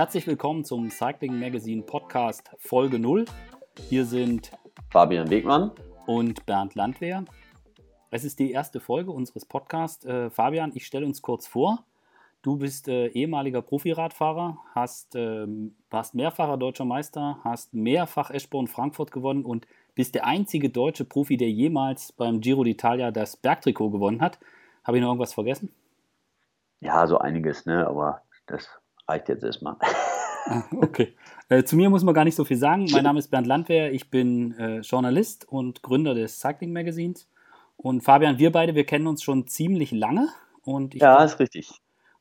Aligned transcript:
Herzlich 0.00 0.26
willkommen 0.26 0.64
zum 0.64 0.88
Cycling 0.88 1.38
Magazine 1.38 1.82
Podcast 1.82 2.48
Folge 2.56 2.98
0. 2.98 3.26
Hier 3.90 4.06
sind 4.06 4.50
Fabian 4.88 5.28
Wegmann 5.28 5.72
und 6.06 6.46
Bernd 6.46 6.74
Landwehr. 6.74 7.26
Es 8.10 8.24
ist 8.24 8.38
die 8.38 8.50
erste 8.50 8.80
Folge 8.80 9.10
unseres 9.10 9.44
Podcasts. 9.44 10.06
Äh, 10.06 10.30
Fabian, 10.30 10.72
ich 10.74 10.86
stelle 10.86 11.04
uns 11.04 11.20
kurz 11.20 11.46
vor. 11.46 11.84
Du 12.40 12.56
bist 12.56 12.88
äh, 12.88 13.08
ehemaliger 13.08 13.60
Profiradfahrer, 13.60 14.56
hast, 14.74 15.16
ähm, 15.16 15.76
warst 15.90 16.14
mehrfacher 16.14 16.56
deutscher 16.56 16.86
Meister, 16.86 17.38
hast 17.44 17.74
mehrfach 17.74 18.30
Eschborn 18.30 18.68
Frankfurt 18.68 19.10
gewonnen 19.10 19.44
und 19.44 19.66
bist 19.94 20.14
der 20.14 20.26
einzige 20.26 20.70
deutsche 20.70 21.04
Profi, 21.04 21.36
der 21.36 21.50
jemals 21.50 22.12
beim 22.12 22.40
Giro 22.40 22.62
d'Italia 22.62 23.10
das 23.10 23.36
Bergtrikot 23.36 23.90
gewonnen 23.90 24.22
hat. 24.22 24.38
Habe 24.82 24.96
ich 24.96 25.02
noch 25.02 25.10
irgendwas 25.10 25.34
vergessen? 25.34 25.70
Ja, 26.80 27.06
so 27.06 27.18
einiges, 27.18 27.66
ne? 27.66 27.86
aber 27.86 28.22
das 28.46 28.79
reicht 29.10 29.28
jetzt 29.28 29.44
erstmal. 29.44 29.76
Ah, 30.46 30.62
okay. 30.80 31.14
Äh, 31.48 31.64
zu 31.64 31.76
mir 31.76 31.90
muss 31.90 32.04
man 32.04 32.14
gar 32.14 32.24
nicht 32.24 32.34
so 32.34 32.44
viel 32.44 32.56
sagen. 32.56 32.86
Mein 32.90 33.04
Name 33.04 33.18
ist 33.18 33.30
Bernd 33.30 33.46
Landwehr, 33.46 33.92
ich 33.92 34.10
bin 34.10 34.52
äh, 34.58 34.80
Journalist 34.80 35.46
und 35.48 35.82
Gründer 35.82 36.14
des 36.14 36.40
Cycling 36.40 36.72
Magazins. 36.72 37.28
Und 37.76 38.02
Fabian, 38.02 38.38
wir 38.38 38.52
beide, 38.52 38.74
wir 38.74 38.84
kennen 38.84 39.06
uns 39.06 39.22
schon 39.22 39.46
ziemlich 39.46 39.90
lange. 39.90 40.28
Und 40.62 40.94
ja, 40.94 41.22
ist 41.24 41.38
richtig. 41.40 41.70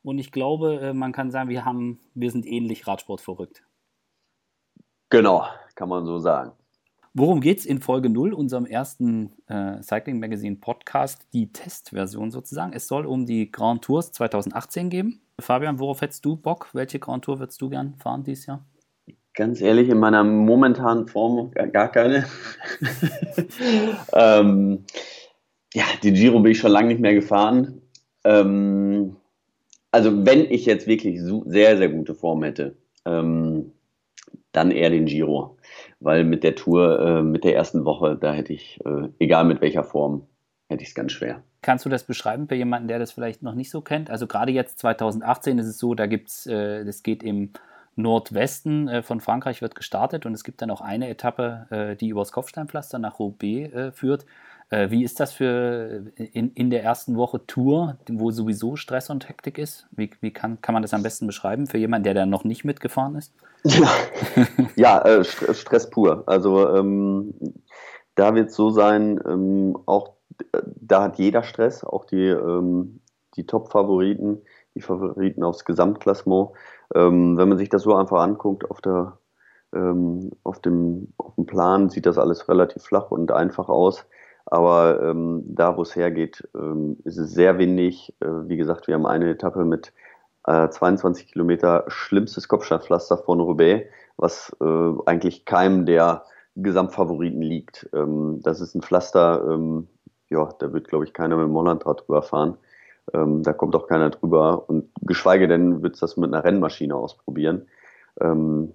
Und 0.03 0.17
ich 0.17 0.31
glaube, 0.31 0.79
äh, 0.81 0.93
man 0.93 1.11
kann 1.11 1.31
sagen, 1.31 1.49
wir, 1.49 1.65
haben, 1.65 1.99
wir 2.13 2.31
sind 2.31 2.45
ähnlich 2.45 2.87
Radsport 2.87 3.21
verrückt. 3.21 3.63
Genau, 5.09 5.45
kann 5.75 5.89
man 5.89 6.05
so 6.05 6.19
sagen. 6.19 6.51
Worum 7.15 7.41
geht 7.41 7.59
es 7.59 7.65
in 7.65 7.81
Folge 7.81 8.07
0, 8.07 8.33
unserem 8.33 8.65
ersten 8.65 9.31
äh, 9.47 9.81
Cycling 9.81 10.19
Magazine 10.19 10.57
Podcast, 10.57 11.25
die 11.33 11.51
Testversion 11.51 12.29
sozusagen? 12.29 12.71
Es 12.73 12.87
soll 12.87 13.07
um 13.07 13.25
die 13.25 13.51
Grand 13.51 13.83
Tours 13.83 14.11
2018 14.11 14.91
gehen. 14.91 15.19
Fabian, 15.39 15.79
worauf 15.79 16.01
hättest 16.01 16.23
du 16.23 16.35
Bock? 16.35 16.69
Welche 16.73 16.99
Grand 16.99 17.25
Tour 17.25 17.39
würdest 17.39 17.59
du 17.61 17.69
gern 17.69 17.95
fahren 17.95 18.23
dieses 18.23 18.45
Jahr? 18.45 18.63
Ganz 19.33 19.59
ehrlich, 19.59 19.89
in 19.89 19.97
meiner 19.97 20.23
momentanen 20.23 21.07
Form 21.07 21.51
gar 21.71 21.91
keine. 21.91 22.25
ähm, 24.13 24.85
ja, 25.73 25.85
die 26.03 26.13
Giro 26.13 26.39
bin 26.39 26.51
ich 26.51 26.59
schon 26.59 26.71
lange 26.71 26.89
nicht 26.89 27.01
mehr 27.01 27.15
gefahren. 27.15 27.81
Ähm, 28.23 29.15
also 29.91 30.25
wenn 30.25 30.51
ich 30.51 30.65
jetzt 30.67 30.85
wirklich 30.85 31.19
sehr, 31.21 31.77
sehr 31.77 31.89
gute 31.89 32.13
Form 32.13 32.43
hätte, 32.43 32.75
ähm, 33.05 33.71
dann 34.51 34.71
eher 34.71 34.89
den 34.89 35.05
Giro 35.05 35.57
weil 35.99 36.23
mit 36.23 36.43
der 36.43 36.55
Tour, 36.55 36.99
äh, 36.99 37.21
mit 37.21 37.43
der 37.43 37.55
ersten 37.55 37.85
Woche, 37.85 38.17
da 38.19 38.33
hätte 38.33 38.53
ich, 38.53 38.79
äh, 38.85 39.09
egal 39.19 39.45
mit 39.45 39.61
welcher 39.61 39.83
Form, 39.83 40.27
hätte 40.69 40.83
ich 40.83 40.89
es 40.89 40.95
ganz 40.95 41.11
schwer. 41.11 41.43
Kannst 41.61 41.85
du 41.85 41.89
das 41.89 42.03
beschreiben 42.03 42.47
für 42.47 42.55
jemanden, 42.55 42.87
der 42.87 42.99
das 42.99 43.11
vielleicht 43.11 43.43
noch 43.43 43.55
nicht 43.55 43.69
so 43.69 43.81
kennt? 43.81 44.09
Also 44.09 44.27
gerade 44.27 44.51
jetzt 44.51 44.79
2018 44.79 45.57
ist 45.57 45.67
es 45.67 45.77
so, 45.77 45.93
da 45.93 46.05
gibt 46.05 46.29
es, 46.29 46.45
äh, 46.45 46.85
das 46.85 47.03
geht 47.03 47.23
im 47.23 47.51
Nordwesten 47.95 48.87
äh, 48.87 49.03
von 49.03 49.19
Frankreich 49.19 49.61
wird 49.61 49.75
gestartet 49.75 50.25
und 50.25 50.33
es 50.33 50.45
gibt 50.45 50.61
dann 50.61 50.71
auch 50.71 50.79
eine 50.79 51.09
Etappe, 51.09 51.67
äh, 51.69 51.95
die 51.97 52.09
übers 52.09 52.31
Kopfsteinpflaster 52.31 52.97
nach 52.97 53.19
Roubaix 53.19 53.73
äh, 53.73 53.91
führt. 53.91 54.25
Äh, 54.69 54.91
wie 54.91 55.03
ist 55.03 55.19
das 55.19 55.33
für 55.33 56.11
in, 56.15 56.51
in 56.53 56.69
der 56.69 56.83
ersten 56.83 57.15
Woche 57.15 57.45
Tour, 57.47 57.97
wo 58.07 58.31
sowieso 58.31 58.75
Stress 58.75 59.09
und 59.09 59.27
Hektik 59.27 59.57
ist? 59.57 59.87
Wie, 59.91 60.11
wie 60.21 60.31
kann, 60.31 60.61
kann 60.61 60.73
man 60.73 60.81
das 60.81 60.93
am 60.93 61.03
besten 61.03 61.27
beschreiben 61.27 61.67
für 61.67 61.77
jemanden, 61.77 62.03
der 62.03 62.13
da 62.13 62.25
noch 62.25 62.43
nicht 62.43 62.65
mitgefahren 62.65 63.15
ist? 63.15 63.33
Ja, 63.63 63.89
ja 64.75 65.01
äh, 65.01 65.23
Stress 65.23 65.89
pur. 65.89 66.23
Also 66.27 66.69
ähm, 66.75 67.33
da 68.15 68.35
wird 68.35 68.49
es 68.49 68.55
so 68.55 68.69
sein, 68.69 69.19
ähm, 69.27 69.77
auch 69.85 70.13
da 70.53 71.03
hat 71.03 71.17
jeder 71.17 71.43
Stress, 71.43 71.83
auch 71.83 72.05
die, 72.05 72.27
ähm, 72.27 73.01
die 73.35 73.45
Top-Favoriten, 73.45 74.41
die 74.75 74.81
Favoriten 74.81 75.43
aufs 75.43 75.65
Gesamtklassement. 75.65 76.51
Ähm, 76.95 77.37
wenn 77.37 77.49
man 77.49 77.57
sich 77.57 77.69
das 77.69 77.83
so 77.83 77.95
einfach 77.95 78.21
anguckt 78.21 78.69
auf 78.69 78.81
der 78.81 79.17
ähm, 79.73 80.31
auf, 80.43 80.59
dem, 80.59 81.13
auf 81.17 81.35
dem 81.35 81.45
Plan 81.45 81.89
sieht 81.89 82.05
das 82.05 82.17
alles 82.17 82.49
relativ 82.49 82.83
flach 82.83 83.11
und 83.11 83.31
einfach 83.31 83.69
aus. 83.69 84.05
Aber 84.51 84.99
ähm, 85.03 85.43
da, 85.45 85.77
wo 85.77 85.83
es 85.83 85.95
hergeht, 85.95 86.47
ähm, 86.55 86.97
ist 87.03 87.17
es 87.17 87.31
sehr 87.31 87.59
windig. 87.59 88.15
Äh, 88.19 88.47
wie 88.47 88.57
gesagt, 88.57 88.87
wir 88.87 88.95
haben 88.95 89.05
eine 89.05 89.29
Etappe 89.29 89.63
mit 89.63 89.93
äh, 90.47 90.69
22 90.69 91.27
Kilometer 91.27 91.85
schlimmstes 91.87 92.47
Kopfsteinpflaster 92.47 93.19
von 93.19 93.39
Roubaix, 93.39 93.87
was 94.17 94.55
äh, 94.59 94.91
eigentlich 95.05 95.45
keinem 95.45 95.85
der 95.85 96.23
Gesamtfavoriten 96.55 97.43
liegt. 97.43 97.87
Ähm, 97.93 98.41
das 98.41 98.59
ist 98.59 98.73
ein 98.73 98.81
Pflaster, 98.81 99.45
ähm, 99.47 99.87
ja, 100.29 100.49
da 100.57 100.73
wird, 100.73 100.87
glaube 100.87 101.05
ich, 101.05 101.13
keiner 101.13 101.37
mit 101.37 101.45
dem 101.45 101.55
Hollandrad 101.55 102.01
drüber 102.07 102.23
fahren. 102.23 102.57
Ähm, 103.13 103.43
da 103.43 103.53
kommt 103.53 103.75
auch 103.75 103.87
keiner 103.87 104.09
drüber. 104.09 104.67
Und 104.67 104.89
geschweige 105.01 105.47
denn 105.47 105.83
wird 105.83 105.93
es 105.93 105.99
das 105.99 106.17
mit 106.17 106.33
einer 106.33 106.43
Rennmaschine 106.43 106.95
ausprobieren. 106.95 107.67
Ähm, 108.19 108.73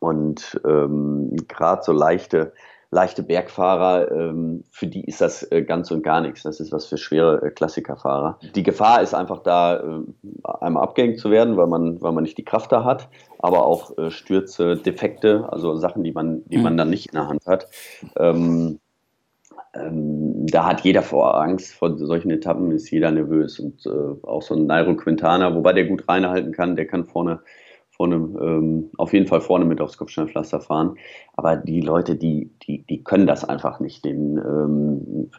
und 0.00 0.60
gerade 0.62 1.82
so 1.82 1.92
leichte 1.92 2.52
leichte 2.94 3.22
Bergfahrer, 3.22 4.10
ähm, 4.10 4.64
für 4.70 4.86
die 4.86 5.04
ist 5.04 5.20
das 5.20 5.42
äh, 5.50 5.62
ganz 5.62 5.90
und 5.90 6.02
gar 6.02 6.20
nichts. 6.20 6.44
Das 6.44 6.60
ist 6.60 6.72
was 6.72 6.86
für 6.86 6.96
schwere 6.96 7.42
äh, 7.42 7.50
Klassikerfahrer. 7.50 8.38
Die 8.54 8.62
Gefahr 8.62 9.02
ist 9.02 9.14
einfach 9.14 9.42
da, 9.42 9.76
äh, 9.76 10.00
einmal 10.60 10.84
abgängig 10.84 11.18
zu 11.18 11.30
werden, 11.30 11.56
weil 11.56 11.66
man, 11.66 12.00
weil 12.00 12.12
man 12.12 12.24
nicht 12.24 12.38
die 12.38 12.44
Kraft 12.44 12.72
da 12.72 12.84
hat, 12.84 13.08
aber 13.38 13.66
auch 13.66 13.92
Stürze, 14.08 14.76
Defekte, 14.76 15.46
also 15.50 15.74
Sachen, 15.76 16.04
die 16.04 16.12
man, 16.12 16.42
die 16.46 16.56
mhm. 16.56 16.62
man 16.62 16.76
dann 16.76 16.88
nicht 16.88 17.06
in 17.06 17.18
der 17.18 17.28
Hand 17.28 17.46
hat. 17.46 17.68
Ähm, 18.16 18.78
ähm, 19.74 20.46
da 20.46 20.66
hat 20.66 20.82
jeder 20.82 21.02
vor 21.02 21.40
Angst 21.40 21.74
vor 21.74 21.96
solchen 21.98 22.30
Etappen, 22.30 22.70
ist 22.70 22.90
jeder 22.90 23.10
nervös 23.10 23.58
und 23.58 23.84
äh, 23.86 24.26
auch 24.26 24.42
so 24.42 24.54
ein 24.54 24.66
Nairo 24.66 24.94
Quintana, 24.94 25.54
wobei 25.54 25.72
der 25.72 25.86
gut 25.86 26.08
reinhalten 26.08 26.52
kann, 26.52 26.76
der 26.76 26.86
kann 26.86 27.04
vorne 27.04 27.40
vorne, 27.96 28.16
ähm, 28.16 28.90
auf 28.98 29.12
jeden 29.12 29.26
Fall 29.26 29.40
vorne 29.40 29.64
mit 29.64 29.80
aufs 29.80 29.96
Kopfsteinpflaster 29.96 30.60
fahren. 30.60 30.96
Aber 31.34 31.56
die 31.56 31.80
Leute, 31.80 32.16
die, 32.16 32.50
die, 32.66 32.82
die 32.82 33.04
können 33.04 33.26
das 33.26 33.44
einfach 33.44 33.80
nicht, 33.80 34.04
den, 34.04 34.38
ähm, 34.38 35.30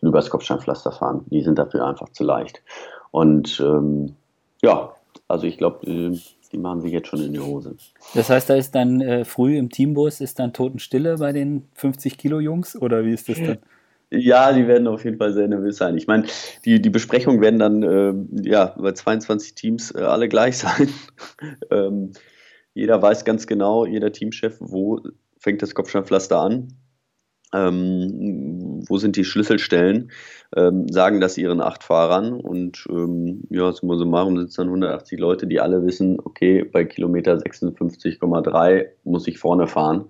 übers 0.00 0.30
Kopfsteinpflaster 0.30 0.92
fahren. 0.92 1.24
Die 1.26 1.42
sind 1.42 1.58
dafür 1.58 1.86
einfach 1.86 2.08
zu 2.10 2.24
leicht. 2.24 2.62
Und 3.10 3.60
ähm, 3.60 4.16
ja, 4.62 4.92
also 5.28 5.46
ich 5.46 5.58
glaube, 5.58 5.86
äh, 5.86 6.18
die 6.52 6.58
machen 6.58 6.80
sich 6.80 6.92
jetzt 6.92 7.08
schon 7.08 7.20
in 7.20 7.34
die 7.34 7.40
Hose. 7.40 7.76
Das 8.14 8.30
heißt, 8.30 8.48
da 8.48 8.54
ist 8.54 8.74
dann 8.74 9.02
äh, 9.02 9.24
früh 9.24 9.58
im 9.58 9.68
Teambus, 9.68 10.20
ist 10.20 10.38
dann 10.38 10.54
Totenstille 10.54 11.18
bei 11.18 11.32
den 11.32 11.68
50 11.74 12.16
Kilo 12.16 12.40
Jungs 12.40 12.74
oder 12.80 13.04
wie 13.04 13.12
ist 13.12 13.28
das 13.28 13.38
dann? 13.38 13.58
Ja, 14.10 14.52
die 14.52 14.66
werden 14.66 14.86
auf 14.86 15.04
jeden 15.04 15.18
Fall 15.18 15.34
sehr 15.34 15.48
nervös 15.48 15.76
sein. 15.76 15.96
Ich 15.98 16.06
meine, 16.06 16.24
die, 16.64 16.80
die 16.80 16.90
Besprechungen 16.90 17.42
werden 17.42 17.58
dann 17.58 17.82
äh, 17.82 18.48
ja, 18.48 18.74
bei 18.78 18.92
22 18.92 19.54
Teams 19.54 19.94
äh, 19.94 20.00
alle 20.00 20.28
gleich 20.28 20.58
sein. 20.58 20.88
ähm, 21.70 22.12
jeder 22.72 23.02
weiß 23.02 23.24
ganz 23.24 23.46
genau, 23.46 23.84
jeder 23.84 24.12
Teamchef, 24.12 24.56
wo 24.60 25.00
fängt 25.38 25.60
das 25.62 25.74
Kopfsteinpflaster 25.74 26.40
an, 26.40 26.68
ähm, 27.52 28.82
wo 28.88 28.96
sind 28.98 29.16
die 29.16 29.24
Schlüsselstellen, 29.24 30.10
ähm, 30.56 30.88
sagen 30.88 31.20
das 31.20 31.36
ihren 31.36 31.60
acht 31.60 31.84
Fahrern 31.84 32.32
und 32.32 32.86
ähm, 32.90 33.42
ja, 33.50 33.72
summa 33.72 33.96
summarum 33.96 34.36
sind 34.36 34.48
es 34.48 34.56
dann 34.56 34.68
180 34.68 35.18
Leute, 35.18 35.46
die 35.46 35.60
alle 35.60 35.84
wissen, 35.84 36.18
okay, 36.22 36.64
bei 36.64 36.84
Kilometer 36.84 37.34
56,3 37.36 38.86
muss 39.04 39.26
ich 39.28 39.38
vorne 39.38 39.66
fahren 39.66 40.06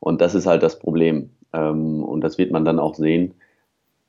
und 0.00 0.20
das 0.20 0.34
ist 0.34 0.46
halt 0.46 0.62
das 0.62 0.78
Problem 0.78 1.30
ähm, 1.52 2.02
und 2.02 2.22
das 2.22 2.38
wird 2.38 2.50
man 2.50 2.64
dann 2.64 2.78
auch 2.78 2.94
sehen 2.94 3.34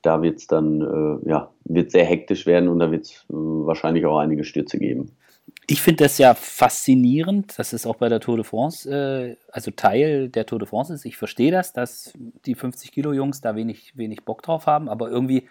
da 0.03 0.22
wird 0.22 0.38
es 0.38 0.47
dann 0.47 0.81
äh, 0.81 1.30
ja, 1.30 1.52
wird 1.64 1.91
sehr 1.91 2.06
hektisch 2.06 2.46
werden 2.46 2.69
und 2.69 2.80
da 2.80 2.91
wird 2.91 3.06
es 3.06 3.25
äh, 3.30 3.34
wahrscheinlich 3.34 4.06
auch 4.06 4.19
einige 4.19 4.44
Stürze 4.44 4.78
geben. 4.78 5.12
Ich 5.66 5.81
finde 5.81 6.03
das 6.03 6.18
ja 6.18 6.34
faszinierend, 6.34 7.58
dass 7.58 7.74
es 7.74 7.86
auch 7.86 7.96
bei 7.96 8.09
der 8.09 8.19
Tour 8.19 8.36
de 8.36 8.44
France, 8.44 8.90
äh, 8.90 9.38
also 9.52 9.72
Teil 9.72 10.30
der 10.30 10.46
Tour 10.46 10.59
de 10.59 10.68
France 10.68 10.94
ist. 10.94 11.06
Ich 11.06 11.18
verstehe 11.18 11.52
das, 11.52 11.74
dass 11.74 12.14
die 12.46 12.56
50-Kilo-Jungs 12.56 13.41
da 13.41 13.56
wenig, 13.56 13.97
wenig 13.97 14.25
Bock 14.25 14.41
drauf 14.41 14.68
haben, 14.68 14.90
aber 14.90 15.09
irgendwie 15.09 15.47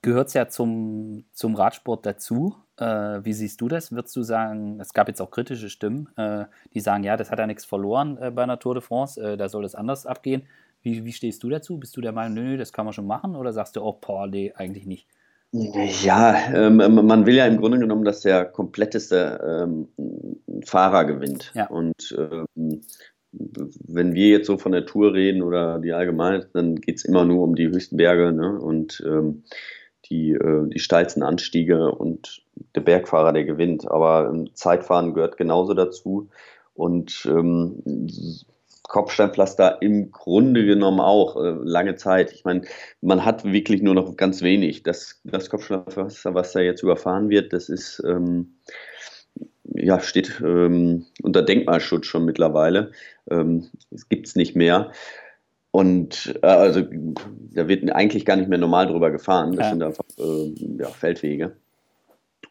gehört 0.00 0.28
es 0.28 0.34
ja 0.34 0.48
zum, 0.48 1.24
zum 1.32 1.56
Radsport 1.56 2.06
dazu. 2.06 2.54
Äh, 2.76 3.24
wie 3.24 3.32
siehst 3.32 3.60
du 3.60 3.68
das? 3.68 3.90
Würdest 3.90 4.14
du 4.14 4.22
sagen, 4.22 4.78
es 4.80 4.92
gab 4.92 5.08
jetzt 5.08 5.20
auch 5.20 5.32
kritische 5.32 5.70
Stimmen, 5.70 6.08
äh, 6.16 6.44
die 6.72 6.80
sagen, 6.80 7.02
ja, 7.02 7.16
das 7.16 7.32
hat 7.32 7.40
ja 7.40 7.46
nichts 7.46 7.64
verloren 7.64 8.16
äh, 8.18 8.30
bei 8.30 8.44
einer 8.44 8.60
Tour 8.60 8.74
de 8.74 8.82
France, 8.82 9.20
äh, 9.20 9.36
da 9.36 9.48
soll 9.48 9.64
es 9.64 9.74
anders 9.74 10.06
abgehen. 10.06 10.46
Wie, 10.82 11.04
wie 11.04 11.12
stehst 11.12 11.42
du 11.42 11.48
dazu? 11.48 11.78
Bist 11.78 11.96
du 11.96 12.00
der 12.00 12.12
Meinung, 12.12 12.34
nö, 12.34 12.50
nö, 12.50 12.56
das 12.56 12.72
kann 12.72 12.84
man 12.84 12.94
schon 12.94 13.06
machen? 13.06 13.36
Oder 13.36 13.52
sagst 13.52 13.76
du, 13.76 13.82
oh, 13.82 13.98
boah, 14.00 14.26
nee, 14.26 14.52
eigentlich 14.54 14.86
nicht? 14.86 15.06
Ja, 15.50 16.36
ähm, 16.54 16.76
man 16.76 17.24
will 17.24 17.34
ja 17.34 17.46
im 17.46 17.56
Grunde 17.56 17.78
genommen, 17.78 18.04
dass 18.04 18.20
der 18.20 18.44
kompletteste 18.44 19.66
ähm, 19.66 19.88
Fahrer 20.64 21.06
gewinnt. 21.06 21.52
Ja. 21.54 21.68
Und 21.68 22.14
ähm, 22.18 22.82
wenn 23.32 24.14
wir 24.14 24.28
jetzt 24.28 24.46
so 24.46 24.58
von 24.58 24.72
der 24.72 24.84
Tour 24.84 25.14
reden 25.14 25.42
oder 25.42 25.78
die 25.78 25.92
Allgemeinheit, 25.92 26.48
dann 26.52 26.76
geht 26.76 26.96
es 26.96 27.04
immer 27.04 27.24
nur 27.24 27.44
um 27.44 27.54
die 27.54 27.68
höchsten 27.68 27.96
Berge 27.96 28.32
ne? 28.32 28.58
und 28.58 29.02
ähm, 29.06 29.44
die, 30.10 30.32
äh, 30.32 30.68
die 30.68 30.78
steilsten 30.78 31.22
Anstiege 31.22 31.92
und 31.92 32.42
der 32.74 32.80
Bergfahrer, 32.82 33.32
der 33.32 33.44
gewinnt. 33.44 33.90
Aber 33.90 34.30
ähm, 34.30 34.54
Zeitfahren 34.54 35.14
gehört 35.14 35.38
genauso 35.38 35.72
dazu. 35.72 36.28
Und 36.74 37.26
ähm, 37.26 37.82
Kopfsteinpflaster 38.88 39.80
im 39.80 40.10
Grunde 40.10 40.64
genommen 40.64 40.98
auch 40.98 41.36
äh, 41.36 41.54
lange 41.62 41.94
Zeit. 41.94 42.32
Ich 42.32 42.44
meine, 42.44 42.62
man 43.00 43.24
hat 43.24 43.44
wirklich 43.44 43.82
nur 43.82 43.94
noch 43.94 44.16
ganz 44.16 44.42
wenig. 44.42 44.82
Das, 44.82 45.20
das 45.24 45.50
Kopfsteinpflaster, 45.50 46.34
was 46.34 46.52
da 46.52 46.60
jetzt 46.60 46.82
überfahren 46.82 47.28
wird, 47.28 47.52
das 47.52 47.68
ist, 47.68 48.02
ähm, 48.06 48.56
ja, 49.64 50.00
steht 50.00 50.40
ähm, 50.44 51.06
unter 51.22 51.42
Denkmalschutz 51.42 52.06
schon 52.06 52.24
mittlerweile. 52.24 52.92
Ähm, 53.30 53.68
es 53.90 54.08
gibt 54.08 54.26
es 54.26 54.36
nicht 54.36 54.56
mehr. 54.56 54.90
Und 55.70 56.38
äh, 56.42 56.46
also 56.46 56.82
da 56.82 57.68
wird 57.68 57.92
eigentlich 57.92 58.24
gar 58.24 58.36
nicht 58.36 58.48
mehr 58.48 58.58
normal 58.58 58.86
drüber 58.86 59.10
gefahren. 59.10 59.52
Das 59.52 59.66
ja. 59.66 59.70
sind 59.70 59.82
einfach 59.82 60.04
äh, 60.18 60.54
ja, 60.78 60.88
Feldwege. 60.88 61.56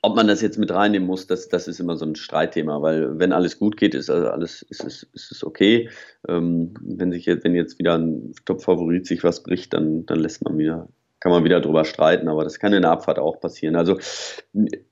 Ob 0.02 0.16
man 0.16 0.28
das 0.28 0.42
jetzt 0.42 0.58
mit 0.58 0.72
reinnehmen 0.72 1.08
muss, 1.08 1.28
das, 1.28 1.50
das 1.50 1.68
ist 1.68 1.80
immer 1.80 1.98
so 1.98 2.06
ein 2.06 2.16
Streitthema, 2.16 2.82
weil 2.82 3.20
wenn 3.20 3.32
alles 3.32 3.60
gut 3.60 3.78
geht, 3.78 3.96
ist 3.96 4.10
also 4.10 4.30
alles 4.30 4.62
ist 4.64 4.84
es, 4.84 5.04
ist 5.14 5.32
es 5.32 5.44
okay. 5.44 5.90
Ähm, 6.28 6.74
wenn 6.82 7.12
sich 7.12 7.26
jetzt, 7.26 7.44
wenn 7.44 7.56
jetzt 7.56 7.80
wieder 7.80 7.98
ein 7.98 8.34
Top-Favorit 8.46 9.08
sich 9.08 9.24
was 9.24 9.44
bricht, 9.44 9.74
dann, 9.74 10.06
dann 10.06 10.20
lässt 10.20 10.44
man 10.44 10.58
wieder, 10.58 10.88
kann 11.20 11.32
man 11.32 11.44
wieder 11.44 11.62
drüber 11.62 11.84
streiten, 11.86 12.28
aber 12.28 12.44
das 12.44 12.60
kann 12.60 12.74
in 12.74 12.84
der 12.84 12.92
Abfahrt 12.92 13.20
auch 13.20 13.40
passieren. 13.40 13.76
Also 13.76 13.98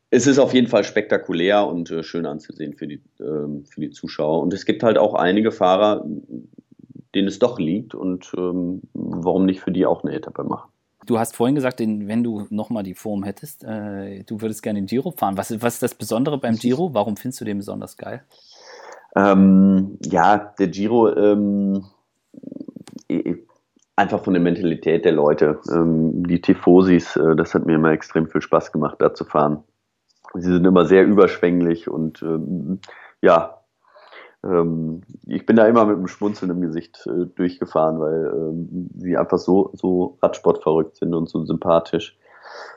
es 0.10 0.28
ist 0.28 0.40
auf 0.40 0.54
jeden 0.54 0.68
Fall 0.68 0.84
spektakulär 0.84 1.68
und 1.68 1.92
äh, 1.92 2.04
schön 2.04 2.26
anzusehen 2.26 2.74
für 2.74 2.88
die, 2.88 3.02
äh, 3.20 3.64
für 3.70 3.82
die 3.82 3.92
Zuschauer. 3.92 4.42
Und 4.42 4.54
es 4.54 4.66
gibt 4.66 4.82
halt 4.84 4.98
auch 4.98 5.14
einige 5.14 5.52
Fahrer, 5.52 6.06
denen 7.14 7.28
es 7.28 7.40
doch 7.40 7.60
liegt 7.60 7.96
und 7.96 8.32
ähm, 8.38 8.82
warum 8.94 9.46
nicht 9.46 9.62
für 9.62 9.72
die 9.72 9.86
auch 9.86 10.04
eine 10.04 10.14
Etappe 10.14 10.44
machen. 10.44 10.70
Du 11.06 11.20
hast 11.20 11.36
vorhin 11.36 11.56
gesagt, 11.56 11.80
wenn 11.80 12.24
du 12.24 12.48
nochmal 12.50 12.84
die 12.84 12.96
Form 12.96 13.24
hättest, 13.24 13.64
äh, 13.64 14.24
du 14.24 14.42
würdest 14.42 14.64
gerne 14.64 14.80
den 14.80 14.88
Giro 14.88 15.12
fahren. 15.12 15.38
Was, 15.38 15.52
was 15.62 15.76
ist 15.76 15.84
das 15.84 15.96
Besondere 15.96 16.40
beim 16.40 16.56
Giro? 16.56 16.94
Warum 16.94 17.18
findest 17.18 17.42
du 17.42 17.46
den 17.46 17.58
besonders 17.58 17.98
geil? 17.98 18.24
Ähm, 19.16 19.98
ja, 20.04 20.54
der 20.60 20.68
Giro, 20.68 21.16
ähm, 21.16 21.86
einfach 23.96 24.24
von 24.24 24.34
der 24.34 24.44
Mentalität 24.44 25.06
der 25.06 25.14
Leute. 25.14 25.60
Ähm, 25.72 26.26
die 26.28 26.42
Tifosis, 26.42 27.16
äh, 27.16 27.36
das 27.36 27.54
hat 27.54 27.66
mir 27.66 27.76
immer 27.76 27.92
extrem 27.92 28.28
viel 28.28 28.42
Spaß 28.42 28.72
gemacht, 28.72 28.98
da 29.00 29.14
zu 29.14 29.26
fahren. 29.26 29.64
Sie 30.34 30.52
sind 30.52 30.66
immer 30.66 30.86
sehr 30.86 31.06
überschwänglich 31.06 31.90
und 31.90 32.22
ähm, 32.22 32.80
ja, 33.22 33.62
ähm, 34.46 35.02
ich 35.26 35.46
bin 35.46 35.56
da 35.56 35.66
immer 35.68 35.86
mit 35.86 35.98
einem 35.98 36.08
Schmunzeln 36.08 36.52
im 36.52 36.62
Gesicht 36.62 37.06
äh, 37.08 37.26
durchgefahren, 37.36 38.00
weil 38.00 38.32
ähm, 38.34 38.90
sie 38.96 39.18
einfach 39.18 39.40
so, 39.40 39.72
so 39.74 40.18
Radsportverrückt 40.22 40.98
sind 40.98 41.14
und 41.14 41.28
so 41.28 41.44
sympathisch. 41.46 42.18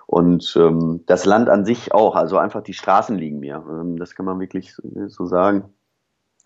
Und 0.07 0.57
ähm, 0.59 1.05
das 1.07 1.27
Land 1.27 1.49
an 1.49 1.65
sich 1.65 1.93
auch, 1.93 2.17
also 2.17 2.39
einfach 2.39 2.63
die 2.63 2.73
Straßen 2.73 3.17
liegen 3.17 3.41
mir. 3.41 3.63
Ähm, 3.69 3.99
das 3.99 4.15
kann 4.15 4.27
man 4.27 4.41
wirklich 4.41 4.75
so 5.09 5.27
sagen. 5.27 5.65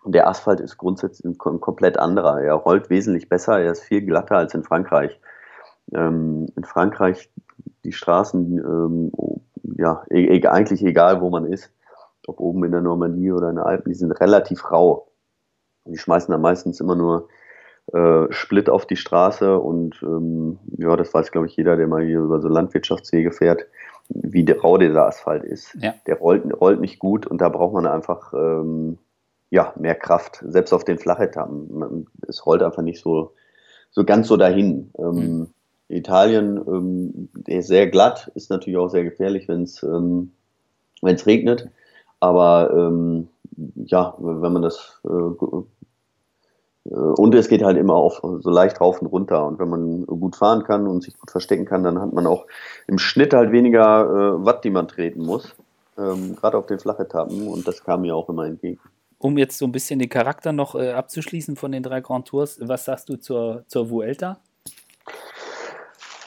Und 0.03 0.15
der 0.15 0.29
Asphalt 0.29 0.61
ist 0.61 0.79
grundsätzlich 0.79 1.25
ein 1.25 1.39
komplett 1.39 1.97
anderer. 1.97 2.41
Er 2.41 2.55
rollt 2.55 2.91
wesentlich 2.91 3.29
besser, 3.29 3.61
er 3.61 3.73
ist 3.73 3.85
viel 3.85 4.03
glatter 4.03 4.37
als 4.37 4.53
in 4.53 4.65
Frankreich. 4.65 5.21
Ähm, 5.93 6.49
in 6.57 6.65
Frankreich 6.65 7.31
die 7.85 7.93
Straßen, 7.93 8.59
ähm, 8.59 9.13
ja, 9.79 10.03
e, 10.11 10.37
e 10.37 10.47
eigentlich 10.47 10.83
egal, 10.85 11.21
wo 11.21 11.31
man 11.31 11.47
ist, 11.47 11.73
ob 12.27 12.41
oben 12.41 12.65
in 12.65 12.73
der 12.73 12.81
Normandie 12.81 13.33
oder 13.33 13.51
in 13.51 13.57
den 13.57 13.65
Alpen, 13.65 13.91
die 13.91 13.99
sind 13.99 14.13
relativ 14.13 14.71
rau. 14.71 15.12
Die 15.85 15.99
schmeißen 15.99 16.31
dann 16.31 16.41
meistens 16.41 16.81
immer 16.81 16.95
nur 16.95 17.29
äh, 17.93 18.27
Split 18.31 18.71
auf 18.71 18.87
die 18.87 18.97
Straße 18.97 19.59
und 19.59 20.01
ähm, 20.03 20.59
ja, 20.79 20.97
das 20.97 21.13
weiß, 21.13 21.33
glaube 21.33 21.49
ich, 21.49 21.57
jeder, 21.57 21.77
der 21.77 21.89
mal 21.89 22.05
hier 22.05 22.21
über 22.21 22.41
so 22.41 22.49
Landwirtschaftswege 22.49 23.33
fährt, 23.33 23.67
wie 24.09 24.45
der, 24.45 24.61
rau 24.61 24.79
dieser 24.79 25.07
Asphalt 25.07 25.45
ist. 25.45 25.77
Ja. 25.81 25.95
Der 26.07 26.19
rollt, 26.19 26.45
rollt 26.61 26.81
nicht 26.81 26.99
gut 26.99 27.27
und 27.27 27.41
da 27.41 27.49
braucht 27.49 27.75
man 27.75 27.87
einfach 27.87 28.33
ähm, 28.35 28.99
ja, 29.51 29.75
mehr 29.77 29.95
Kraft, 29.95 30.43
selbst 30.47 30.73
auf 30.73 30.85
den 30.85 30.99
Flachetappen. 30.99 32.07
Es 32.27 32.47
rollt 32.47 32.63
einfach 32.63 32.83
nicht 32.83 33.03
so, 33.03 33.33
so 33.91 34.05
ganz 34.05 34.29
so 34.29 34.37
dahin. 34.39 34.91
Ähm, 34.99 35.15
mhm. 35.15 35.47
Italien 35.89 36.57
ähm, 36.67 37.29
ist 37.47 37.67
sehr 37.67 37.89
glatt, 37.89 38.31
ist 38.35 38.49
natürlich 38.49 38.79
auch 38.79 38.89
sehr 38.89 39.05
gefährlich, 39.05 39.49
wenn 39.49 39.65
es 39.65 39.83
ähm, 39.83 40.33
regnet. 41.03 41.69
Aber 42.19 42.71
ähm, 42.73 43.29
ja, 43.77 44.15
wenn 44.19 44.53
man 44.53 44.63
das 44.63 45.01
äh, 45.05 45.63
äh, 46.85 46.91
und 46.91 47.35
es 47.35 47.49
geht 47.49 47.63
halt 47.63 47.77
immer 47.77 47.95
auf 47.95 48.21
so 48.23 48.51
leicht 48.51 48.81
rauf 48.81 49.01
und 49.01 49.07
runter. 49.09 49.47
Und 49.47 49.59
wenn 49.59 49.69
man 49.69 50.07
gut 50.07 50.37
fahren 50.37 50.65
kann 50.65 50.87
und 50.87 51.03
sich 51.03 51.19
gut 51.19 51.31
verstecken 51.31 51.65
kann, 51.65 51.83
dann 51.83 52.01
hat 52.01 52.13
man 52.13 52.27
auch 52.27 52.47
im 52.87 52.99
Schnitt 52.99 53.35
halt 53.35 53.53
weniger 53.53 54.05
äh, 54.05 54.45
Watt, 54.45 54.65
die 54.65 54.71
man 54.71 54.89
treten 54.89 55.25
muss. 55.25 55.55
Ähm, 55.99 56.37
Gerade 56.37 56.59
auf 56.59 56.67
den 56.67 56.79
Flachetappen. 56.79 57.47
Und 57.49 57.67
das 57.67 57.85
kam 57.85 58.03
mir 58.03 58.17
auch 58.17 58.29
immer 58.29 58.47
entgegen. 58.47 58.81
Um 59.19 59.39
jetzt 59.39 59.59
so 59.59 59.67
ein 59.67 59.73
bisschen 59.73 60.01
den 60.01 60.09
Charakter 60.09 60.53
noch 60.53 60.75
äh, 60.75 60.93
abzuschließen 60.93 61.55
von 61.55 61.71
den 61.71 61.83
drei 61.83 62.01
Grand 62.01 62.27
Tours, 62.27 62.59
was 62.61 62.85
sagst 62.85 63.09
du 63.09 63.17
zur, 63.17 63.65
zur 63.69 63.89
Vuelta? 63.89 64.39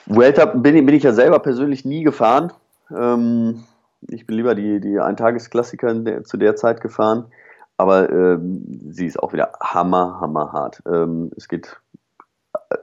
Vuelta 0.05 0.45
bin, 0.45 0.85
bin 0.85 0.95
ich 0.95 1.03
ja 1.03 1.11
selber 1.11 1.39
persönlich 1.39 1.83
nie 1.83 2.03
gefahren. 2.03 2.53
Ähm, 2.95 3.65
ich 4.09 4.25
bin 4.25 4.37
lieber 4.37 4.55
die, 4.55 4.79
die 4.79 4.99
Eintagesklassiker 4.99 6.23
zu 6.23 6.37
der 6.37 6.55
Zeit 6.55 6.81
gefahren. 6.81 7.25
Aber 7.77 8.09
ähm, 8.09 8.63
sie 8.89 9.05
ist 9.05 9.21
auch 9.21 9.33
wieder 9.33 9.51
hammer, 9.61 10.19
hammer 10.21 10.53
hart. 10.53 10.81
Ähm, 10.87 11.31
es 11.35 11.49
geht, 11.49 11.77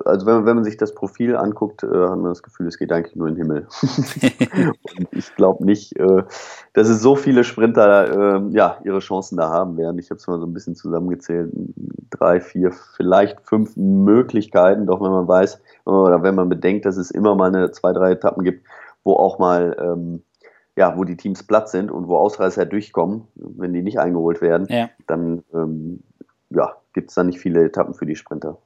also 0.05 0.27
wenn, 0.27 0.45
wenn 0.45 0.57
man 0.57 0.65
sich 0.65 0.77
das 0.77 0.95
Profil 0.95 1.35
anguckt, 1.35 1.83
äh, 1.83 1.87
hat 1.87 2.19
man 2.19 2.25
das 2.25 2.43
Gefühl, 2.43 2.67
es 2.67 2.77
geht 2.77 2.93
eigentlich 2.93 3.17
nur 3.17 3.29
in 3.29 3.37
den 3.37 3.43
Himmel. 3.43 3.69
und 4.99 5.09
ich 5.13 5.35
glaube 5.35 5.65
nicht, 5.65 5.99
äh, 5.99 6.25
dass 6.75 6.91
es 6.91 7.01
so 7.01 7.17
viele 7.17 7.43
Sprinter 7.43 8.37
äh, 8.37 8.43
ja, 8.51 8.81
ihre 8.85 8.99
Chancen 8.99 9.39
da 9.39 9.49
haben 9.49 9.79
werden. 9.79 9.99
Ich 9.99 10.11
habe 10.11 10.19
es 10.19 10.27
mal 10.27 10.39
so 10.39 10.45
ein 10.45 10.53
bisschen 10.53 10.75
zusammengezählt. 10.75 11.51
Drei, 12.11 12.41
vier, 12.41 12.73
vielleicht 12.73 13.41
fünf 13.41 13.75
Möglichkeiten, 13.77 14.85
doch 14.87 15.01
wenn 15.01 15.11
man 15.11 15.27
weiß, 15.27 15.59
oder 15.87 16.23
wenn 16.23 16.35
man 16.35 16.51
bedenkt, 16.51 16.85
dass 16.85 16.99
es 16.99 17.11
immer 17.11 17.35
mal 17.35 17.49
eine, 17.49 17.71
zwei, 17.71 17.95
drei 17.95 18.11
Etappen 18.11 18.45
gibt, 18.45 18.67
wo 19.05 19.15
auch 19.15 19.39
mal 19.39 19.75
ähm, 19.81 20.23
ja, 20.77 20.97
wo 20.97 21.05
die 21.05 21.17
Teams 21.17 21.43
platt 21.43 21.69
sind 21.69 21.91
und 21.91 22.09
wo 22.09 22.17
Ausreißer 22.17 22.65
durchkommen, 22.65 23.29
wenn 23.35 23.73
die 23.73 23.83
nicht 23.83 23.99
eingeholt 23.99 24.41
werden, 24.41 24.67
ja. 24.69 24.91
dann 25.07 25.45
ähm, 25.53 26.03
ja, 26.51 26.77
gibt 26.93 27.11
es 27.11 27.15
da 27.15 27.25
nicht 27.25 27.39
viele 27.39 27.65
Etappen 27.65 27.95
für 27.95 28.07
die 28.07 28.17
Sprinter. 28.17 28.59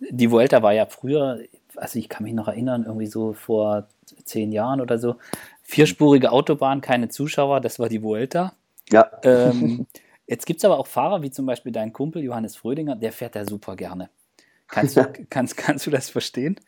Die 0.00 0.30
Vuelta 0.30 0.62
war 0.62 0.72
ja 0.72 0.86
früher, 0.86 1.40
also 1.76 1.98
ich 1.98 2.08
kann 2.08 2.24
mich 2.24 2.34
noch 2.34 2.48
erinnern, 2.48 2.84
irgendwie 2.84 3.06
so 3.06 3.32
vor 3.32 3.88
zehn 4.24 4.52
Jahren 4.52 4.80
oder 4.80 4.98
so, 4.98 5.16
vierspurige 5.62 6.30
Autobahn, 6.30 6.80
keine 6.80 7.08
Zuschauer, 7.08 7.60
das 7.60 7.78
war 7.78 7.88
die 7.88 8.02
Vuelta. 8.02 8.52
Ja. 8.90 9.10
Ähm, 9.22 9.86
jetzt 10.26 10.46
gibt 10.46 10.58
es 10.58 10.64
aber 10.64 10.78
auch 10.78 10.86
Fahrer, 10.86 11.22
wie 11.22 11.30
zum 11.30 11.46
Beispiel 11.46 11.72
dein 11.72 11.92
Kumpel 11.92 12.22
Johannes 12.22 12.56
Frödinger, 12.56 12.96
der 12.96 13.12
fährt 13.12 13.34
da 13.34 13.46
super 13.46 13.76
gerne. 13.76 14.10
Kannst 14.68 14.96
du, 14.96 15.10
kannst, 15.30 15.56
kannst 15.56 15.86
du 15.86 15.90
das 15.90 16.10
verstehen? 16.10 16.60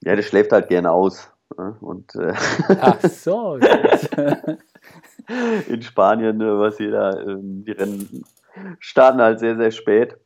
Ja, 0.00 0.14
der 0.14 0.22
schläft 0.22 0.52
halt 0.52 0.68
gerne 0.68 0.92
aus. 0.92 1.30
Ne? 1.56 1.76
Und, 1.80 2.14
äh, 2.16 2.34
Ach 2.80 3.00
so. 3.02 3.56
in 5.68 5.82
Spanien, 5.82 6.40
äh, 6.40 6.58
was 6.58 6.78
jeder, 6.78 7.26
ähm, 7.26 7.64
die 7.64 7.72
Rennen 7.72 8.24
starten 8.78 9.20
halt 9.20 9.40
sehr, 9.40 9.56
sehr 9.56 9.70
spät. 9.70 10.16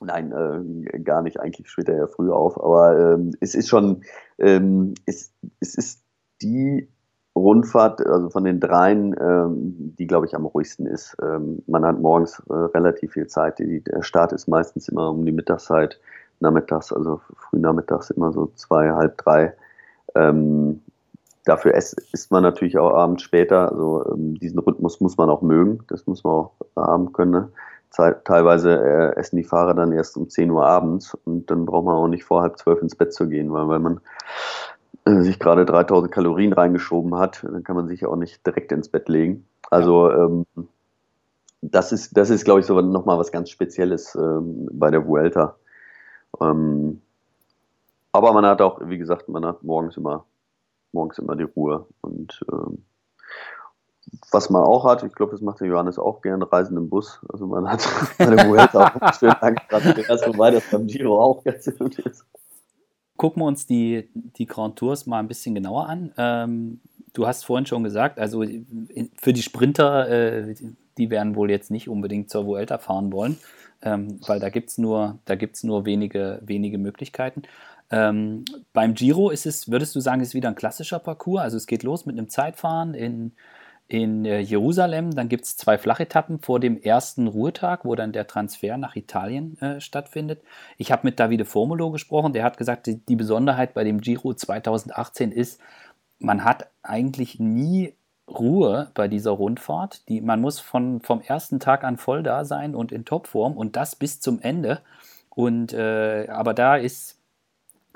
Nein, 0.00 0.32
äh, 0.32 0.98
gar 1.00 1.22
nicht. 1.22 1.40
Eigentlich 1.40 1.70
steht 1.70 1.88
er 1.88 1.96
ja 1.96 2.06
früh 2.06 2.30
auf. 2.30 2.62
Aber 2.62 3.14
ähm, 3.14 3.32
es 3.40 3.54
ist 3.54 3.68
schon, 3.68 4.02
ähm, 4.38 4.94
es, 5.06 5.32
es 5.60 5.74
ist 5.74 6.02
die 6.42 6.88
Rundfahrt, 7.34 8.06
also 8.06 8.30
von 8.30 8.44
den 8.44 8.60
dreien, 8.60 9.14
ähm, 9.18 9.94
die, 9.98 10.06
glaube 10.06 10.26
ich, 10.26 10.34
am 10.34 10.46
ruhigsten 10.46 10.86
ist. 10.86 11.16
Ähm, 11.22 11.62
man 11.66 11.84
hat 11.84 12.00
morgens 12.00 12.42
äh, 12.48 12.52
relativ 12.52 13.12
viel 13.12 13.26
Zeit. 13.26 13.58
Die, 13.58 13.82
der 13.82 14.02
Start 14.02 14.32
ist 14.32 14.48
meistens 14.48 14.88
immer 14.88 15.10
um 15.10 15.24
die 15.24 15.32
Mittagszeit, 15.32 15.98
nachmittags, 16.40 16.92
also 16.92 17.20
früh 17.36 17.58
nachmittags 17.58 18.10
immer 18.10 18.32
so 18.32 18.50
zwei, 18.54 18.90
halb 18.90 19.18
drei. 19.18 19.54
Ähm, 20.16 20.82
dafür 21.44 21.74
isst 21.74 22.30
man 22.30 22.42
natürlich 22.42 22.78
auch 22.78 22.92
abends 22.92 23.22
später. 23.22 23.70
Also 23.70 24.04
ähm, 24.12 24.38
diesen 24.38 24.58
Rhythmus 24.58 25.00
muss 25.00 25.16
man 25.16 25.30
auch 25.30 25.42
mögen. 25.42 25.80
Das 25.88 26.06
muss 26.06 26.24
man 26.24 26.32
auch 26.32 26.52
haben 26.76 27.12
können. 27.12 27.32
Ne? 27.32 27.48
teilweise 28.24 28.72
äh, 28.72 29.16
essen 29.16 29.36
die 29.36 29.44
Fahrer 29.44 29.74
dann 29.74 29.92
erst 29.92 30.16
um 30.16 30.28
10 30.28 30.50
Uhr 30.50 30.66
abends 30.66 31.16
und 31.24 31.50
dann 31.50 31.64
braucht 31.64 31.86
man 31.86 31.94
auch 31.94 32.08
nicht 32.08 32.24
vor 32.24 32.42
halb 32.42 32.58
zwölf 32.58 32.82
ins 32.82 32.94
Bett 32.94 33.14
zu 33.14 33.28
gehen, 33.28 33.52
weil, 33.52 33.68
weil 33.68 33.78
man 33.78 34.00
äh, 35.06 35.22
sich 35.22 35.38
gerade 35.38 35.64
3000 35.64 36.12
Kalorien 36.12 36.52
reingeschoben 36.52 37.14
hat, 37.16 37.44
dann 37.44 37.64
kann 37.64 37.76
man 37.76 37.88
sich 37.88 38.04
auch 38.04 38.16
nicht 38.16 38.46
direkt 38.46 38.72
ins 38.72 38.88
Bett 38.88 39.08
legen. 39.08 39.46
Also 39.70 40.10
ähm, 40.10 40.46
das 41.62 41.92
ist, 41.92 42.16
das 42.16 42.30
ist, 42.30 42.44
glaube 42.44 42.60
ich, 42.60 42.66
so 42.66 42.80
nochmal 42.80 43.18
was 43.18 43.32
ganz 43.32 43.50
Spezielles 43.50 44.14
ähm, 44.14 44.68
bei 44.72 44.90
der 44.90 45.06
Vuelta. 45.06 45.56
Ähm, 46.40 47.00
aber 48.16 48.32
man 48.32 48.46
hat 48.46 48.60
auch, 48.60 48.80
wie 48.84 48.98
gesagt, 48.98 49.28
man 49.28 49.44
hat 49.44 49.62
morgens 49.62 49.96
immer, 49.96 50.24
morgens 50.92 51.18
immer 51.18 51.36
die 51.36 51.44
Ruhe. 51.44 51.86
Und 52.00 52.44
ähm, 52.52 52.84
was 54.30 54.50
man 54.50 54.62
auch 54.62 54.84
hat, 54.84 55.02
ich 55.02 55.12
glaube, 55.12 55.32
das 55.32 55.40
macht 55.40 55.60
der 55.60 55.68
Johannes 55.68 55.98
auch 55.98 56.22
gern, 56.22 56.42
Reisen 56.42 56.76
im 56.76 56.88
Bus. 56.88 57.20
Also 57.28 57.46
man 57.46 57.68
hat 57.68 57.86
bei 58.18 58.48
Vuelta 58.48 58.92
auch 59.00 59.14
schön 59.14 59.34
erst 60.08 60.26
wobei 60.28 60.50
das 60.50 60.64
beim 60.70 60.86
Giro 60.86 61.20
auch 61.20 61.44
ganz 61.44 61.66
gut 61.78 61.98
ist. 62.00 62.24
Gucken 63.16 63.42
wir 63.42 63.46
uns 63.46 63.66
die, 63.66 64.10
die 64.14 64.46
Grand 64.46 64.76
Tours 64.76 65.06
mal 65.06 65.18
ein 65.18 65.28
bisschen 65.28 65.54
genauer 65.54 65.88
an. 65.88 66.12
Ähm, 66.18 66.80
du 67.14 67.26
hast 67.26 67.44
vorhin 67.44 67.66
schon 67.66 67.82
gesagt, 67.82 68.18
also 68.18 68.44
für 69.16 69.32
die 69.32 69.42
Sprinter, 69.42 70.08
äh, 70.08 70.54
die 70.98 71.10
werden 71.10 71.34
wohl 71.34 71.50
jetzt 71.50 71.70
nicht 71.70 71.88
unbedingt 71.88 72.30
zur 72.30 72.46
Vuelta 72.46 72.78
fahren 72.78 73.12
wollen, 73.12 73.38
ähm, 73.82 74.20
weil 74.26 74.38
da 74.38 74.50
gibt 74.50 74.70
es 74.70 74.78
nur, 74.78 75.18
nur 75.62 75.84
wenige, 75.86 76.40
wenige 76.44 76.78
Möglichkeiten. 76.78 77.42
Ähm, 77.90 78.44
beim 78.72 78.94
Giro 78.94 79.30
ist 79.30 79.46
es, 79.46 79.70
würdest 79.70 79.94
du 79.94 80.00
sagen, 80.00 80.20
ist 80.20 80.34
wieder 80.34 80.48
ein 80.48 80.54
klassischer 80.54 80.98
Parcours? 80.98 81.42
Also 81.42 81.56
es 81.56 81.66
geht 81.66 81.82
los 81.82 82.06
mit 82.06 82.18
einem 82.18 82.28
Zeitfahren 82.28 82.94
in, 82.94 83.32
in 83.88 84.24
äh, 84.24 84.40
Jerusalem. 84.40 85.14
Dann 85.14 85.28
gibt 85.28 85.44
es 85.44 85.56
zwei 85.56 85.78
Flachetappen 85.78 86.40
vor 86.40 86.58
dem 86.58 86.80
ersten 86.80 87.28
Ruhetag, 87.28 87.84
wo 87.84 87.94
dann 87.94 88.12
der 88.12 88.26
Transfer 88.26 88.76
nach 88.76 88.96
Italien 88.96 89.58
äh, 89.60 89.80
stattfindet. 89.80 90.42
Ich 90.78 90.90
habe 90.90 91.06
mit 91.06 91.20
Davide 91.20 91.44
Formulo 91.44 91.90
gesprochen, 91.90 92.32
der 92.32 92.44
hat 92.44 92.58
gesagt, 92.58 92.86
die, 92.86 92.98
die 92.98 93.16
Besonderheit 93.16 93.74
bei 93.74 93.84
dem 93.84 94.00
Giro 94.00 94.34
2018 94.34 95.30
ist, 95.30 95.60
man 96.18 96.44
hat 96.44 96.70
eigentlich 96.82 97.38
nie 97.38 97.94
Ruhe 98.28 98.90
bei 98.94 99.06
dieser 99.06 99.30
Rundfahrt. 99.30 100.08
Die, 100.08 100.20
man 100.20 100.40
muss 100.40 100.58
von, 100.58 101.00
vom 101.00 101.20
ersten 101.20 101.60
Tag 101.60 101.84
an 101.84 101.96
voll 101.96 102.22
da 102.22 102.44
sein 102.44 102.74
und 102.74 102.90
in 102.90 103.04
Topform 103.04 103.56
und 103.56 103.76
das 103.76 103.94
bis 103.94 104.20
zum 104.20 104.40
Ende. 104.40 104.80
Und 105.30 105.72
äh, 105.74 106.26
aber 106.28 106.54
da 106.54 106.76
ist 106.76 107.15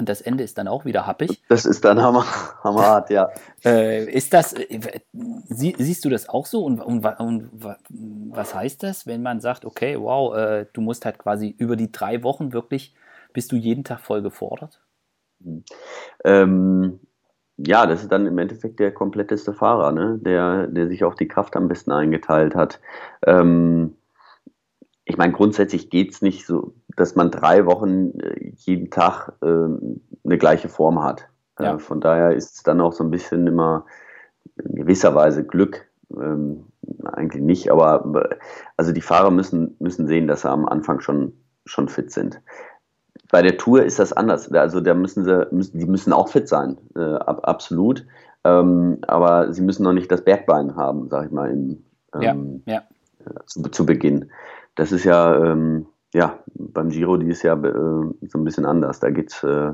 und 0.01 0.09
das 0.09 0.23
Ende 0.23 0.43
ist 0.43 0.59
dann 0.59 0.67
auch 0.67 0.85
wieder 0.85 1.07
happig. 1.07 1.43
Das 1.49 1.67
ist 1.67 1.85
dann 1.85 2.03
hammer, 2.03 2.25
hammerhart, 2.65 3.11
ja. 3.11 3.31
Äh, 3.63 4.11
ist 4.11 4.33
das, 4.33 4.55
äh, 4.55 5.01
sie, 5.45 5.77
siehst 5.77 6.03
du 6.07 6.09
das 6.09 6.31
auch 6.31 6.47
so? 6.47 6.65
Und, 6.65 6.81
und, 6.81 7.05
und, 7.05 7.51
was 7.91 8.55
heißt 8.55 8.83
das, 8.83 9.07
wenn 9.07 9.23
man 9.23 9.41
sagt, 9.41 9.67
okay, 9.67 10.01
wow, 10.01 10.35
äh, 10.35 10.67
du 10.73 10.81
musst 10.81 11.05
halt 11.05 11.19
quasi 11.19 11.55
über 11.59 11.77
die 11.77 11.93
drei 11.93 12.23
Wochen 12.23 12.55
wirklich, 12.55 12.95
bist 13.35 13.53
du 13.53 13.57
jeden 13.57 13.85
Tag 13.85 14.01
voll 14.01 14.23
gefordert? 14.23 14.81
Ähm, 16.25 17.01
ja, 17.59 17.85
das 17.85 18.01
ist 18.01 18.11
dann 18.11 18.27
im 18.27 18.39
Endeffekt 18.39 18.81
der 18.81 18.93
kompletteste 18.93 19.53
Fahrer, 19.53 19.93
ne? 19.93 20.19
der, 20.19 20.67
der 20.69 20.89
sich 20.89 21.05
auch 21.05 21.15
die 21.15 21.29
Kraft 21.29 21.55
am 21.55 21.69
besten 21.69 21.93
eingeteilt 21.93 22.55
hat. 22.55 22.81
Ähm, 23.27 23.95
ich 25.05 25.19
meine, 25.19 25.33
grundsätzlich 25.35 25.91
geht 25.91 26.13
es 26.13 26.23
nicht 26.23 26.47
so, 26.47 26.73
dass 27.01 27.15
man 27.15 27.31
drei 27.31 27.65
Wochen 27.65 28.19
äh, 28.21 28.53
jeden 28.57 28.91
Tag 28.91 29.33
äh, 29.43 29.47
eine 29.47 30.39
gleiche 30.39 30.69
Form 30.69 31.03
hat. 31.03 31.29
Äh, 31.59 31.65
ja. 31.65 31.75
Äh, 31.75 31.79
von 31.79 32.01
daher 32.01 32.35
ist 32.35 32.57
es 32.57 32.63
dann 32.63 32.81
auch 32.81 32.93
so 32.93 33.03
ein 33.03 33.11
bisschen 33.11 33.47
immer 33.47 33.87
in 34.63 34.77
gewisser 34.77 35.15
Weise 35.15 35.45
Glück. 35.45 35.87
Ähm, 36.15 36.67
eigentlich 37.05 37.43
nicht, 37.43 37.71
aber 37.71 38.31
also 38.77 38.93
die 38.93 39.01
Fahrer 39.01 39.31
müssen, 39.31 39.77
müssen 39.79 40.07
sehen, 40.09 40.27
dass 40.27 40.43
sie 40.43 40.51
am 40.51 40.67
Anfang 40.67 41.01
schon, 41.01 41.33
schon 41.65 41.89
fit 41.89 42.11
sind. 42.11 42.43
Bei 43.31 43.43
der 43.43 43.57
Tour 43.57 43.85
ist 43.85 43.99
das 43.99 44.13
anders. 44.13 44.53
Also 44.53 44.81
da 44.81 44.95
müssen 44.95 45.25
sie, 45.25 45.47
müssen, 45.53 45.79
die 45.79 45.87
müssen 45.87 46.13
auch 46.13 46.29
fit 46.29 46.49
sein, 46.49 46.79
äh, 46.97 47.15
ab, 47.15 47.41
absolut. 47.45 48.07
Ähm, 48.45 48.99
aber 49.07 49.53
sie 49.53 49.63
müssen 49.63 49.85
noch 49.85 49.93
nicht 49.93 50.11
das 50.11 50.25
Bergbein 50.25 50.77
haben, 50.77 51.09
sag 51.09 51.27
ich 51.27 51.33
mal, 51.33 51.51
im, 51.51 51.85
ähm, 52.21 52.63
ja, 52.67 52.75
ja. 52.75 52.83
Zu, 53.47 53.63
zu 53.63 53.87
Beginn. 53.87 54.31
Das 54.75 54.93
ist 54.93 55.05
ja, 55.05 55.35
ähm, 55.37 55.87
ja, 56.15 56.39
beim 56.55 56.91
Giro 56.91 57.17
dieses 57.17 57.43
Jahr 57.43 57.63
äh, 57.65 57.71
so 58.29 58.39
ein 58.39 58.45
bisschen 58.45 58.67
anders. 58.67 59.01
Da 59.01 59.11
geht's, 59.11 59.43
äh, 59.43 59.73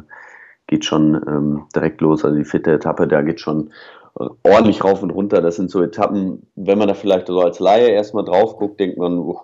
geht 0.66 0.85
schon 0.85 1.14
ähm, 1.26 1.66
direkt 1.75 2.00
los. 2.00 2.25
Also 2.25 2.37
die 2.37 2.45
vierte 2.45 2.73
Etappe, 2.73 3.09
da 3.09 3.23
geht 3.23 3.40
schon 3.40 3.71
äh, 4.19 4.26
ordentlich 4.45 4.85
rauf 4.85 5.02
und 5.02 5.11
runter. 5.11 5.40
Das 5.40 5.57
sind 5.57 5.71
so 5.71 5.83
Etappen, 5.83 6.47
wenn 6.55 6.78
man 6.78 6.88
da 6.88 6.95
vielleicht 6.95 7.28
so 7.28 7.40
als 7.40 7.59
Laie 7.59 7.88
erstmal 7.88 8.25
drauf 8.25 8.57
guckt, 8.57 8.81
denkt 8.81 8.99
man, 8.99 9.19
oh, 9.19 9.40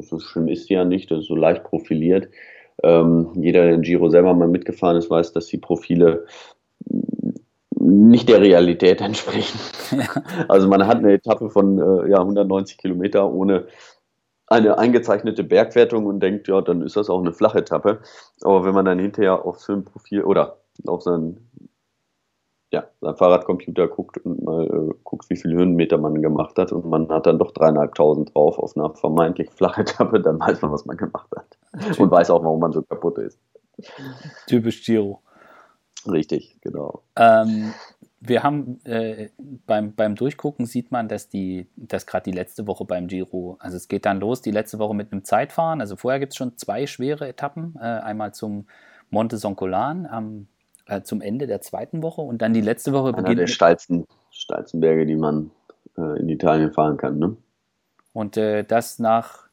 so 0.00 0.18
schlimm 0.18 0.48
ist 0.48 0.68
die 0.68 0.74
ja 0.74 0.84
nicht, 0.84 1.10
das 1.10 1.20
ist 1.20 1.28
so 1.28 1.36
leicht 1.36 1.64
profiliert. 1.64 2.28
Ähm, 2.82 3.28
jeder, 3.36 3.62
der 3.62 3.72
den 3.72 3.82
Giro 3.82 4.08
selber 4.08 4.34
mal 4.34 4.48
mitgefahren 4.48 4.96
ist, 4.96 5.08
weiß, 5.08 5.32
dass 5.32 5.46
die 5.46 5.58
Profile 5.58 6.26
nicht 7.78 8.28
der 8.28 8.40
Realität 8.40 9.00
entsprechen. 9.00 9.58
Ja. 9.96 10.22
Also 10.48 10.68
man 10.68 10.86
hat 10.86 10.98
eine 10.98 11.12
Etappe 11.12 11.50
von 11.50 11.78
äh, 11.78 12.10
ja, 12.10 12.18
190 12.18 12.78
Kilometer 12.78 13.30
ohne 13.30 13.66
eine 14.46 14.78
eingezeichnete 14.78 15.44
Bergwertung 15.44 16.06
und 16.06 16.20
denkt, 16.20 16.48
ja, 16.48 16.60
dann 16.60 16.82
ist 16.82 16.96
das 16.96 17.08
auch 17.08 17.20
eine 17.20 17.32
flache 17.32 17.58
Etappe. 17.58 18.00
Aber 18.42 18.64
wenn 18.64 18.74
man 18.74 18.84
dann 18.84 18.98
hinterher 18.98 19.44
aufs 19.44 19.64
Filmprofil 19.64 20.22
oder 20.22 20.58
auf 20.86 21.02
sein, 21.02 21.38
ja, 22.72 22.84
sein 23.00 23.16
Fahrradcomputer 23.16 23.88
guckt 23.88 24.18
und 24.18 24.42
mal 24.42 24.66
äh, 24.66 24.94
guckt, 25.04 25.30
wie 25.30 25.36
viele 25.36 25.56
Höhenmeter 25.56 25.96
man 25.96 26.20
gemacht 26.20 26.58
hat 26.58 26.72
und 26.72 26.84
man 26.84 27.08
hat 27.08 27.26
dann 27.26 27.38
doch 27.38 27.52
dreieinhalbtausend 27.52 28.34
drauf 28.34 28.58
auf 28.58 28.76
einer 28.76 28.94
vermeintlich 28.94 29.50
flachen 29.50 29.82
Etappe, 29.82 30.20
dann 30.20 30.38
weiß 30.40 30.60
man, 30.62 30.72
was 30.72 30.84
man 30.84 30.96
gemacht 30.96 31.30
hat. 31.34 31.98
Und 31.98 32.10
weiß 32.10 32.30
auch, 32.30 32.44
warum 32.44 32.60
man 32.60 32.72
so 32.72 32.82
kaputt 32.82 33.18
ist. 33.18 33.38
Typisch 34.46 34.84
Giro. 34.84 35.23
Richtig, 36.06 36.56
genau. 36.60 37.02
Ähm, 37.16 37.72
wir 38.20 38.42
haben 38.42 38.80
äh, 38.84 39.28
beim, 39.66 39.94
beim 39.94 40.14
Durchgucken 40.14 40.66
sieht 40.66 40.90
man, 40.90 41.08
dass 41.08 41.28
die, 41.28 41.66
dass 41.76 42.06
gerade 42.06 42.30
die 42.30 42.36
letzte 42.36 42.66
Woche 42.66 42.84
beim 42.84 43.06
Giro, 43.06 43.56
also 43.60 43.76
es 43.76 43.88
geht 43.88 44.06
dann 44.06 44.20
los, 44.20 44.40
die 44.40 44.50
letzte 44.50 44.78
Woche 44.78 44.94
mit 44.94 45.12
einem 45.12 45.24
Zeitfahren. 45.24 45.80
Also 45.80 45.96
vorher 45.96 46.20
gibt 46.20 46.32
es 46.32 46.36
schon 46.36 46.56
zwei 46.56 46.86
schwere 46.86 47.28
Etappen. 47.28 47.76
Äh, 47.76 47.84
einmal 47.84 48.32
zum 48.32 48.66
Monte 49.10 49.36
Soncolan 49.36 50.06
am, 50.06 50.46
äh, 50.86 51.02
zum 51.02 51.20
Ende 51.20 51.46
der 51.46 51.60
zweiten 51.60 52.02
Woche 52.02 52.22
und 52.22 52.40
dann 52.40 52.54
die 52.54 52.62
letzte 52.62 52.92
Woche 52.92 53.08
Einer 53.08 53.18
beginnt. 53.18 53.40
der 53.40 53.46
steilsten, 53.46 54.06
steilsten 54.30 54.80
Berge, 54.80 55.04
die 55.04 55.16
man 55.16 55.50
äh, 55.98 56.18
in 56.20 56.28
Italien 56.28 56.72
fahren 56.72 56.96
kann. 56.96 57.18
Ne? 57.18 57.36
Und 58.14 58.36
äh, 58.36 58.64
das 58.64 58.98
nach, 58.98 59.48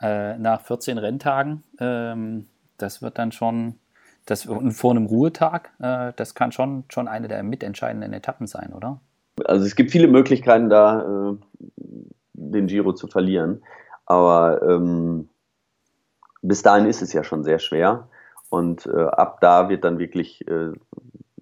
äh, 0.00 0.36
nach 0.38 0.60
14 0.60 0.98
Renntagen. 0.98 1.62
Ähm, 1.80 2.46
das 2.76 3.00
wird 3.00 3.18
dann 3.18 3.32
schon 3.32 3.78
das 4.26 4.48
vor 4.70 4.90
einem 4.90 5.06
Ruhetag, 5.06 5.70
äh, 5.78 6.12
das 6.16 6.34
kann 6.34 6.52
schon, 6.52 6.84
schon 6.88 7.08
eine 7.08 7.28
der 7.28 7.42
mitentscheidenden 7.42 8.12
Etappen 8.12 8.46
sein, 8.46 8.72
oder? 8.74 9.00
Also 9.44 9.64
es 9.64 9.76
gibt 9.76 9.90
viele 9.90 10.08
Möglichkeiten, 10.08 10.68
da 10.68 11.30
äh, 11.30 11.36
den 12.34 12.66
Giro 12.66 12.92
zu 12.92 13.06
verlieren. 13.06 13.62
Aber 14.04 14.62
ähm, 14.62 15.28
bis 16.42 16.62
dahin 16.62 16.86
ist 16.86 17.02
es 17.02 17.12
ja 17.12 17.24
schon 17.24 17.44
sehr 17.44 17.58
schwer. 17.58 18.08
Und 18.50 18.86
äh, 18.86 19.04
ab 19.04 19.40
da 19.40 19.68
wird 19.68 19.84
dann 19.84 19.98
wirklich 19.98 20.46
äh, 20.48 20.72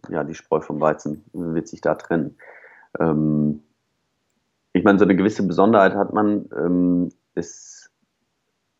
ja, 0.09 0.25
die 0.25 0.35
Spreu 0.35 0.61
vom 0.61 0.81
Weizen, 0.81 1.25
wird 1.33 1.69
sich 1.69 1.81
da 1.81 1.95
trennen. 1.95 2.37
Ähm, 2.99 3.63
ich 4.73 4.85
meine, 4.85 4.99
so 4.99 5.05
eine 5.05 5.17
gewisse 5.17 5.47
Besonderheit 5.47 5.95
hat 5.95 6.13
man. 6.13 6.49
Ähm, 6.57 7.11
es 7.35 7.74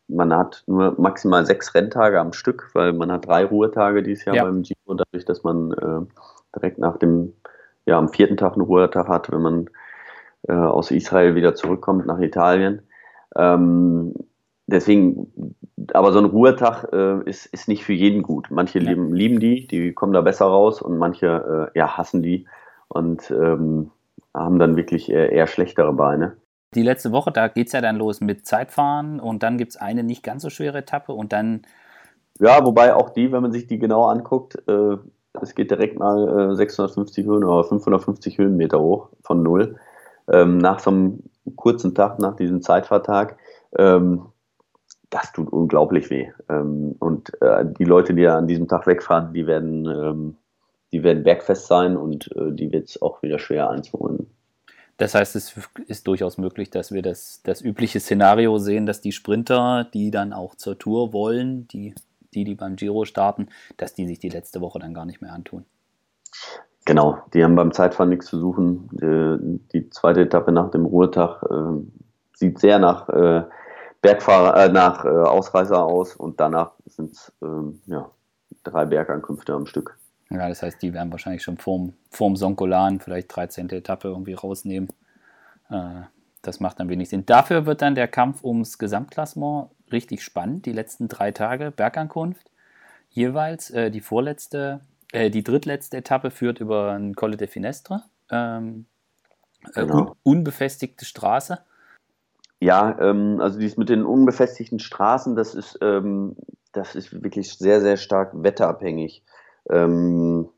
man 0.07 0.33
hat 0.33 0.63
nur 0.67 0.95
maximal 0.99 1.45
sechs 1.45 1.73
Renntage 1.73 2.19
am 2.19 2.33
Stück, 2.33 2.69
weil 2.73 2.93
man 2.93 3.11
hat 3.11 3.27
drei 3.27 3.45
Ruhetage 3.45 4.03
dieses 4.03 4.25
Jahr 4.25 4.35
ja. 4.35 4.43
beim 4.43 4.61
Giro, 4.61 4.93
dadurch, 4.93 5.25
dass 5.25 5.43
man 5.43 5.71
äh, 5.71 6.55
direkt 6.55 6.77
nach 6.77 6.97
dem, 6.97 7.33
ja, 7.85 7.97
am 7.97 8.09
vierten 8.09 8.37
Tag 8.37 8.53
einen 8.53 8.61
Ruhetag 8.61 9.07
hat, 9.07 9.31
wenn 9.31 9.41
man 9.41 9.69
äh, 10.47 10.53
aus 10.53 10.91
Israel 10.91 11.35
wieder 11.35 11.55
zurückkommt 11.55 12.05
nach 12.05 12.19
Italien. 12.19 12.81
Ähm, 13.35 14.13
deswegen, 14.67 15.55
aber 15.93 16.11
so 16.11 16.19
ein 16.19 16.25
Ruhetag 16.25 16.91
äh, 16.93 17.27
ist, 17.29 17.47
ist 17.47 17.67
nicht 17.67 17.83
für 17.83 17.93
jeden 17.93 18.21
gut. 18.21 18.47
Manche 18.51 18.79
ja. 18.79 18.89
lieben, 18.89 19.13
lieben 19.13 19.39
die, 19.39 19.67
die 19.67 19.93
kommen 19.93 20.13
da 20.13 20.21
besser 20.21 20.45
raus 20.45 20.81
und 20.81 20.97
manche 20.97 21.71
äh, 21.75 21.77
ja, 21.77 21.97
hassen 21.97 22.21
die 22.21 22.47
und 22.87 23.31
ähm, 23.31 23.91
haben 24.33 24.59
dann 24.59 24.75
wirklich 24.75 25.09
eher, 25.09 25.31
eher 25.31 25.47
schlechtere 25.47 25.93
Beine 25.93 26.37
die 26.75 26.83
letzte 26.83 27.11
Woche, 27.11 27.31
da 27.31 27.47
geht 27.47 27.67
es 27.67 27.73
ja 27.73 27.81
dann 27.81 27.95
los 27.95 28.21
mit 28.21 28.45
Zeitfahren 28.45 29.19
und 29.19 29.43
dann 29.43 29.57
gibt 29.57 29.71
es 29.71 29.77
eine 29.77 30.03
nicht 30.03 30.23
ganz 30.23 30.43
so 30.43 30.49
schwere 30.49 30.79
Etappe 30.79 31.13
und 31.13 31.33
dann. 31.33 31.61
Ja, 32.39 32.65
wobei 32.65 32.93
auch 32.93 33.11
die, 33.11 33.31
wenn 33.31 33.41
man 33.41 33.51
sich 33.51 33.67
die 33.67 33.79
genau 33.79 34.05
anguckt, 34.05 34.61
äh, 34.67 34.97
es 35.41 35.55
geht 35.55 35.71
direkt 35.71 35.99
mal 35.99 36.51
äh, 36.51 36.55
650 36.55 37.25
Höhen 37.25 37.43
oder 37.43 37.63
550 37.63 38.37
Höhenmeter 38.37 38.79
hoch 38.79 39.09
von 39.21 39.43
Null. 39.43 39.77
Ähm, 40.31 40.57
nach 40.57 40.79
so 40.79 40.91
einem 40.91 41.23
kurzen 41.55 41.93
Tag, 41.93 42.19
nach 42.19 42.35
diesem 42.35 42.61
Zeitfahrtag, 42.61 43.37
ähm, 43.77 44.25
das 45.09 45.31
tut 45.31 45.51
unglaublich 45.51 46.09
weh. 46.09 46.27
Ähm, 46.49 46.95
und 46.99 47.41
äh, 47.41 47.65
die 47.65 47.85
Leute, 47.85 48.13
die 48.13 48.23
ja 48.23 48.37
an 48.37 48.47
diesem 48.47 48.67
Tag 48.67 48.87
wegfahren, 48.87 49.33
die 49.33 49.47
werden, 49.47 49.85
ähm, 49.85 50.35
die 50.91 51.03
werden 51.03 51.23
bergfest 51.23 51.67
sein 51.67 51.95
und 51.95 52.31
äh, 52.35 52.51
die 52.51 52.71
wird 52.71 52.89
es 52.89 53.01
auch 53.01 53.21
wieder 53.21 53.39
schwer 53.39 53.69
einzuholen. 53.69 54.27
Das 54.97 55.13
heißt, 55.13 55.35
es 55.35 55.55
ist 55.87 56.07
durchaus 56.07 56.37
möglich, 56.37 56.69
dass 56.69 56.91
wir 56.91 57.01
das, 57.01 57.41
das 57.43 57.61
übliche 57.61 57.99
Szenario 57.99 58.57
sehen, 58.59 58.85
dass 58.85 59.01
die 59.01 59.11
Sprinter, 59.11 59.87
die 59.93 60.09
dann 60.09 60.31
auch 60.31 60.55
zur 60.55 60.79
Tour 60.79 61.11
wollen, 61.11 61.67
die, 61.67 61.93
die, 62.33 62.45
die 62.45 62.55
beim 62.55 62.77
Giro 62.77 63.03
starten, 63.03 63.49
dass 63.75 63.93
die 63.93 64.07
sich 64.07 64.19
die 64.19 64.29
letzte 64.29 64.61
Woche 64.61 64.79
dann 64.79 64.93
gar 64.93 65.05
nicht 65.05 65.21
mehr 65.21 65.33
antun. 65.33 65.65
Genau, 66.85 67.17
die 67.33 67.43
haben 67.43 67.55
beim 67.55 67.73
Zeitfahren 67.73 68.09
nichts 68.09 68.27
zu 68.27 68.39
suchen. 68.39 68.89
Die, 68.91 69.59
die 69.73 69.89
zweite 69.89 70.21
Etappe 70.21 70.51
nach 70.51 70.71
dem 70.71 70.85
Ruhetag 70.85 71.43
äh, 71.43 71.83
sieht 72.33 72.59
sehr 72.59 72.79
nach 72.79 73.09
äh, 73.09 73.43
Bergfahrer, 74.01 74.65
äh, 74.65 74.71
nach 74.71 75.03
äh, 75.03 75.09
Ausreißer 75.09 75.83
aus 75.83 76.15
und 76.15 76.39
danach 76.39 76.73
sind 76.85 77.13
es 77.13 77.33
ähm, 77.41 77.81
ja, 77.87 78.11
drei 78.63 78.85
Bergankünfte 78.85 79.53
am 79.53 79.65
Stück. 79.65 79.97
Ja, 80.29 80.49
das 80.49 80.63
heißt, 80.63 80.81
die 80.81 80.93
werden 80.93 81.11
wahrscheinlich 81.11 81.43
schon 81.43 81.57
vorm, 81.57 81.93
vorm 82.09 82.35
Sonkolan 82.35 82.99
vielleicht 82.99 83.35
13. 83.35 83.69
Etappe 83.69 84.07
irgendwie 84.07 84.33
rausnehmen. 84.33 84.89
Äh, 85.69 86.01
das 86.41 86.59
macht 86.59 86.79
dann 86.79 86.89
wenig 86.89 87.09
Sinn. 87.09 87.25
Dafür 87.25 87.65
wird 87.65 87.81
dann 87.81 87.95
der 87.95 88.07
Kampf 88.07 88.43
ums 88.43 88.77
Gesamtklassement 88.77 89.69
richtig 89.91 90.23
spannend. 90.23 90.65
Die 90.65 90.73
letzten 90.73 91.07
drei 91.07 91.31
Tage 91.31 91.71
Bergankunft 91.71 92.49
jeweils. 93.09 93.69
Äh, 93.71 93.91
die 93.91 94.01
vorletzte, 94.01 94.81
äh, 95.11 95.29
die 95.29 95.43
drittletzte 95.43 95.97
Etappe 95.97 96.31
führt 96.31 96.59
über 96.59 96.91
ein 96.93 97.15
Colle 97.15 97.37
de 97.37 97.47
Finestre. 97.47 98.03
Ähm, 98.29 98.85
äh, 99.73 99.81
genau. 99.81 99.97
un 99.97 100.11
unbefestigte 100.23 101.05
Straße. 101.05 101.59
Ja, 102.59 102.97
ähm, 102.99 103.39
also 103.41 103.59
dies 103.59 103.77
mit 103.77 103.89
den 103.89 104.05
unbefestigten 104.05 104.79
Straßen, 104.79 105.35
das 105.35 105.55
ist, 105.55 105.77
ähm, 105.81 106.35
das 106.71 106.95
ist 106.95 107.23
wirklich 107.23 107.53
sehr, 107.53 107.81
sehr 107.81 107.97
stark 107.97 108.31
wetterabhängig. 108.33 109.23
Ähm, 109.69 110.49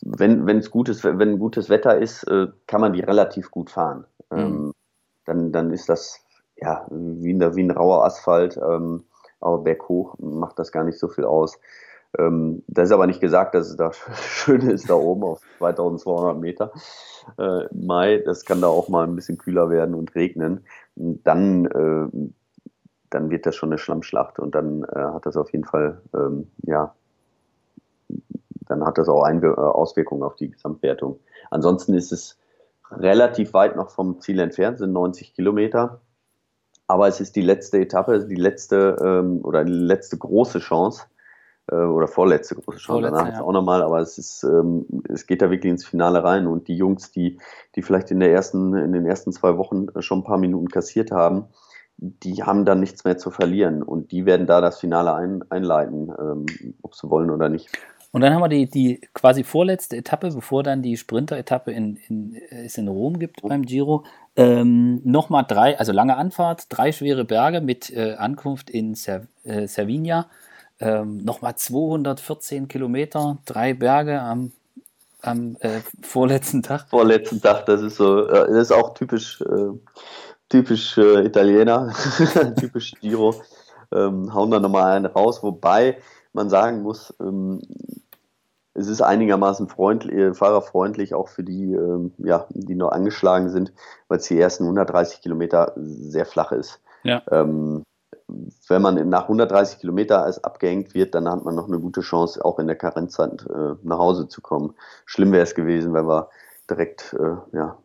wenn 0.00 0.58
es 0.58 0.70
gutes, 0.70 1.02
wenn 1.02 1.38
gutes 1.38 1.68
Wetter 1.70 1.98
ist, 1.98 2.24
äh, 2.24 2.48
kann 2.66 2.80
man 2.80 2.92
die 2.92 3.00
relativ 3.00 3.50
gut 3.50 3.70
fahren. 3.70 4.06
Mhm. 4.30 4.38
Ähm, 4.38 4.72
dann, 5.24 5.52
dann 5.52 5.72
ist 5.72 5.88
das 5.88 6.24
ja 6.56 6.86
wie, 6.90 7.32
ein, 7.32 7.56
wie 7.56 7.62
ein 7.62 7.70
rauer 7.70 8.04
Asphalt, 8.04 8.56
ähm, 8.56 9.04
aber 9.40 9.58
berghoch 9.58 10.16
macht 10.18 10.58
das 10.58 10.72
gar 10.72 10.84
nicht 10.84 10.98
so 10.98 11.08
viel 11.08 11.24
aus. 11.24 11.58
Ähm, 12.18 12.62
das 12.68 12.88
ist 12.88 12.92
aber 12.92 13.06
nicht 13.06 13.20
gesagt, 13.20 13.54
dass 13.54 13.68
es 13.68 13.76
da 13.76 13.92
schön 14.14 14.62
ist 14.62 14.88
da 14.88 14.94
oben 14.94 15.24
auf 15.24 15.40
2200 15.58 16.38
Meter. 16.38 16.72
Äh, 17.38 17.64
Mai, 17.72 18.18
das 18.18 18.44
kann 18.44 18.60
da 18.60 18.68
auch 18.68 18.88
mal 18.88 19.06
ein 19.06 19.16
bisschen 19.16 19.38
kühler 19.38 19.70
werden 19.70 19.94
und 19.94 20.14
regnen. 20.14 20.64
Dann, 20.96 21.66
äh, 21.66 22.30
dann 23.10 23.30
wird 23.30 23.46
das 23.46 23.56
schon 23.56 23.70
eine 23.70 23.78
Schlammschlacht 23.78 24.38
und 24.38 24.54
dann 24.54 24.84
äh, 24.84 24.98
hat 24.98 25.26
das 25.26 25.36
auf 25.36 25.52
jeden 25.52 25.64
Fall, 25.64 26.02
ähm, 26.14 26.50
ja, 26.62 26.94
dann 28.74 28.86
hat 28.86 28.98
das 28.98 29.08
auch 29.08 29.22
Einwir 29.22 29.54
äh, 29.56 29.60
Auswirkungen 29.60 30.22
auf 30.22 30.36
die 30.36 30.50
Gesamtwertung. 30.50 31.20
Ansonsten 31.50 31.94
ist 31.94 32.12
es 32.12 32.38
relativ 32.90 33.54
weit 33.54 33.76
noch 33.76 33.90
vom 33.90 34.20
Ziel 34.20 34.40
entfernt, 34.40 34.78
sind 34.78 34.92
90 34.92 35.34
Kilometer. 35.34 36.00
Aber 36.86 37.08
es 37.08 37.20
ist 37.20 37.34
die 37.36 37.42
letzte 37.42 37.78
Etappe, 37.78 38.26
die 38.26 38.34
letzte 38.34 38.96
ähm, 39.02 39.40
oder 39.42 39.64
die 39.64 39.72
letzte 39.72 40.18
große 40.18 40.58
Chance 40.58 41.04
äh, 41.70 41.76
oder 41.76 42.08
vorletzte 42.08 42.56
große 42.56 42.78
Chance. 42.78 42.86
Vorletzte, 42.86 43.16
Danach 43.16 43.28
ja. 43.28 43.34
ist 43.38 43.42
auch 43.42 43.52
nochmal, 43.52 43.82
aber 43.82 44.00
es 44.00 44.18
ist, 44.18 44.44
ähm, 44.44 44.84
es 45.08 45.26
geht 45.26 45.40
da 45.40 45.50
wirklich 45.50 45.70
ins 45.70 45.86
Finale 45.86 46.22
rein 46.22 46.46
und 46.46 46.68
die 46.68 46.76
Jungs, 46.76 47.10
die, 47.10 47.38
die 47.74 47.82
vielleicht 47.82 48.10
in 48.10 48.20
der 48.20 48.32
ersten, 48.32 48.74
in 48.74 48.92
den 48.92 49.06
ersten 49.06 49.32
zwei 49.32 49.56
Wochen 49.56 49.86
schon 50.00 50.18
ein 50.18 50.24
paar 50.24 50.38
Minuten 50.38 50.68
kassiert 50.68 51.10
haben, 51.10 51.46
die 51.96 52.42
haben 52.42 52.64
dann 52.64 52.80
nichts 52.80 53.04
mehr 53.04 53.18
zu 53.18 53.30
verlieren 53.30 53.82
und 53.82 54.12
die 54.12 54.26
werden 54.26 54.46
da 54.46 54.60
das 54.60 54.80
Finale 54.80 55.14
ein, 55.14 55.44
einleiten, 55.50 56.12
ähm, 56.18 56.74
ob 56.82 56.94
sie 56.94 57.08
wollen 57.08 57.30
oder 57.30 57.48
nicht. 57.48 57.70
Und 58.14 58.20
dann 58.20 58.32
haben 58.32 58.42
wir 58.42 58.48
die, 58.48 58.70
die 58.70 59.00
quasi 59.12 59.42
vorletzte 59.42 59.96
Etappe, 59.96 60.30
bevor 60.30 60.62
dann 60.62 60.82
die 60.82 60.96
Sprinter-Etappe 60.96 61.72
in, 61.72 61.96
in, 61.96 62.40
es 62.48 62.78
in 62.78 62.86
Rom 62.86 63.18
gibt 63.18 63.42
beim 63.42 63.62
Giro. 63.62 64.04
Ähm, 64.36 65.00
Nochmal 65.02 65.44
drei, 65.48 65.76
also 65.76 65.90
lange 65.90 66.16
Anfahrt, 66.16 66.66
drei 66.68 66.92
schwere 66.92 67.24
Berge 67.24 67.60
mit 67.60 67.90
äh, 67.90 68.14
Ankunft 68.14 68.70
in 68.70 68.94
Cer 68.94 69.22
äh, 69.42 69.66
Cervinia. 69.66 70.28
Ähm, 70.78 71.24
Nochmal 71.24 71.56
214 71.56 72.68
Kilometer, 72.68 73.38
drei 73.46 73.74
Berge 73.74 74.20
am, 74.20 74.52
am 75.20 75.56
äh, 75.58 75.80
vorletzten 76.00 76.62
Tag. 76.62 76.86
Vorletzten 76.90 77.42
Tag, 77.42 77.66
das 77.66 77.82
ist 77.82 77.96
so, 77.96 78.26
das 78.28 78.48
ist 78.48 78.72
auch 78.72 78.94
typisch, 78.94 79.40
äh, 79.40 79.76
typisch 80.48 80.96
äh, 80.98 81.26
Italiener, 81.26 81.92
typisch 82.60 82.92
Giro. 83.00 83.34
Ähm, 83.92 84.32
hauen 84.32 84.52
da 84.52 84.60
nochmal 84.60 84.92
einen 84.92 85.06
raus, 85.06 85.42
wobei 85.42 85.98
man 86.32 86.50
sagen 86.50 86.82
muss, 86.82 87.14
ähm, 87.20 87.60
es 88.74 88.88
ist 88.88 89.00
einigermaßen 89.00 89.68
freundlich, 89.68 90.14
äh, 90.16 90.34
fahrerfreundlich, 90.34 91.14
auch 91.14 91.28
für 91.28 91.44
die, 91.44 91.72
ähm, 91.72 92.12
ja, 92.18 92.46
die 92.50 92.74
noch 92.74 92.90
angeschlagen 92.90 93.48
sind, 93.48 93.72
weil 94.08 94.18
es 94.18 94.26
die 94.26 94.38
ersten 94.38 94.64
130 94.64 95.20
Kilometer 95.20 95.72
sehr 95.76 96.26
flach 96.26 96.52
ist. 96.52 96.80
Ja. 97.04 97.22
Ähm, 97.30 97.84
wenn 98.68 98.82
man 98.82 99.08
nach 99.08 99.24
130 99.24 99.78
Kilometer 99.78 100.24
als 100.24 100.42
abgehängt 100.42 100.94
wird, 100.94 101.14
dann 101.14 101.28
hat 101.28 101.44
man 101.44 101.54
noch 101.54 101.68
eine 101.68 101.78
gute 101.78 102.00
Chance, 102.00 102.44
auch 102.44 102.58
in 102.58 102.66
der 102.66 102.76
Karenzzeit 102.76 103.46
äh, 103.48 103.74
nach 103.82 103.98
Hause 103.98 104.28
zu 104.28 104.40
kommen. 104.40 104.74
Schlimm 105.04 105.32
wäre 105.32 105.42
es 105.42 105.54
gewesen, 105.54 105.92
wenn 105.94 106.06
wir 106.06 106.30
direkt, 106.68 107.14
äh, 107.18 107.56
ja, 107.56 107.78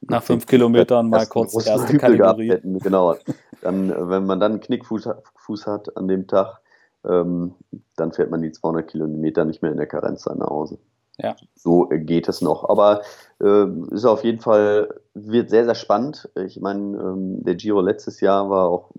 nach 0.00 0.22
fünf 0.22 0.46
Kilometern 0.46 1.08
mal 1.08 1.26
kurz 1.26 1.66
erste 1.66 1.98
Kategorie. 1.98 2.50
Hätten. 2.50 2.78
Genau. 2.78 3.16
Dann, 3.62 3.90
äh, 3.90 4.08
wenn 4.08 4.26
man 4.26 4.38
dann 4.38 4.52
einen 4.52 4.60
Knickfuß 4.60 5.08
Fuß 5.36 5.66
hat 5.66 5.96
an 5.96 6.06
dem 6.06 6.26
Tag, 6.26 6.60
ähm, 7.04 7.54
dann 7.96 8.12
fährt 8.12 8.30
man 8.30 8.42
die 8.42 8.52
200 8.52 8.88
Kilometer 8.88 9.44
nicht 9.44 9.62
mehr 9.62 9.70
in 9.70 9.76
der 9.76 9.86
Karenz 9.86 10.26
nach 10.26 10.48
Hause. 10.48 10.78
Ja. 11.18 11.34
So 11.54 11.88
geht 11.90 12.28
es 12.28 12.40
noch. 12.40 12.68
Aber 12.68 13.02
äh, 13.40 13.66
ist 13.90 14.04
auf 14.04 14.24
jeden 14.24 14.40
Fall, 14.40 14.88
wird 15.14 15.50
sehr, 15.50 15.64
sehr 15.64 15.74
spannend. 15.74 16.30
Ich 16.36 16.60
meine, 16.60 16.96
ähm, 16.96 17.42
der 17.42 17.56
Giro 17.56 17.80
letztes 17.80 18.20
Jahr 18.20 18.48
war 18.50 18.66
auch, 18.68 18.90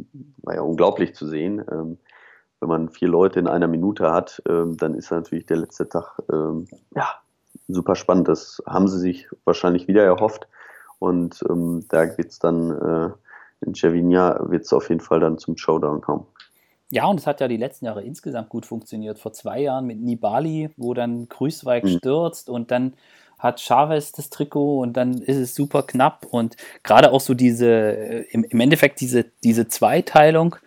war 0.43 0.55
ja 0.55 0.61
unglaublich 0.61 1.15
zu 1.15 1.27
sehen. 1.27 1.63
Ähm, 1.71 1.97
wenn 2.59 2.69
man 2.69 2.89
vier 2.89 3.07
Leute 3.07 3.39
in 3.39 3.47
einer 3.47 3.67
Minute 3.69 4.11
hat, 4.11 4.43
ähm, 4.49 4.75
dann 4.75 4.95
ist 4.95 5.11
natürlich 5.11 5.45
der 5.45 5.57
letzte 5.57 5.87
Tag, 5.87 6.19
ähm, 6.31 6.67
ja, 6.93 7.07
super 7.69 7.95
spannend. 7.95 8.27
Das 8.27 8.61
haben 8.65 8.89
sie 8.89 8.99
sich 8.99 9.29
wahrscheinlich 9.45 9.87
wieder 9.87 10.03
erhofft. 10.03 10.47
Und 10.99 11.41
ähm, 11.49 11.85
da 11.87 12.17
wird 12.17 12.31
es 12.31 12.39
dann 12.39 12.71
äh, 12.71 13.11
in 13.61 13.73
Cervinia 13.73 14.39
wird 14.49 14.63
es 14.63 14.73
auf 14.73 14.89
jeden 14.89 15.01
Fall 15.01 15.19
dann 15.19 15.37
zum 15.37 15.57
Showdown 15.57 16.01
kommen. 16.01 16.25
Ja, 16.91 17.05
und 17.05 17.19
es 17.19 17.27
hat 17.27 17.39
ja 17.39 17.47
die 17.47 17.57
letzten 17.57 17.85
Jahre 17.85 18.03
insgesamt 18.03 18.49
gut 18.49 18.65
funktioniert. 18.65 19.19
Vor 19.19 19.33
zwei 19.33 19.61
Jahren 19.61 19.85
mit 19.85 19.99
Nibali, 20.01 20.69
wo 20.75 20.93
dann 20.93 21.29
Grüßweig 21.29 21.83
mhm. 21.83 21.97
stürzt 21.97 22.49
und 22.49 22.71
dann 22.71 22.93
hat 23.37 23.61
Chavez 23.61 24.11
das 24.11 24.29
Trikot 24.29 24.79
und 24.79 24.97
dann 24.97 25.13
ist 25.21 25.37
es 25.37 25.55
super 25.55 25.83
knapp. 25.83 26.25
Und 26.29 26.57
gerade 26.83 27.11
auch 27.11 27.21
so 27.21 27.33
diese, 27.33 27.67
äh, 27.67 28.25
im, 28.31 28.43
im 28.43 28.59
Endeffekt 28.59 28.99
diese, 29.01 29.25
diese 29.43 29.67
Zweiteilung 29.67 30.57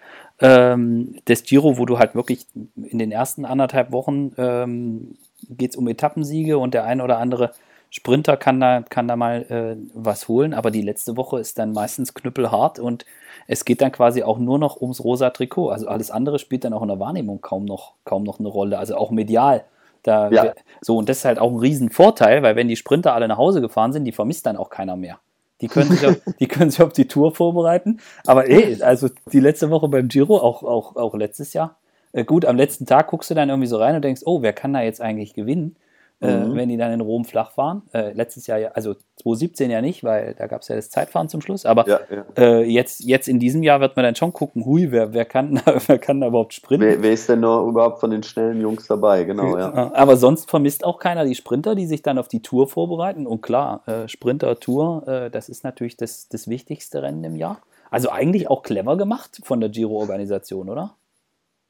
ähm, 0.40 1.16
des 1.28 1.44
Giro, 1.44 1.76
wo 1.76 1.86
du 1.86 1.98
halt 1.98 2.14
wirklich 2.14 2.46
in 2.76 2.98
den 2.98 3.12
ersten 3.12 3.44
anderthalb 3.44 3.92
Wochen 3.92 4.32
ähm, 4.38 5.14
geht 5.48 5.72
es 5.72 5.76
um 5.76 5.88
Etappensiege 5.88 6.58
und 6.58 6.72
der 6.72 6.84
eine 6.84 7.02
oder 7.04 7.18
andere 7.18 7.52
Sprinter 7.94 8.38
kann 8.38 8.58
da, 8.58 8.80
kann 8.80 9.06
da 9.06 9.16
mal 9.16 9.42
äh, 9.50 9.76
was 9.92 10.26
holen, 10.26 10.54
aber 10.54 10.70
die 10.70 10.80
letzte 10.80 11.18
Woche 11.18 11.38
ist 11.38 11.58
dann 11.58 11.74
meistens 11.74 12.14
knüppelhart 12.14 12.78
und 12.78 13.04
es 13.46 13.66
geht 13.66 13.82
dann 13.82 13.92
quasi 13.92 14.22
auch 14.22 14.38
nur 14.38 14.58
noch 14.58 14.80
ums 14.80 15.04
rosa 15.04 15.28
Trikot. 15.28 15.68
Also 15.68 15.88
alles 15.88 16.10
andere 16.10 16.38
spielt 16.38 16.64
dann 16.64 16.72
auch 16.72 16.80
in 16.80 16.88
der 16.88 16.98
Wahrnehmung 16.98 17.42
kaum 17.42 17.66
noch, 17.66 17.92
kaum 18.06 18.22
noch 18.22 18.38
eine 18.38 18.48
Rolle, 18.48 18.78
also 18.78 18.96
auch 18.96 19.10
medial. 19.10 19.64
Da, 20.04 20.30
ja. 20.30 20.54
So, 20.80 20.96
und 20.96 21.10
das 21.10 21.18
ist 21.18 21.26
halt 21.26 21.38
auch 21.38 21.50
ein 21.50 21.58
Riesenvorteil, 21.58 22.42
weil 22.42 22.56
wenn 22.56 22.66
die 22.66 22.76
Sprinter 22.76 23.12
alle 23.12 23.28
nach 23.28 23.36
Hause 23.36 23.60
gefahren 23.60 23.92
sind, 23.92 24.06
die 24.06 24.12
vermisst 24.12 24.46
dann 24.46 24.56
auch 24.56 24.70
keiner 24.70 24.96
mehr. 24.96 25.18
Die 25.60 25.68
können 25.68 25.90
sich 25.90 26.06
auf, 26.06 26.16
die, 26.40 26.48
können 26.48 26.70
sich 26.70 26.80
auf 26.80 26.94
die 26.94 27.08
Tour 27.08 27.34
vorbereiten. 27.34 28.00
Aber 28.26 28.48
ey, 28.48 28.82
also 28.82 29.10
die 29.30 29.40
letzte 29.40 29.68
Woche 29.68 29.88
beim 29.88 30.08
Giro, 30.08 30.38
auch, 30.38 30.62
auch, 30.62 30.96
auch 30.96 31.14
letztes 31.14 31.52
Jahr, 31.52 31.76
äh, 32.12 32.24
gut, 32.24 32.46
am 32.46 32.56
letzten 32.56 32.86
Tag 32.86 33.08
guckst 33.08 33.30
du 33.30 33.34
dann 33.34 33.50
irgendwie 33.50 33.68
so 33.68 33.76
rein 33.76 33.94
und 33.94 34.02
denkst, 34.02 34.22
oh, 34.24 34.40
wer 34.40 34.54
kann 34.54 34.72
da 34.72 34.80
jetzt 34.80 35.02
eigentlich 35.02 35.34
gewinnen? 35.34 35.76
Äh, 36.22 36.44
mhm. 36.44 36.54
wenn 36.54 36.68
die 36.68 36.76
dann 36.76 36.92
in 36.92 37.00
Rom 37.00 37.24
flach 37.24 37.50
fahren. 37.50 37.82
Äh, 37.92 38.12
letztes 38.12 38.46
Jahr 38.46 38.58
ja, 38.58 38.68
also 38.74 38.94
2017 39.22 39.72
ja 39.72 39.80
nicht, 39.80 40.04
weil 40.04 40.34
da 40.38 40.46
gab 40.46 40.62
es 40.62 40.68
ja 40.68 40.76
das 40.76 40.88
Zeitfahren 40.88 41.28
zum 41.28 41.40
Schluss. 41.40 41.66
Aber 41.66 41.88
ja, 41.88 41.98
ja. 42.08 42.24
Äh, 42.38 42.62
jetzt, 42.62 43.00
jetzt 43.00 43.26
in 43.26 43.40
diesem 43.40 43.64
Jahr 43.64 43.80
wird 43.80 43.96
man 43.96 44.04
dann 44.04 44.14
schon 44.14 44.32
gucken, 44.32 44.64
hui, 44.64 44.92
wer, 44.92 45.12
wer, 45.12 45.24
kann, 45.24 45.60
wer 45.86 45.98
kann 45.98 46.20
da 46.20 46.28
überhaupt 46.28 46.54
sprinten? 46.54 46.86
Wer, 46.86 47.02
wer 47.02 47.12
ist 47.12 47.28
denn 47.28 47.40
noch 47.40 47.66
überhaupt 47.66 47.98
von 47.98 48.12
den 48.12 48.22
schnellen 48.22 48.60
Jungs 48.60 48.86
dabei? 48.86 49.24
Genau, 49.24 49.58
ja. 49.58 49.92
Aber 49.94 50.16
sonst 50.16 50.48
vermisst 50.48 50.84
auch 50.84 51.00
keiner 51.00 51.24
die 51.24 51.34
Sprinter, 51.34 51.74
die 51.74 51.86
sich 51.86 52.02
dann 52.02 52.18
auf 52.18 52.28
die 52.28 52.40
Tour 52.40 52.68
vorbereiten. 52.68 53.26
Und 53.26 53.40
klar, 53.40 53.82
äh, 53.86 54.06
Sprinter-Tour, 54.06 55.08
äh, 55.08 55.30
das 55.30 55.48
ist 55.48 55.64
natürlich 55.64 55.96
das, 55.96 56.28
das 56.28 56.46
wichtigste 56.46 57.02
Rennen 57.02 57.24
im 57.24 57.34
Jahr. 57.34 57.62
Also 57.90 58.10
eigentlich 58.10 58.48
auch 58.48 58.62
clever 58.62 58.96
gemacht 58.96 59.40
von 59.42 59.58
der 59.58 59.70
Giro-Organisation, 59.70 60.70
oder? 60.70 60.94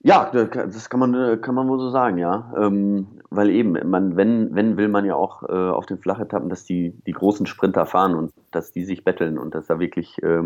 Ja, 0.04 0.30
das 0.32 0.90
kann 0.90 0.98
man, 0.98 1.40
kann 1.40 1.54
man 1.54 1.68
wohl 1.68 1.78
so 1.78 1.90
sagen, 1.90 2.18
ja. 2.18 2.52
Ähm, 2.56 3.06
weil 3.30 3.50
eben, 3.50 3.78
man, 3.88 4.16
wenn, 4.16 4.52
wenn 4.54 4.76
will 4.76 4.88
man 4.88 5.04
ja 5.04 5.14
auch 5.14 5.44
äh, 5.44 5.52
auf 5.52 5.86
den 5.86 5.98
Flachetappen, 5.98 6.48
dass 6.48 6.64
die, 6.64 6.90
die 7.06 7.12
großen 7.12 7.46
Sprinter 7.46 7.86
fahren 7.86 8.16
und 8.16 8.32
dass 8.50 8.72
die 8.72 8.84
sich 8.84 9.04
betteln 9.04 9.38
und 9.38 9.54
dass 9.54 9.68
da 9.68 9.78
wirklich 9.78 10.20
äh, 10.24 10.42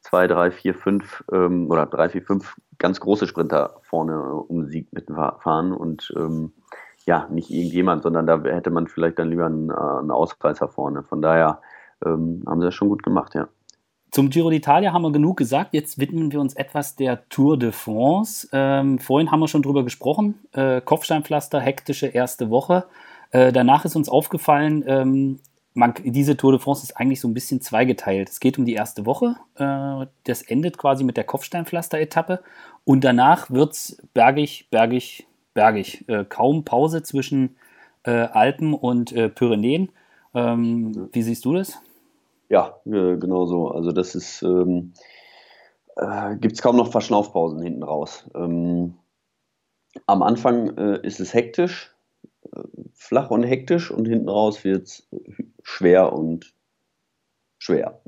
zwei, 0.00 0.28
drei, 0.28 0.52
vier, 0.52 0.74
fünf 0.74 1.24
ähm, 1.32 1.70
oder 1.70 1.86
drei, 1.86 2.08
vier, 2.08 2.22
fünf 2.22 2.56
ganz 2.78 3.00
große 3.00 3.26
Sprinter 3.26 3.80
vorne 3.82 4.32
um 4.32 4.66
Sieg 4.66 4.92
mitfahren 4.92 5.72
und 5.72 6.12
ähm, 6.16 6.52
ja, 7.04 7.26
nicht 7.30 7.50
irgendjemand, 7.50 8.04
sondern 8.04 8.26
da 8.26 8.40
hätte 8.44 8.70
man 8.70 8.86
vielleicht 8.86 9.18
dann 9.18 9.28
lieber 9.28 9.46
einen, 9.46 9.70
äh, 9.70 9.74
einen 9.74 10.12
Ausreißer 10.12 10.68
vorne. 10.68 11.02
Von 11.02 11.20
daher 11.20 11.60
ähm, 12.04 12.44
haben 12.46 12.60
sie 12.60 12.66
das 12.66 12.74
schon 12.74 12.88
gut 12.88 13.02
gemacht, 13.02 13.34
ja. 13.34 13.48
Zum 14.14 14.30
Giro 14.30 14.48
d'Italia 14.48 14.92
haben 14.92 15.02
wir 15.02 15.10
genug 15.10 15.36
gesagt. 15.36 15.74
Jetzt 15.74 15.98
widmen 15.98 16.30
wir 16.30 16.40
uns 16.40 16.54
etwas 16.54 16.94
der 16.94 17.28
Tour 17.30 17.58
de 17.58 17.72
France. 17.72 18.48
Ähm, 18.52 19.00
vorhin 19.00 19.32
haben 19.32 19.40
wir 19.40 19.48
schon 19.48 19.62
drüber 19.62 19.82
gesprochen. 19.82 20.38
Äh, 20.52 20.80
Kopfsteinpflaster, 20.82 21.58
hektische 21.58 22.06
erste 22.06 22.48
Woche. 22.48 22.84
Äh, 23.32 23.50
danach 23.50 23.84
ist 23.84 23.96
uns 23.96 24.08
aufgefallen, 24.08 24.84
ähm, 24.86 25.40
man, 25.72 25.94
diese 26.04 26.36
Tour 26.36 26.52
de 26.52 26.60
France 26.60 26.84
ist 26.84 26.96
eigentlich 26.96 27.18
so 27.18 27.26
ein 27.26 27.34
bisschen 27.34 27.60
zweigeteilt. 27.60 28.30
Es 28.30 28.38
geht 28.38 28.56
um 28.56 28.64
die 28.64 28.74
erste 28.74 29.04
Woche. 29.04 29.34
Äh, 29.56 30.06
das 30.22 30.42
endet 30.42 30.78
quasi 30.78 31.02
mit 31.02 31.16
der 31.16 31.24
Kopfsteinpflaster-Etappe. 31.24 32.40
Und 32.84 33.02
danach 33.02 33.50
wird 33.50 33.72
es 33.72 34.00
bergig, 34.14 34.68
bergig, 34.70 35.26
bergig. 35.54 36.08
Äh, 36.08 36.24
kaum 36.24 36.64
Pause 36.64 37.02
zwischen 37.02 37.56
äh, 38.04 38.12
Alpen 38.12 38.74
und 38.74 39.10
äh, 39.10 39.28
Pyrenäen. 39.28 39.88
Ähm, 40.34 41.08
wie 41.12 41.22
siehst 41.22 41.44
du 41.44 41.54
das? 41.54 41.80
Ja, 42.54 42.80
äh, 42.86 43.16
genau 43.16 43.46
so. 43.46 43.72
Also 43.72 43.90
das 43.90 44.14
ist, 44.14 44.40
ähm, 44.44 44.92
äh, 45.96 46.36
gibt 46.36 46.54
es 46.54 46.62
kaum 46.62 46.76
noch 46.76 46.92
Verschnaufpausen 46.92 47.60
hinten 47.60 47.82
raus. 47.82 48.30
Ähm, 48.32 48.94
am 50.06 50.22
Anfang 50.22 50.78
äh, 50.78 51.04
ist 51.04 51.18
es 51.18 51.34
hektisch, 51.34 51.92
äh, 52.54 52.60
flach 52.92 53.32
und 53.32 53.42
hektisch 53.42 53.90
und 53.90 54.06
hinten 54.06 54.28
raus 54.28 54.62
wird 54.62 54.86
es 54.86 55.08
schwer 55.64 56.12
und 56.12 56.54
schwer. 57.58 58.00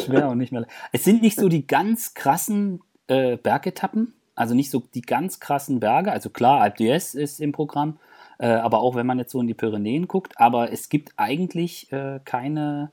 schwer. 0.00 0.30
und 0.30 0.38
nicht 0.38 0.50
mehr. 0.50 0.66
Es 0.90 1.04
sind 1.04 1.22
nicht 1.22 1.38
so 1.38 1.48
die 1.48 1.68
ganz 1.68 2.14
krassen 2.14 2.80
äh, 3.06 3.36
Bergetappen, 3.36 4.14
also 4.34 4.56
nicht 4.56 4.72
so 4.72 4.82
die 4.92 5.02
ganz 5.02 5.38
krassen 5.38 5.78
Berge. 5.78 6.10
Also 6.10 6.30
klar, 6.30 6.62
Alpe 6.62 6.82
d'Huez 6.82 7.16
ist 7.16 7.40
im 7.40 7.52
Programm, 7.52 8.00
äh, 8.40 8.48
aber 8.48 8.80
auch 8.80 8.94
wenn 8.94 9.06
man 9.06 9.18
jetzt 9.18 9.32
so 9.32 9.40
in 9.40 9.46
die 9.46 9.54
Pyrenäen 9.54 10.08
guckt. 10.08 10.32
Aber 10.40 10.72
es 10.72 10.88
gibt 10.88 11.12
eigentlich 11.16 11.92
äh, 11.92 12.20
keine, 12.24 12.90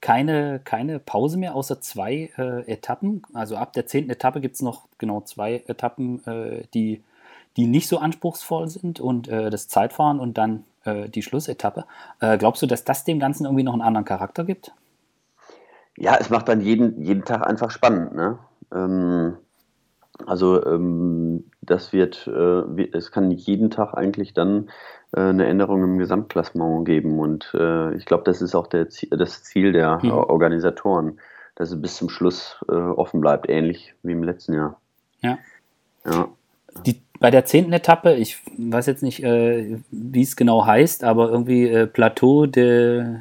keine, 0.00 0.60
keine 0.62 1.00
Pause 1.00 1.38
mehr, 1.38 1.56
außer 1.56 1.80
zwei 1.80 2.30
äh, 2.38 2.70
Etappen. 2.72 3.22
Also 3.34 3.56
ab 3.56 3.72
der 3.72 3.86
zehnten 3.86 4.10
Etappe 4.10 4.40
gibt 4.40 4.54
es 4.54 4.62
noch 4.62 4.86
genau 4.98 5.22
zwei 5.22 5.64
Etappen, 5.66 6.24
äh, 6.26 6.62
die, 6.72 7.02
die 7.56 7.66
nicht 7.66 7.88
so 7.88 7.98
anspruchsvoll 7.98 8.68
sind 8.68 9.00
und 9.00 9.26
äh, 9.26 9.50
das 9.50 9.68
Zeitfahren 9.68 10.20
und 10.20 10.38
dann 10.38 10.64
die 10.88 11.22
Schlussetappe. 11.22 11.84
glaubst 12.38 12.62
du, 12.62 12.66
dass 12.68 12.84
das 12.84 13.02
dem 13.02 13.18
Ganzen 13.18 13.44
irgendwie 13.44 13.64
noch 13.64 13.72
einen 13.72 13.82
anderen 13.82 14.04
Charakter 14.04 14.44
gibt? 14.44 14.70
Ja, 15.96 16.16
es 16.16 16.30
macht 16.30 16.48
dann 16.48 16.60
jeden, 16.60 17.02
jeden 17.02 17.24
Tag 17.24 17.44
einfach 17.44 17.72
spannend. 17.72 18.14
Ne? 18.14 18.38
Ähm, 18.72 19.36
also 20.24 20.64
ähm, 20.64 21.50
das 21.66 21.92
wird, 21.92 22.26
äh, 22.26 22.88
es 22.92 23.10
kann 23.10 23.30
jeden 23.30 23.70
Tag 23.70 23.94
eigentlich 23.94 24.34
dann 24.34 24.70
äh, 25.12 25.20
eine 25.20 25.46
Änderung 25.46 25.82
im 25.82 25.98
Gesamtklassement 25.98 26.84
geben. 26.84 27.18
Und 27.18 27.52
äh, 27.54 27.94
ich 27.94 28.06
glaube, 28.06 28.24
das 28.24 28.42
ist 28.42 28.54
auch 28.54 28.66
der, 28.66 28.88
das 29.10 29.42
Ziel 29.44 29.72
der 29.72 30.00
mhm. 30.02 30.10
Organisatoren, 30.12 31.20
dass 31.54 31.70
es 31.70 31.80
bis 31.80 31.96
zum 31.96 32.08
Schluss 32.08 32.64
äh, 32.68 32.72
offen 32.72 33.20
bleibt, 33.20 33.48
ähnlich 33.48 33.94
wie 34.02 34.12
im 34.12 34.22
letzten 34.22 34.54
Jahr. 34.54 34.80
Ja. 35.20 35.38
ja. 36.04 36.28
Die 36.84 37.00
bei 37.18 37.30
der 37.30 37.44
zehnten 37.44 37.72
Etappe, 37.72 38.14
ich 38.14 38.38
weiß 38.56 38.86
jetzt 38.86 39.02
nicht, 39.02 39.22
äh, 39.22 39.78
wie 39.90 40.22
es 40.22 40.36
genau 40.36 40.66
heißt, 40.66 41.04
aber 41.04 41.30
irgendwie 41.30 41.68
äh, 41.68 41.86
Plateau 41.86 42.46
de 42.46 43.16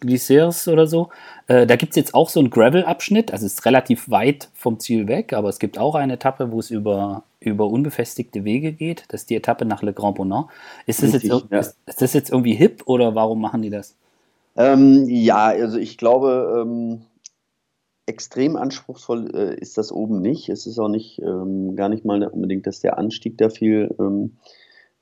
Glissers 0.00 0.68
oder 0.68 0.86
so, 0.86 1.08
äh, 1.46 1.66
da 1.66 1.76
gibt 1.76 1.90
es 1.90 1.96
jetzt 1.96 2.14
auch 2.14 2.28
so 2.28 2.40
einen 2.40 2.50
Gravel-Abschnitt, 2.50 3.32
also 3.32 3.46
es 3.46 3.54
ist 3.54 3.64
relativ 3.64 4.10
weit 4.10 4.48
vom 4.54 4.78
Ziel 4.78 5.08
weg, 5.08 5.32
aber 5.32 5.48
es 5.48 5.58
gibt 5.58 5.78
auch 5.78 5.94
eine 5.94 6.14
Etappe, 6.14 6.52
wo 6.52 6.60
es 6.60 6.70
über, 6.70 7.22
über 7.40 7.66
unbefestigte 7.66 8.44
Wege 8.44 8.72
geht. 8.72 9.04
Das 9.08 9.22
ist 9.22 9.30
die 9.30 9.36
Etappe 9.36 9.64
nach 9.64 9.82
Le 9.82 9.92
Grand 9.92 10.16
Bonnat. 10.16 10.46
Ist 10.86 11.02
das, 11.02 11.14
Richtig, 11.14 11.32
jetzt, 11.32 11.44
ja. 11.50 11.58
ist, 11.58 11.76
ist, 11.86 12.02
das 12.02 12.12
jetzt 12.12 12.30
irgendwie 12.30 12.54
hip 12.54 12.82
oder 12.86 13.14
warum 13.14 13.40
machen 13.40 13.62
die 13.62 13.70
das? 13.70 13.94
Ähm, 14.56 15.06
ja, 15.08 15.46
also 15.46 15.78
ich 15.78 15.96
glaube, 15.96 16.64
ähm, 16.66 17.02
extrem 18.08 18.56
anspruchsvoll 18.56 19.30
äh, 19.34 19.54
ist 19.60 19.78
das 19.78 19.92
oben 19.92 20.20
nicht. 20.20 20.48
Es 20.48 20.66
ist 20.66 20.78
auch 20.78 20.88
nicht 20.88 21.20
ähm, 21.20 21.76
gar 21.76 21.88
nicht 21.88 22.04
mal 22.04 22.26
unbedingt, 22.26 22.66
dass 22.66 22.80
der 22.80 22.98
Anstieg 22.98 23.38
da 23.38 23.50
viel 23.50 23.94
ähm, 24.00 24.36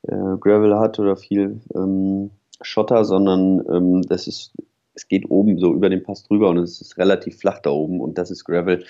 äh, 0.03 0.37
Gravel 0.39 0.77
hat 0.77 0.99
oder 0.99 1.15
viel 1.15 1.61
ähm, 1.73 2.31
Schotter, 2.61 3.05
sondern 3.05 3.63
ähm, 3.69 4.01
das 4.03 4.27
ist, 4.27 4.53
es 4.93 5.07
geht 5.07 5.29
oben 5.29 5.57
so 5.59 5.73
über 5.73 5.89
den 5.89 6.03
Pass 6.03 6.23
drüber 6.23 6.49
und 6.49 6.57
es 6.57 6.81
ist 6.81 6.97
relativ 6.97 7.37
flach 7.37 7.59
da 7.59 7.69
oben 7.69 8.01
und 8.01 8.17
das 8.17 8.31
ist 8.31 8.43
Gravel. 8.43 8.83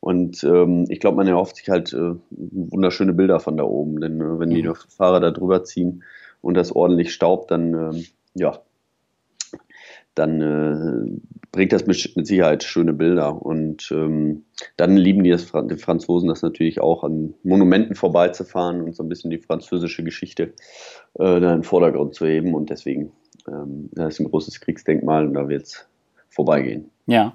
Und 0.00 0.44
ähm, 0.44 0.84
ich 0.88 1.00
glaube, 1.00 1.16
man 1.16 1.26
erhofft 1.26 1.56
sich 1.56 1.68
halt 1.68 1.92
äh, 1.92 2.14
wunderschöne 2.30 3.14
Bilder 3.14 3.40
von 3.40 3.56
da 3.56 3.64
oben, 3.64 4.00
denn 4.00 4.20
äh, 4.20 4.38
wenn 4.38 4.50
die 4.50 4.62
mhm. 4.62 4.74
Fahrer 4.74 5.20
da 5.20 5.30
drüber 5.30 5.64
ziehen 5.64 6.04
und 6.42 6.54
das 6.54 6.74
ordentlich 6.74 7.12
staubt, 7.12 7.50
dann 7.50 7.72
ähm, 7.72 8.04
ja, 8.34 8.60
dann 10.14 10.40
äh, 10.40 11.20
bringt 11.52 11.72
das 11.72 11.86
mit, 11.86 12.16
mit, 12.16 12.26
Sicherheit 12.26 12.62
schöne 12.62 12.92
Bilder. 12.92 13.40
Und 13.40 13.90
ähm, 13.90 14.44
dann 14.76 14.96
lieben 14.96 15.24
die, 15.24 15.30
das, 15.30 15.52
die 15.52 15.76
Franzosen 15.76 16.28
das 16.28 16.42
natürlich 16.42 16.80
auch, 16.80 17.04
an 17.04 17.34
Monumenten 17.42 17.94
vorbeizufahren 17.94 18.82
und 18.82 18.94
so 18.94 19.02
ein 19.02 19.08
bisschen 19.08 19.30
die 19.30 19.38
französische 19.38 20.04
Geschichte 20.04 20.54
äh, 21.14 21.18
da 21.18 21.36
in 21.36 21.42
den 21.58 21.62
Vordergrund 21.62 22.14
zu 22.14 22.26
heben. 22.26 22.54
Und 22.54 22.70
deswegen, 22.70 23.12
ähm, 23.48 23.90
das 23.92 24.14
ist 24.14 24.20
ein 24.20 24.30
großes 24.30 24.60
Kriegsdenkmal 24.60 25.26
und 25.26 25.34
da 25.34 25.48
wird 25.48 25.64
es 25.64 25.86
vorbeigehen. 26.28 26.90
Ja. 27.06 27.34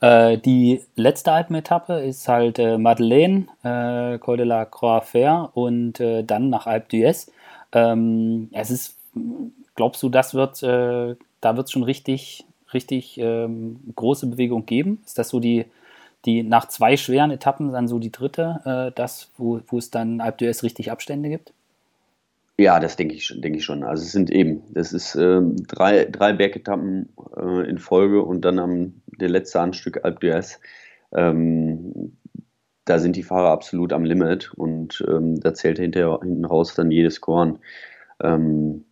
Äh, 0.00 0.38
die 0.38 0.80
letzte 0.96 1.32
Alpenetappe 1.32 2.00
ist 2.00 2.26
halt 2.26 2.58
äh, 2.58 2.78
Madeleine, 2.78 3.46
äh, 3.62 4.18
Col 4.18 4.36
de 4.36 4.46
la 4.46 4.64
Croix-Fer 4.64 5.50
und 5.54 6.00
äh, 6.00 6.24
dann 6.24 6.50
nach 6.50 6.66
Alpe 6.66 6.88
d'Huez. 6.96 7.30
Ähm, 7.72 8.48
es 8.52 8.70
ist, 8.70 8.98
glaubst 9.76 10.02
du, 10.02 10.08
das 10.08 10.34
wird 10.34 10.62
äh, 10.62 11.14
da 11.40 11.56
wird 11.56 11.66
es 11.66 11.72
schon 11.72 11.82
richtig, 11.82 12.44
richtig 12.72 13.18
ähm, 13.18 13.80
große 13.94 14.26
Bewegung 14.26 14.66
geben. 14.66 15.02
Ist 15.04 15.18
das 15.18 15.28
so 15.28 15.40
die, 15.40 15.66
die 16.24 16.42
nach 16.42 16.68
zwei 16.68 16.96
schweren 16.96 17.30
Etappen 17.30 17.72
dann 17.72 17.88
so 17.88 17.98
die 17.98 18.12
dritte, 18.12 18.60
äh, 18.64 18.94
das, 18.94 19.30
wo, 19.36 19.60
es 19.76 19.90
dann 19.90 20.20
Alp 20.20 20.38
d'Huez 20.38 20.62
richtig 20.62 20.90
Abstände 20.90 21.28
gibt? 21.28 21.52
Ja, 22.58 22.78
das 22.78 22.96
denke 22.96 23.14
ich, 23.14 23.34
denke 23.40 23.58
ich 23.58 23.64
schon. 23.64 23.82
Also 23.84 24.02
es 24.02 24.12
sind 24.12 24.30
eben, 24.30 24.62
das 24.74 24.92
ist 24.92 25.14
äh, 25.14 25.40
drei, 25.66 26.04
drei 26.04 26.34
Bergetappen 26.34 27.08
äh, 27.34 27.68
in 27.68 27.78
Folge 27.78 28.22
und 28.22 28.44
dann 28.44 28.58
am 28.58 29.00
der 29.06 29.30
letzte 29.30 29.60
Anstück 29.60 30.04
Alp 30.04 30.20
d'Huez. 30.20 30.58
Ähm, 31.12 32.12
da 32.84 32.98
sind 32.98 33.16
die 33.16 33.22
Fahrer 33.22 33.50
absolut 33.50 33.92
am 33.92 34.04
Limit 34.04 34.52
und 34.54 35.02
ähm, 35.08 35.40
da 35.40 35.54
zählt 35.54 35.78
hinterher 35.78 36.18
hinten 36.22 36.44
raus 36.44 36.74
dann 36.74 36.90
jedes 36.90 37.20
Korn. 37.20 37.60
Ähm, 38.22 38.84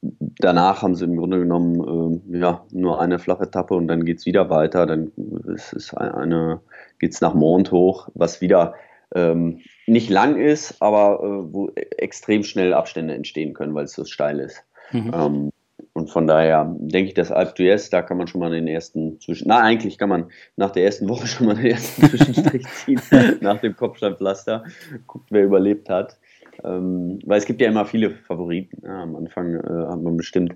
danach 0.00 0.82
haben 0.82 0.94
sie 0.94 1.04
im 1.04 1.16
Grunde 1.16 1.40
genommen 1.40 2.22
äh, 2.32 2.38
ja, 2.38 2.64
nur 2.70 3.00
eine 3.00 3.18
flache 3.18 3.44
Etappe 3.44 3.74
und 3.74 3.88
dann 3.88 4.04
geht 4.04 4.18
es 4.18 4.26
wieder 4.26 4.50
weiter. 4.50 4.86
Dann 4.86 5.12
ist 5.46 5.72
es 5.72 5.94
eine, 5.94 6.60
geht 6.98 7.14
es 7.14 7.20
nach 7.20 7.34
Mont 7.34 7.72
hoch, 7.72 8.08
was 8.14 8.40
wieder 8.40 8.74
ähm, 9.14 9.60
nicht 9.86 10.10
lang 10.10 10.36
ist, 10.36 10.80
aber 10.80 11.20
äh, 11.22 11.52
wo 11.52 11.70
extrem 11.74 12.44
schnell 12.44 12.74
Abstände 12.74 13.14
entstehen 13.14 13.54
können, 13.54 13.74
weil 13.74 13.84
es 13.84 13.92
so 13.92 14.04
steil 14.04 14.38
ist. 14.40 14.62
Mhm. 14.92 15.12
Ähm, 15.14 15.50
und 15.92 16.10
von 16.10 16.26
daher 16.26 16.76
denke 16.78 17.08
ich, 17.08 17.14
dass 17.14 17.32
Alp 17.32 17.56
d'Huez, 17.56 17.90
da 17.90 18.02
kann 18.02 18.18
man 18.18 18.28
schon 18.28 18.40
mal 18.40 18.50
den 18.50 18.68
ersten 18.68 19.20
Zwischen... 19.20 19.48
Na, 19.48 19.60
eigentlich 19.60 19.98
kann 19.98 20.08
man 20.08 20.30
nach 20.56 20.70
der 20.70 20.84
ersten 20.84 21.08
Woche 21.08 21.26
schon 21.26 21.46
mal 21.46 21.56
den 21.56 21.66
ersten 21.66 22.06
Zwischenstrich 22.08 22.66
ziehen, 22.68 23.00
nach 23.40 23.60
dem 23.60 23.74
Kopfsteinpflaster. 23.74 24.64
Guckt, 25.06 25.30
wer 25.30 25.44
überlebt 25.44 25.88
hat. 25.88 26.18
Ähm, 26.64 27.18
weil 27.24 27.38
es 27.38 27.46
gibt 27.46 27.60
ja 27.60 27.68
immer 27.68 27.84
viele 27.84 28.10
Favoriten. 28.10 28.82
Ja, 28.84 29.02
am 29.02 29.16
Anfang 29.16 29.54
äh, 29.54 29.86
hat 29.88 30.00
man 30.00 30.16
bestimmt 30.16 30.54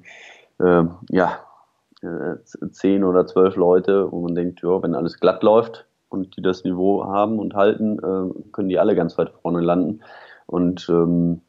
äh, 0.59 0.85
ja, 1.11 1.41
äh, 2.03 2.37
zehn 2.71 3.05
oder 3.05 3.27
zwölf 3.27 3.57
Leute, 3.57 4.11
wo 4.11 4.21
man 4.21 4.35
denkt, 4.35 4.63
ja, 4.63 4.83
wenn 4.83 4.95
alles 4.95 5.21
glatt 5.21 5.43
läuft 5.43 5.87
und 6.09 6.37
die 6.37 6.43
das 6.43 6.65
Niveau 6.65 7.05
haben 7.05 7.39
und 7.39 7.55
halten, 7.55 7.99
äh, 7.99 8.51
können 8.53 8.69
die 8.69 8.79
alle 8.79 8.95
ganz 8.95 9.17
weit 9.19 9.31
vorne 9.43 9.61
landen. 9.61 10.01
Und 10.47 10.89
ähm, 10.89 11.41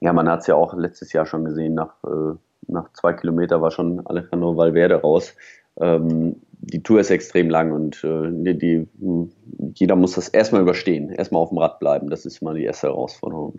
ja, 0.00 0.12
man 0.12 0.28
hat 0.28 0.40
es 0.40 0.46
ja 0.46 0.56
auch 0.56 0.74
letztes 0.74 1.12
Jahr 1.12 1.26
schon 1.26 1.44
gesehen, 1.44 1.74
nach, 1.74 1.94
äh, 2.04 2.34
nach 2.66 2.92
zwei 2.92 3.12
Kilometern 3.12 3.62
war 3.62 3.70
schon 3.70 4.04
Alejandro 4.06 4.56
Valverde 4.56 4.96
raus. 4.96 5.34
Ähm, 5.80 6.36
die 6.62 6.82
Tour 6.82 7.00
ist 7.00 7.10
extrem 7.10 7.50
lang 7.50 7.72
und 7.72 8.04
äh, 8.04 8.28
die, 8.30 8.58
die, 8.58 8.88
jeder 9.74 9.96
muss 9.96 10.14
das 10.14 10.28
erstmal 10.28 10.62
überstehen, 10.62 11.10
erstmal 11.10 11.42
auf 11.42 11.48
dem 11.48 11.58
Rad 11.58 11.80
bleiben. 11.80 12.10
Das 12.10 12.26
ist 12.26 12.40
mal 12.42 12.54
die 12.54 12.64
erste 12.64 12.88
Herausforderung. 12.88 13.54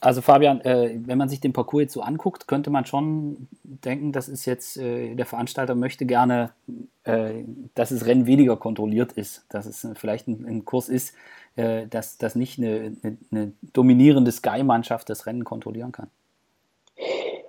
Also 0.00 0.22
Fabian, 0.22 0.60
äh, 0.60 1.00
wenn 1.06 1.18
man 1.18 1.28
sich 1.28 1.40
den 1.40 1.52
Parcours 1.52 1.82
jetzt 1.82 1.94
so 1.94 2.02
anguckt, 2.02 2.46
könnte 2.46 2.70
man 2.70 2.86
schon 2.86 3.48
denken, 3.64 4.12
das 4.12 4.28
ist 4.28 4.46
jetzt, 4.46 4.76
äh, 4.76 5.16
der 5.16 5.26
Veranstalter 5.26 5.74
möchte 5.74 6.06
gerne, 6.06 6.50
äh, 7.02 7.42
dass 7.74 7.88
das 7.88 8.06
Rennen 8.06 8.26
weniger 8.26 8.56
kontrolliert 8.56 9.12
ist, 9.12 9.44
dass 9.48 9.66
es 9.66 9.86
vielleicht 9.94 10.28
ein, 10.28 10.44
ein 10.46 10.64
Kurs 10.64 10.88
ist, 10.88 11.14
äh, 11.56 11.88
dass, 11.88 12.16
dass 12.16 12.36
nicht 12.36 12.58
eine, 12.58 12.96
eine, 13.02 13.16
eine 13.32 13.52
dominierende 13.72 14.30
Sky-Mannschaft 14.30 15.10
das 15.10 15.26
Rennen 15.26 15.42
kontrollieren 15.42 15.90
kann. 15.90 16.08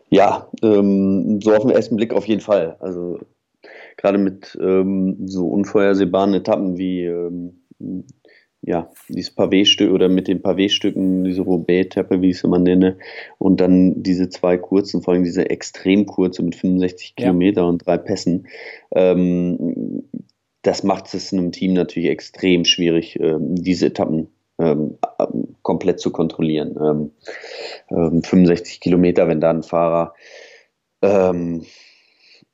Ja, 0.09 0.47
ähm, 0.63 1.39
so 1.41 1.53
auf 1.53 1.61
den 1.61 1.69
ersten 1.69 1.97
Blick 1.97 2.13
auf 2.13 2.25
jeden 2.25 2.41
Fall. 2.41 2.77
Also 2.79 3.19
gerade 3.95 4.17
mit 4.17 4.57
ähm, 4.59 5.27
so 5.27 5.47
unvorhersehbaren 5.49 6.33
Etappen 6.33 6.79
wie 6.79 7.05
ähm, 7.05 7.59
ja, 8.61 8.91
dieses 9.07 9.35
Pavé-Stück 9.35 9.91
oder 9.91 10.09
mit 10.09 10.27
den 10.27 10.41
Pavé-Stücken, 10.41 11.23
diese 11.23 11.41
Roubaix-Etappe, 11.41 12.21
wie 12.21 12.29
ich 12.29 12.37
es 12.37 12.43
immer 12.43 12.59
nenne, 12.59 12.97
und 13.37 13.61
dann 13.61 14.03
diese 14.03 14.29
zwei 14.29 14.57
kurzen, 14.57 15.01
vor 15.01 15.13
allem 15.13 15.23
diese 15.23 15.49
extrem 15.49 16.05
kurze 16.05 16.43
mit 16.43 16.55
65 16.55 17.15
ja. 17.17 17.25
Kilometer 17.25 17.67
und 17.67 17.85
drei 17.85 17.97
Pässen. 17.97 18.47
Ähm, 18.91 20.03
das 20.61 20.83
macht 20.83 21.13
es 21.13 21.31
einem 21.31 21.51
Team 21.51 21.73
natürlich 21.73 22.09
extrem 22.09 22.65
schwierig, 22.65 23.17
ähm, 23.19 23.55
diese 23.55 23.87
Etappen 23.87 24.27
ähm, 24.59 24.97
komplett 25.61 25.99
zu 26.01 26.11
kontrollieren. 26.11 27.11
65 27.89 28.75
ähm, 28.75 28.79
Kilometer, 28.81 29.27
wenn 29.29 29.39
da 29.39 29.51
ein 29.51 29.63
Fahrer 29.63 30.13
ähm, 31.01 31.65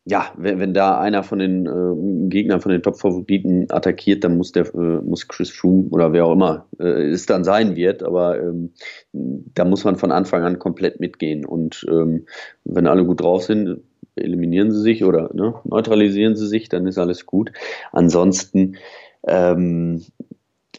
ja, 0.07 0.31
wenn, 0.37 0.59
wenn 0.59 0.73
da 0.75 0.99
einer 0.99 1.23
von 1.23 1.39
den 1.39 1.65
äh, 1.65 2.29
Gegnern, 2.29 2.61
von 2.61 2.71
den 2.71 2.83
Top-Favoriten 2.83 3.65
attackiert, 3.69 4.23
dann 4.23 4.37
muss 4.37 4.51
der, 4.51 4.71
äh, 4.75 5.01
muss 5.01 5.27
Chris 5.27 5.49
Froome 5.49 5.89
oder 5.89 6.13
wer 6.13 6.25
auch 6.25 6.33
immer 6.33 6.67
äh, 6.79 7.09
es 7.09 7.25
dann 7.25 7.43
sein 7.43 7.75
wird, 7.75 8.03
aber 8.03 8.39
ähm, 8.39 8.71
da 9.11 9.65
muss 9.65 9.83
man 9.83 9.95
von 9.95 10.11
Anfang 10.11 10.43
an 10.43 10.59
komplett 10.59 10.99
mitgehen. 10.99 11.43
Und 11.43 11.85
ähm, 11.89 12.27
wenn 12.65 12.85
alle 12.85 13.03
gut 13.03 13.21
drauf 13.21 13.43
sind, 13.43 13.81
eliminieren 14.15 14.71
sie 14.71 14.81
sich 14.81 15.03
oder 15.03 15.31
ne, 15.33 15.55
neutralisieren 15.63 16.35
sie 16.35 16.47
sich, 16.47 16.69
dann 16.69 16.85
ist 16.85 16.99
alles 16.99 17.25
gut. 17.25 17.51
Ansonsten, 17.91 18.77
ähm, 19.27 20.05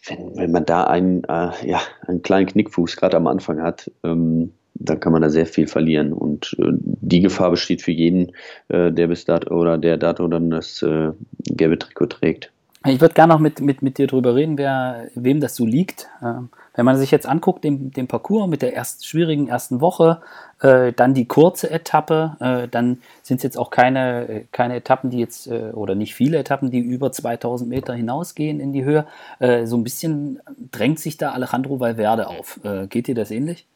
wenn, 0.07 0.37
wenn 0.37 0.53
man 0.53 0.65
da 0.67 0.85
einen, 0.85 1.25
äh, 1.25 1.51
ja, 1.69 1.81
einen 2.07 2.23
kleinen 2.23 2.47
Knickfuß 2.47 2.97
gerade 2.97 3.17
am 3.17 3.27
Anfang 3.27 3.61
hat, 3.61 3.91
ähm, 4.05 4.53
dann 4.79 5.01
kann 5.01 5.13
man 5.13 5.23
da 5.23 5.31
sehr 5.31 5.47
viel 5.47 5.67
verlieren. 5.67 6.13
Und 6.13 6.57
äh, 6.59 6.73
die 6.73 7.21
Gefahr 7.21 7.51
besteht 7.51 7.83
für 7.83 7.93
jeden, 7.93 8.33
äh, 8.69 8.93
der 8.93 9.07
bis 9.07 9.25
dato 9.25 9.55
oder 9.55 9.79
der 9.79 9.97
dato 9.97 10.27
dann 10.29 10.51
das 10.51 10.83
äh, 10.83 11.11
gelbe 11.45 11.79
Trikot 11.79 12.07
trägt. 12.07 12.51
Ich 12.89 13.01
würde 13.01 13.15
gerne 13.15 13.33
noch 13.33 13.41
mit, 13.41 13.61
mit, 13.61 13.83
mit 13.83 13.99
dir 13.99 14.07
darüber 14.07 14.37
reden, 14.37 14.59
wer, 14.59 15.09
wem 15.15 15.41
das 15.41 15.57
so 15.57 15.67
liegt. 15.67 16.09
Ähm, 16.23 16.51
wenn 16.75 16.85
man 16.85 16.97
sich 16.97 17.11
jetzt 17.11 17.27
anguckt, 17.27 17.65
den, 17.65 17.91
den 17.91 18.07
Parcours 18.07 18.49
mit 18.49 18.63
der 18.63 18.75
erst, 18.75 19.07
schwierigen 19.07 19.49
ersten 19.49 19.81
Woche, 19.81 20.21
äh, 20.61 20.93
dann 20.93 21.13
die 21.13 21.27
kurze 21.27 21.69
Etappe, 21.71 22.37
äh, 22.39 22.69
dann 22.69 22.99
sind 23.23 23.39
es 23.39 23.43
jetzt 23.43 23.59
auch 23.59 23.71
keine, 23.71 24.45
keine 24.53 24.77
Etappen, 24.77 25.11
die 25.11 25.19
jetzt, 25.19 25.49
äh, 25.49 25.73
oder 25.73 25.97
nicht 25.97 26.15
viele 26.15 26.39
Etappen, 26.39 26.71
die 26.71 26.79
über 26.79 27.11
2000 27.11 27.69
Meter 27.69 27.95
hinausgehen 27.95 28.61
in 28.61 28.73
die 28.73 28.85
Höhe. 28.85 29.07
Äh, 29.41 29.67
so 29.67 29.77
ein 29.77 29.83
bisschen 29.83 30.41
drängt 30.71 31.01
sich 31.01 31.17
da 31.17 31.33
Alejandro 31.33 31.81
Valverde 31.81 32.29
auf. 32.29 32.61
Äh, 32.63 32.87
geht 32.87 33.09
dir 33.09 33.17
das 33.17 33.33
ähnlich? 33.33 33.67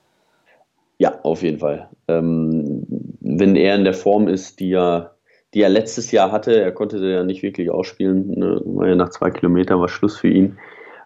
Ja, 1.00 1.18
auf 1.22 1.42
jeden 1.42 1.60
Fall. 1.60 1.88
Ähm, 2.08 2.84
wenn 3.20 3.56
er 3.56 3.74
in 3.74 3.84
der 3.84 3.94
Form 3.94 4.28
ist, 4.28 4.60
die 4.60 4.74
er, 4.74 5.14
die 5.54 5.62
er 5.62 5.70
letztes 5.70 6.12
Jahr 6.12 6.30
hatte, 6.30 6.60
er 6.60 6.72
konnte 6.72 6.98
ja 6.98 7.24
nicht 7.24 7.42
wirklich 7.42 7.70
ausspielen, 7.70 8.32
ne? 8.36 8.96
nach 8.96 9.08
zwei 9.08 9.30
Kilometern 9.30 9.80
war 9.80 9.88
Schluss 9.88 10.18
für 10.18 10.28
ihn. 10.28 10.58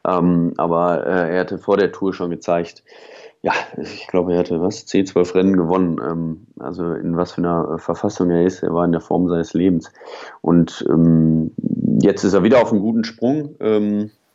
Ähm, 0.05 0.53
aber 0.57 1.07
äh, 1.07 1.35
er 1.35 1.41
hatte 1.41 1.59
vor 1.59 1.77
der 1.77 1.93
Tour 1.93 2.13
schon 2.13 2.31
gezeigt, 2.31 2.83
ja, 3.43 3.53
ich 3.77 4.09
glaube, 4.09 4.33
er 4.33 4.41
hatte 4.41 4.61
was, 4.61 4.85
10, 4.85 5.07
12 5.07 5.33
Rennen 5.37 5.57
gewonnen. 5.57 6.01
Ähm, 6.05 6.47
also 6.59 6.93
in 6.93 7.17
was 7.17 7.31
für 7.31 7.43
einer 7.43 7.79
Verfassung 7.79 8.31
er 8.33 8.45
ist. 8.45 8.65
Er 8.65 8.75
war 8.75 8.85
in 8.85 8.93
der 8.93 9.01
Form 9.01 9.29
seines 9.29 9.55
Lebens. 9.55 9.93
Und 10.41 10.85
ähm, 10.89 11.53
jetzt 12.03 12.25
ist 12.25 12.35
er 12.35 12.43
wieder 12.43 12.61
auf 12.61 12.73
einem 12.73 12.83
guten 12.83 13.05
Sprung. 13.05 13.55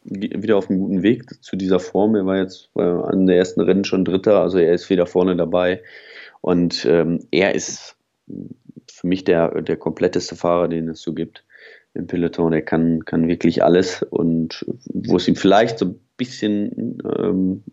Wieder 0.03 0.57
auf 0.57 0.69
einem 0.69 0.79
guten 0.79 1.03
Weg 1.03 1.43
zu 1.43 1.55
dieser 1.55 1.79
Form. 1.79 2.15
Er 2.15 2.25
war 2.25 2.37
jetzt 2.37 2.69
äh, 2.75 2.81
an 2.81 3.27
der 3.27 3.37
ersten 3.37 3.61
Rennen 3.61 3.83
schon 3.83 4.05
Dritter, 4.05 4.41
also 4.41 4.57
er 4.57 4.73
ist 4.73 4.89
wieder 4.89 5.05
vorne 5.05 5.35
dabei. 5.35 5.81
Und 6.41 6.85
ähm, 6.85 7.19
er 7.31 7.55
ist 7.55 7.97
für 8.89 9.07
mich 9.07 9.23
der, 9.23 9.61
der 9.61 9.77
kompletteste 9.77 10.35
Fahrer, 10.35 10.67
den 10.67 10.87
es 10.89 11.01
so 11.01 11.13
gibt 11.13 11.43
im 11.93 12.07
Peloton. 12.07 12.53
Er 12.53 12.61
kann, 12.61 13.05
kann 13.05 13.27
wirklich 13.27 13.63
alles 13.63 14.03
und 14.03 14.65
wo 14.93 15.17
es 15.17 15.27
ihm 15.27 15.35
vielleicht 15.35 15.79
so 15.79 15.85
ein 15.85 15.99
bisschen, 16.17 17.01
ähm, 17.17 17.63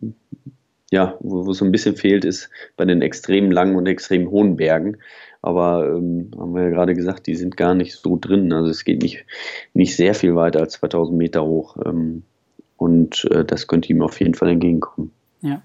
ja, 0.91 1.17
wo, 1.21 1.47
wo 1.47 1.51
es 1.51 1.59
so 1.59 1.65
ein 1.65 1.73
bisschen 1.73 1.97
fehlt, 1.97 2.25
ist 2.25 2.51
bei 2.77 2.85
den 2.85 3.03
extrem 3.03 3.51
langen 3.51 3.77
und 3.77 3.87
extrem 3.87 4.31
hohen 4.31 4.57
Bergen. 4.57 4.99
Aber 5.47 5.87
ähm, 5.87 6.33
haben 6.37 6.57
wir 6.57 6.65
ja 6.65 6.71
gerade 6.71 6.95
gesagt, 6.95 7.29
die 7.29 7.37
sind 7.37 7.57
gar 7.57 7.75
nicht 7.75 7.95
so 7.95 8.19
drin. 8.21 8.53
Also 8.53 8.69
es 8.69 8.85
geht 8.85 9.01
nicht, 9.01 9.25
nicht 9.75 9.95
sehr 9.95 10.13
viel 10.13 10.35
weiter 10.35 10.59
als 10.59 10.73
2000 10.73 11.17
Meter 11.17 11.45
hoch. 11.45 11.77
Ähm, 11.85 12.25
und 12.77 13.25
äh, 13.31 13.45
das 13.45 13.69
könnte 13.69 13.89
ihm 13.91 14.03
auf 14.03 14.19
jeden 14.19 14.35
Fall 14.35 14.49
entgegenkommen. 14.49 15.13
Ja. 15.43 15.63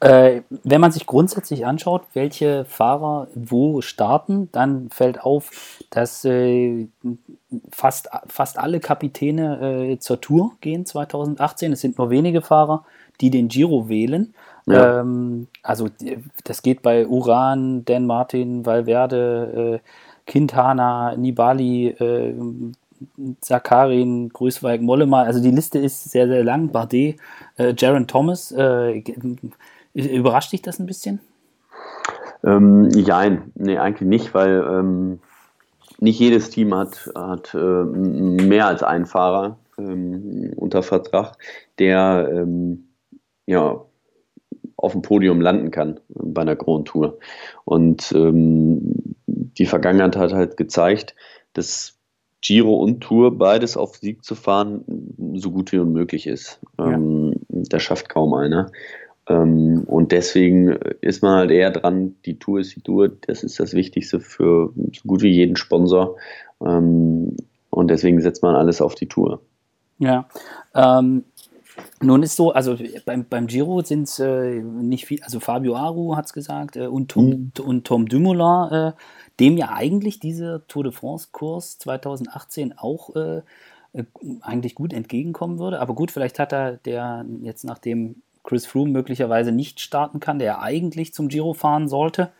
Äh, 0.00 0.40
wenn 0.64 0.80
man 0.80 0.92
sich 0.92 1.04
grundsätzlich 1.04 1.66
anschaut, 1.66 2.04
welche 2.14 2.64
Fahrer 2.64 3.28
wo 3.34 3.82
starten, 3.82 4.48
dann 4.50 4.88
fällt 4.88 5.20
auf, 5.20 5.82
dass 5.90 6.24
äh, 6.24 6.88
fast, 7.70 8.08
fast 8.28 8.58
alle 8.58 8.80
Kapitäne 8.80 9.90
äh, 9.90 9.98
zur 9.98 10.22
Tour 10.22 10.52
gehen 10.62 10.86
2018. 10.86 11.74
Es 11.74 11.82
sind 11.82 11.98
nur 11.98 12.08
wenige 12.08 12.40
Fahrer, 12.40 12.86
die 13.20 13.28
den 13.28 13.48
Giro 13.48 13.90
wählen. 13.90 14.32
Ja. 14.70 15.00
Ähm, 15.00 15.48
also 15.62 15.88
das 16.44 16.62
geht 16.62 16.82
bei 16.82 17.06
Uran, 17.06 17.84
Dan 17.84 18.06
Martin, 18.06 18.66
Valverde, 18.66 19.80
äh, 19.82 20.30
Quintana, 20.30 21.16
Nibali, 21.16 21.88
äh, 21.88 22.34
Zakarin, 23.40 24.28
Grüßweig, 24.30 24.80
Mollema. 24.80 25.22
Also 25.22 25.40
die 25.40 25.50
Liste 25.50 25.78
ist 25.78 26.10
sehr, 26.10 26.26
sehr 26.28 26.44
lang. 26.44 26.70
Bardet, 26.70 27.16
äh, 27.56 27.74
Jaron 27.76 28.06
Thomas. 28.06 28.52
Äh, 28.52 29.02
überrascht 29.94 30.52
dich 30.52 30.62
das 30.62 30.78
ein 30.78 30.86
bisschen? 30.86 31.20
Ähm, 32.44 32.88
nein, 32.88 33.52
nee, 33.54 33.78
eigentlich 33.78 34.08
nicht, 34.08 34.34
weil 34.34 34.64
ähm, 34.68 35.20
nicht 35.98 36.18
jedes 36.20 36.50
Team 36.50 36.74
hat, 36.74 37.10
hat 37.14 37.54
äh, 37.54 37.58
mehr 37.58 38.66
als 38.66 38.82
einen 38.82 39.06
Fahrer 39.06 39.58
ähm, 39.76 40.52
unter 40.56 40.82
Vertrag, 40.82 41.36
der 41.78 42.28
ähm, 42.32 42.88
ja, 43.46 43.80
auf 44.78 44.92
dem 44.92 45.02
Podium 45.02 45.40
landen 45.40 45.70
kann 45.70 46.00
bei 46.08 46.42
einer 46.42 46.56
Grand 46.56 46.86
Tour. 46.86 47.18
Und 47.64 48.12
ähm, 48.12 48.94
die 49.26 49.66
Vergangenheit 49.66 50.16
hat 50.16 50.32
halt 50.32 50.56
gezeigt, 50.56 51.14
dass 51.52 51.96
Giro 52.40 52.76
und 52.76 53.00
Tour 53.00 53.36
beides 53.36 53.76
auf 53.76 53.96
Sieg 53.96 54.24
zu 54.24 54.36
fahren 54.36 54.84
so 55.34 55.50
gut 55.50 55.72
wie 55.72 55.78
unmöglich 55.78 56.26
ist. 56.26 56.60
Ja. 56.78 56.92
Ähm, 56.92 57.34
das 57.48 57.82
schafft 57.82 58.08
kaum 58.08 58.32
einer. 58.34 58.70
Ähm, 59.28 59.82
und 59.86 60.12
deswegen 60.12 60.68
ist 61.00 61.22
man 61.22 61.36
halt 61.36 61.50
eher 61.50 61.72
dran, 61.72 62.14
die 62.24 62.38
Tour 62.38 62.60
ist 62.60 62.76
die 62.76 62.80
Tour, 62.80 63.10
das 63.26 63.42
ist 63.42 63.58
das 63.58 63.74
Wichtigste 63.74 64.20
für 64.20 64.72
so 64.76 65.08
gut 65.08 65.22
wie 65.22 65.32
jeden 65.32 65.56
Sponsor. 65.56 66.16
Ähm, 66.64 67.36
und 67.70 67.88
deswegen 67.88 68.20
setzt 68.20 68.44
man 68.44 68.54
alles 68.54 68.80
auf 68.80 68.94
die 68.94 69.08
Tour. 69.08 69.40
Ja. 69.98 70.28
Nun 72.00 72.22
ist 72.22 72.36
so, 72.36 72.52
also 72.52 72.76
beim, 73.04 73.26
beim 73.28 73.46
Giro 73.46 73.80
sind 73.82 74.04
es 74.04 74.18
äh, 74.18 74.62
nicht 74.62 75.06
viel, 75.06 75.22
also 75.22 75.40
Fabio 75.40 75.76
Aru 75.76 76.16
hat 76.16 76.26
es 76.26 76.32
gesagt 76.32 76.76
äh, 76.76 76.86
und, 76.86 77.10
Tom, 77.10 77.26
mhm. 77.26 77.52
und 77.64 77.86
Tom 77.86 78.06
Dumoulin, 78.06 78.72
äh, 78.72 78.92
dem 79.40 79.56
ja 79.56 79.70
eigentlich 79.72 80.20
dieser 80.20 80.66
Tour 80.68 80.84
de 80.84 80.92
France-Kurs 80.92 81.78
2018 81.78 82.78
auch 82.78 83.14
äh, 83.16 83.42
äh, 83.92 84.04
eigentlich 84.42 84.74
gut 84.74 84.92
entgegenkommen 84.92 85.58
würde. 85.58 85.80
Aber 85.80 85.94
gut, 85.94 86.10
vielleicht 86.10 86.38
hat 86.38 86.52
er 86.52 86.76
der 86.76 87.24
jetzt 87.42 87.64
nachdem 87.64 88.22
Chris 88.44 88.66
Froome 88.66 88.92
möglicherweise 88.92 89.52
nicht 89.52 89.80
starten 89.80 90.20
kann, 90.20 90.38
der 90.38 90.62
eigentlich 90.62 91.12
zum 91.12 91.28
Giro 91.28 91.52
fahren 91.52 91.88
sollte. 91.88 92.30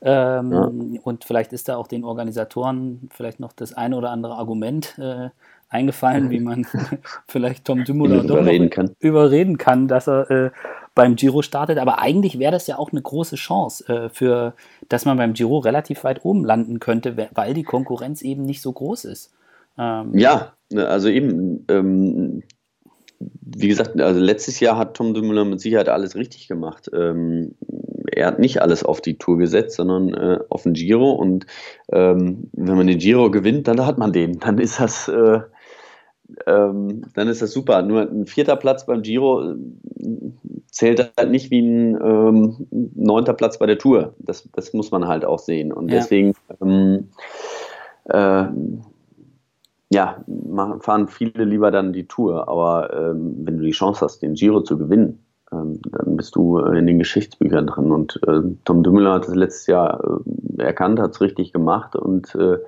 Ähm, 0.00 0.52
ja. 0.52 1.00
Und 1.02 1.24
vielleicht 1.24 1.52
ist 1.52 1.68
da 1.68 1.76
auch 1.76 1.88
den 1.88 2.04
Organisatoren 2.04 3.08
vielleicht 3.12 3.40
noch 3.40 3.52
das 3.52 3.72
eine 3.74 3.96
oder 3.96 4.10
andere 4.10 4.36
Argument 4.36 4.96
äh, 4.98 5.30
eingefallen, 5.68 6.30
wie 6.30 6.40
man 6.40 6.66
vielleicht 7.28 7.64
Tom 7.64 7.84
Dumoulin 7.84 8.24
überreden 8.24 8.70
kann. 8.70 8.94
überreden 9.00 9.58
kann, 9.58 9.88
dass 9.88 10.08
er 10.08 10.30
äh, 10.30 10.50
beim 10.94 11.14
Giro 11.14 11.42
startet. 11.42 11.78
Aber 11.78 12.00
eigentlich 12.00 12.38
wäre 12.38 12.52
das 12.52 12.66
ja 12.66 12.78
auch 12.78 12.90
eine 12.90 13.02
große 13.02 13.36
Chance, 13.36 13.86
äh, 13.88 14.08
für, 14.08 14.54
dass 14.88 15.04
man 15.04 15.16
beim 15.16 15.34
Giro 15.34 15.58
relativ 15.58 16.04
weit 16.04 16.24
oben 16.24 16.44
landen 16.44 16.80
könnte, 16.80 17.16
weil 17.34 17.54
die 17.54 17.64
Konkurrenz 17.64 18.22
eben 18.22 18.42
nicht 18.42 18.62
so 18.62 18.72
groß 18.72 19.04
ist. 19.04 19.32
Ähm, 19.78 20.16
ja, 20.16 20.52
ne, 20.70 20.88
also 20.88 21.08
eben, 21.08 21.64
ähm, 21.68 22.42
wie 23.20 23.68
gesagt, 23.68 24.00
also 24.00 24.20
letztes 24.20 24.60
Jahr 24.60 24.76
hat 24.76 24.94
Tom 24.94 25.14
Dumoulin 25.14 25.50
mit 25.50 25.60
Sicherheit 25.60 25.88
alles 25.88 26.16
richtig 26.16 26.48
gemacht. 26.48 26.90
Ähm, 26.92 27.54
er 28.10 28.26
hat 28.26 28.38
nicht 28.38 28.62
alles 28.62 28.82
auf 28.82 29.00
die 29.00 29.18
Tour 29.18 29.38
gesetzt, 29.38 29.76
sondern 29.76 30.14
äh, 30.14 30.38
auf 30.48 30.64
den 30.64 30.72
Giro. 30.72 31.12
Und 31.12 31.46
ähm, 31.92 32.50
wenn 32.52 32.76
man 32.76 32.86
den 32.86 32.98
Giro 32.98 33.30
gewinnt, 33.30 33.68
dann 33.68 33.84
hat 33.86 33.98
man 33.98 34.12
den. 34.12 34.38
Dann 34.40 34.58
ist 34.58 34.80
das 34.80 35.08
äh, 35.08 35.40
ähm, 36.46 37.02
dann 37.14 37.28
ist 37.28 37.42
das 37.42 37.52
super. 37.52 37.82
Nur 37.82 38.02
ein 38.02 38.26
vierter 38.26 38.56
Platz 38.56 38.86
beim 38.86 39.02
Giro 39.02 39.42
äh, 39.42 39.56
zählt 40.70 41.12
halt 41.16 41.30
nicht 41.30 41.50
wie 41.50 41.60
ein 41.60 41.98
ähm, 42.00 42.66
neunter 42.70 43.34
Platz 43.34 43.58
bei 43.58 43.66
der 43.66 43.78
Tour. 43.78 44.14
Das, 44.18 44.48
das 44.52 44.72
muss 44.72 44.90
man 44.90 45.08
halt 45.08 45.24
auch 45.24 45.38
sehen. 45.38 45.72
Und 45.72 45.88
ja. 45.88 45.96
deswegen 45.96 46.34
ähm, 46.60 47.08
äh, 48.04 48.44
ja, 49.90 50.22
fahren 50.80 51.08
viele 51.08 51.44
lieber 51.44 51.70
dann 51.70 51.92
die 51.92 52.06
Tour. 52.06 52.48
Aber 52.48 52.92
ähm, 52.92 53.36
wenn 53.44 53.58
du 53.58 53.64
die 53.64 53.70
Chance 53.70 54.04
hast, 54.04 54.20
den 54.20 54.34
Giro 54.34 54.60
zu 54.60 54.76
gewinnen, 54.76 55.24
ähm, 55.50 55.80
dann 55.90 56.16
bist 56.16 56.36
du 56.36 56.58
in 56.58 56.86
den 56.86 56.98
Geschichtsbüchern 56.98 57.66
drin. 57.66 57.90
Und 57.90 58.20
äh, 58.26 58.42
Tom 58.64 58.82
Dumoulin 58.82 59.12
hat 59.12 59.26
das 59.26 59.34
letztes 59.34 59.66
Jahr 59.66 60.20
äh, 60.58 60.62
erkannt, 60.62 61.00
hat 61.00 61.12
es 61.12 61.20
richtig 61.20 61.52
gemacht 61.52 61.96
und 61.96 62.34
äh, 62.34 62.58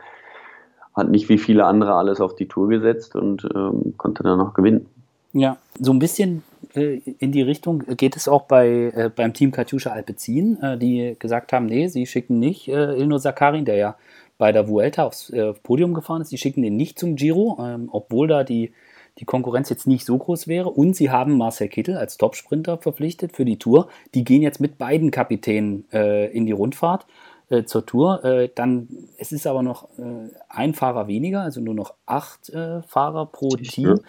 hat 0.95 1.11
nicht 1.11 1.29
wie 1.29 1.39
viele 1.39 1.65
andere 1.65 1.95
alles 1.95 2.21
auf 2.21 2.35
die 2.35 2.49
Tour 2.49 2.69
gesetzt 2.69 3.17
und 3.17 3.47
ähm, 3.55 3.95
konnte 3.97 4.23
dann 4.23 4.39
noch 4.39 4.55
gewinnen. 4.55 4.87
Ja, 5.33 5.59
so 5.79 5.93
ein 5.93 6.01
bisschen 6.01 6.43
äh, 6.75 7.01
in 7.19 7.31
die 7.33 7.43
Richtung 7.43 7.85
geht 7.97 8.17
es 8.17 8.27
auch 8.27 8.43
bei, 8.43 8.93
äh, 8.95 9.11
beim 9.15 9.33
Team 9.33 9.53
Katjuscha 9.53 9.91
Alpecin, 9.91 10.61
äh, 10.61 10.77
die 10.77 11.17
gesagt 11.19 11.53
haben, 11.53 11.67
nee, 11.67 11.87
sie 11.87 12.07
schicken 12.07 12.39
nicht 12.39 12.69
äh, 12.69 12.95
Ilno 12.97 13.19
Sakarin, 13.19 13.65
der 13.65 13.77
ja 13.77 13.97
bei 14.39 14.53
der 14.53 14.69
Vuelta 14.69 15.05
aufs 15.05 15.31
äh, 15.31 15.53
Podium 15.53 15.95
gefahren 15.95 16.23
ist, 16.23 16.31
sie 16.31 16.39
schicken 16.39 16.63
den 16.63 16.77
nicht 16.77 16.99
zum 16.99 17.15
Giro, 17.15 17.59
ähm, 17.61 17.89
obwohl 17.93 18.27
da 18.27 18.43
die, 18.43 18.73
die 19.19 19.27
Konkurrenz 19.27 19.69
jetzt 19.69 19.87
nicht 19.87 20.05
so 20.05 20.17
groß 20.17 20.49
wäre. 20.49 20.71
Und 20.71 20.97
sie 20.97 21.11
haben 21.11 21.37
Marcel 21.37 21.69
Kittel 21.69 21.97
als 21.97 22.17
Topsprinter 22.17 22.79
verpflichtet 22.79 23.37
für 23.37 23.45
die 23.45 23.59
Tour. 23.59 23.89
Die 24.15 24.25
gehen 24.25 24.41
jetzt 24.41 24.59
mit 24.59 24.79
beiden 24.79 25.11
Kapitänen 25.11 25.85
äh, 25.93 26.33
in 26.33 26.47
die 26.47 26.53
Rundfahrt 26.53 27.07
äh, 27.51 27.65
zur 27.65 27.85
Tour. 27.85 28.25
Äh, 28.25 28.49
dann, 28.55 28.89
es 29.19 29.33
ist 29.33 29.47
aber 29.47 29.63
noch 29.63 29.85
äh, 29.99 30.31
ein 30.49 30.75
Fahrer 30.75 31.09
weniger, 31.09 31.43
also 31.43 31.61
nur 31.61 31.75
noch 31.75 31.95
acht 32.07 32.49
äh, 32.51 32.83
Fahrer 32.83 33.27
pro 33.27 33.51
Team. 33.51 34.01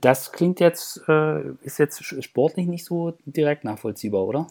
Das 0.00 0.32
klingt 0.32 0.58
jetzt, 0.58 1.02
äh, 1.08 1.42
ist 1.62 1.78
jetzt 1.78 2.02
sportlich 2.24 2.66
nicht 2.66 2.84
so 2.84 3.14
direkt 3.24 3.64
nachvollziehbar, 3.64 4.26
oder? 4.26 4.46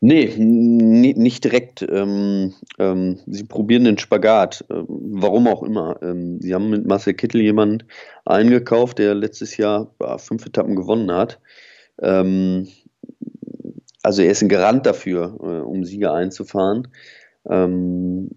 Nee, 0.00 0.34
nicht 0.38 1.44
direkt. 1.44 1.82
Ähm, 1.82 2.54
ähm, 2.78 3.18
sie 3.26 3.44
probieren 3.44 3.84
den 3.84 3.98
Spagat, 3.98 4.64
äh, 4.70 4.82
warum 4.88 5.46
auch 5.46 5.62
immer. 5.62 5.98
Ähm, 6.02 6.40
sie 6.40 6.54
haben 6.54 6.70
mit 6.70 6.86
Marcel 6.86 7.14
Kittel 7.14 7.42
jemanden 7.42 7.84
eingekauft, 8.24 8.98
der 8.98 9.14
letztes 9.14 9.56
Jahr 9.56 9.92
äh, 10.00 10.18
fünf 10.18 10.46
Etappen 10.46 10.76
gewonnen 10.76 11.10
hat. 11.12 11.40
Ähm, 12.00 12.68
also 14.02 14.22
er 14.22 14.30
ist 14.30 14.42
ein 14.42 14.48
Garant 14.48 14.86
dafür, 14.86 15.36
äh, 15.40 15.60
um 15.66 15.84
Sieger 15.84 16.14
einzufahren. 16.14 16.88
Ähm, 17.46 18.30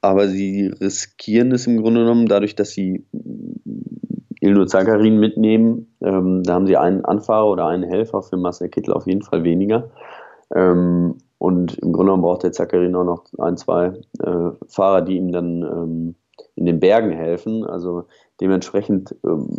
aber 0.00 0.28
sie 0.28 0.66
riskieren 0.80 1.52
es 1.52 1.66
im 1.66 1.78
Grunde 1.78 2.00
genommen 2.00 2.26
dadurch, 2.26 2.54
dass 2.54 2.70
sie 2.70 3.04
Ilno 4.40 4.64
Zakarin 4.64 5.18
mitnehmen. 5.18 5.94
Ähm, 6.00 6.42
da 6.42 6.54
haben 6.54 6.66
sie 6.66 6.76
einen 6.76 7.04
Anfahrer 7.04 7.48
oder 7.48 7.66
einen 7.66 7.84
Helfer 7.84 8.22
für 8.22 8.36
Marcel 8.36 8.68
Kittel 8.70 8.94
auf 8.94 9.06
jeden 9.06 9.22
Fall 9.22 9.44
weniger. 9.44 9.90
Ähm, 10.54 11.16
und 11.38 11.78
im 11.78 11.92
Grunde 11.92 12.12
genommen 12.12 12.22
braucht 12.22 12.42
der 12.42 12.52
Zakarin 12.52 12.94
auch 12.94 13.04
noch 13.04 13.24
ein, 13.38 13.56
zwei 13.56 13.92
äh, 14.22 14.50
Fahrer, 14.68 15.02
die 15.02 15.16
ihm 15.16 15.32
dann 15.32 15.62
ähm, 15.62 16.14
in 16.54 16.66
den 16.66 16.80
Bergen 16.80 17.12
helfen. 17.12 17.64
Also 17.64 18.04
dementsprechend 18.40 19.14
ähm, 19.24 19.58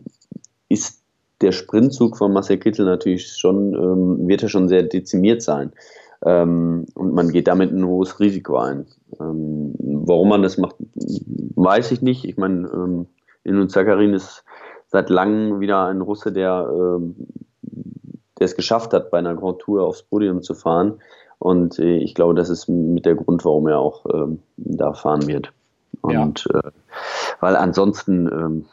ist 0.69 1.03
der 1.41 1.51
Sprintzug 1.51 2.17
von 2.17 2.33
Marcel 2.33 2.57
Kittel 2.57 2.85
natürlich 2.85 3.33
schon, 3.33 3.73
ähm, 3.73 4.27
wird 4.27 4.43
er 4.43 4.49
schon 4.49 4.67
sehr 4.67 4.83
dezimiert 4.83 5.41
sein. 5.41 5.71
Ähm, 6.23 6.85
und 6.93 7.13
man 7.13 7.29
geht 7.29 7.47
damit 7.47 7.71
ein 7.71 7.85
hohes 7.85 8.19
Risiko 8.19 8.57
ein. 8.57 8.85
Ähm, 9.19 9.73
warum 9.79 10.29
man 10.29 10.43
das 10.43 10.57
macht, 10.57 10.75
weiß 10.95 11.91
ich 11.91 12.01
nicht. 12.01 12.25
Ich 12.25 12.37
meine, 12.37 12.67
ähm, 12.67 13.07
Inun 13.43 13.69
Zakarin 13.69 14.13
ist 14.13 14.43
seit 14.87 15.09
langem 15.09 15.59
wieder 15.59 15.85
ein 15.87 16.01
Russe, 16.01 16.31
der, 16.31 16.69
ähm, 16.71 17.15
der 18.37 18.45
es 18.45 18.55
geschafft 18.55 18.93
hat, 18.93 19.09
bei 19.09 19.17
einer 19.17 19.35
Grand 19.35 19.59
Tour 19.59 19.83
aufs 19.83 20.03
Podium 20.03 20.41
zu 20.43 20.53
fahren. 20.53 20.99
Und 21.39 21.79
äh, 21.79 21.97
ich 21.97 22.13
glaube, 22.13 22.35
das 22.35 22.49
ist 22.49 22.67
mit 22.67 23.05
der 23.05 23.15
Grund, 23.15 23.43
warum 23.43 23.67
er 23.67 23.79
auch 23.79 24.05
ähm, 24.13 24.39
da 24.57 24.93
fahren 24.93 25.25
wird. 25.27 25.51
Und 26.01 26.47
ja. 26.53 26.59
äh, 26.59 26.71
weil 27.39 27.55
ansonsten, 27.55 28.27
ähm, 28.27 28.65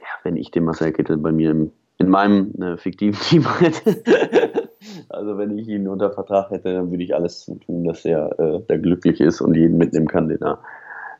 ja, 0.00 0.08
wenn 0.24 0.36
ich 0.36 0.50
den 0.50 0.64
Marcel 0.64 0.92
Kittel 0.92 1.16
bei 1.16 1.30
mir 1.30 1.52
im, 1.52 1.70
in 1.98 2.08
meinem 2.08 2.60
äh, 2.60 2.76
fiktiven 2.76 3.20
Team 3.20 3.46
hätte, 3.60 4.63
also 5.08 5.38
wenn 5.38 5.56
ich 5.58 5.68
ihn 5.68 5.88
unter 5.88 6.12
Vertrag 6.12 6.50
hätte, 6.50 6.74
dann 6.74 6.90
würde 6.90 7.04
ich 7.04 7.14
alles 7.14 7.50
tun, 7.66 7.84
dass 7.84 8.04
er 8.04 8.38
äh, 8.38 8.60
da 8.66 8.76
glücklich 8.76 9.20
ist 9.20 9.40
und 9.40 9.54
jeden 9.54 9.78
mitnehmen 9.78 10.08
kann, 10.08 10.28
den 10.28 10.42
er 10.42 10.58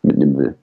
mitnehmen 0.03 0.37
will. 0.37 0.55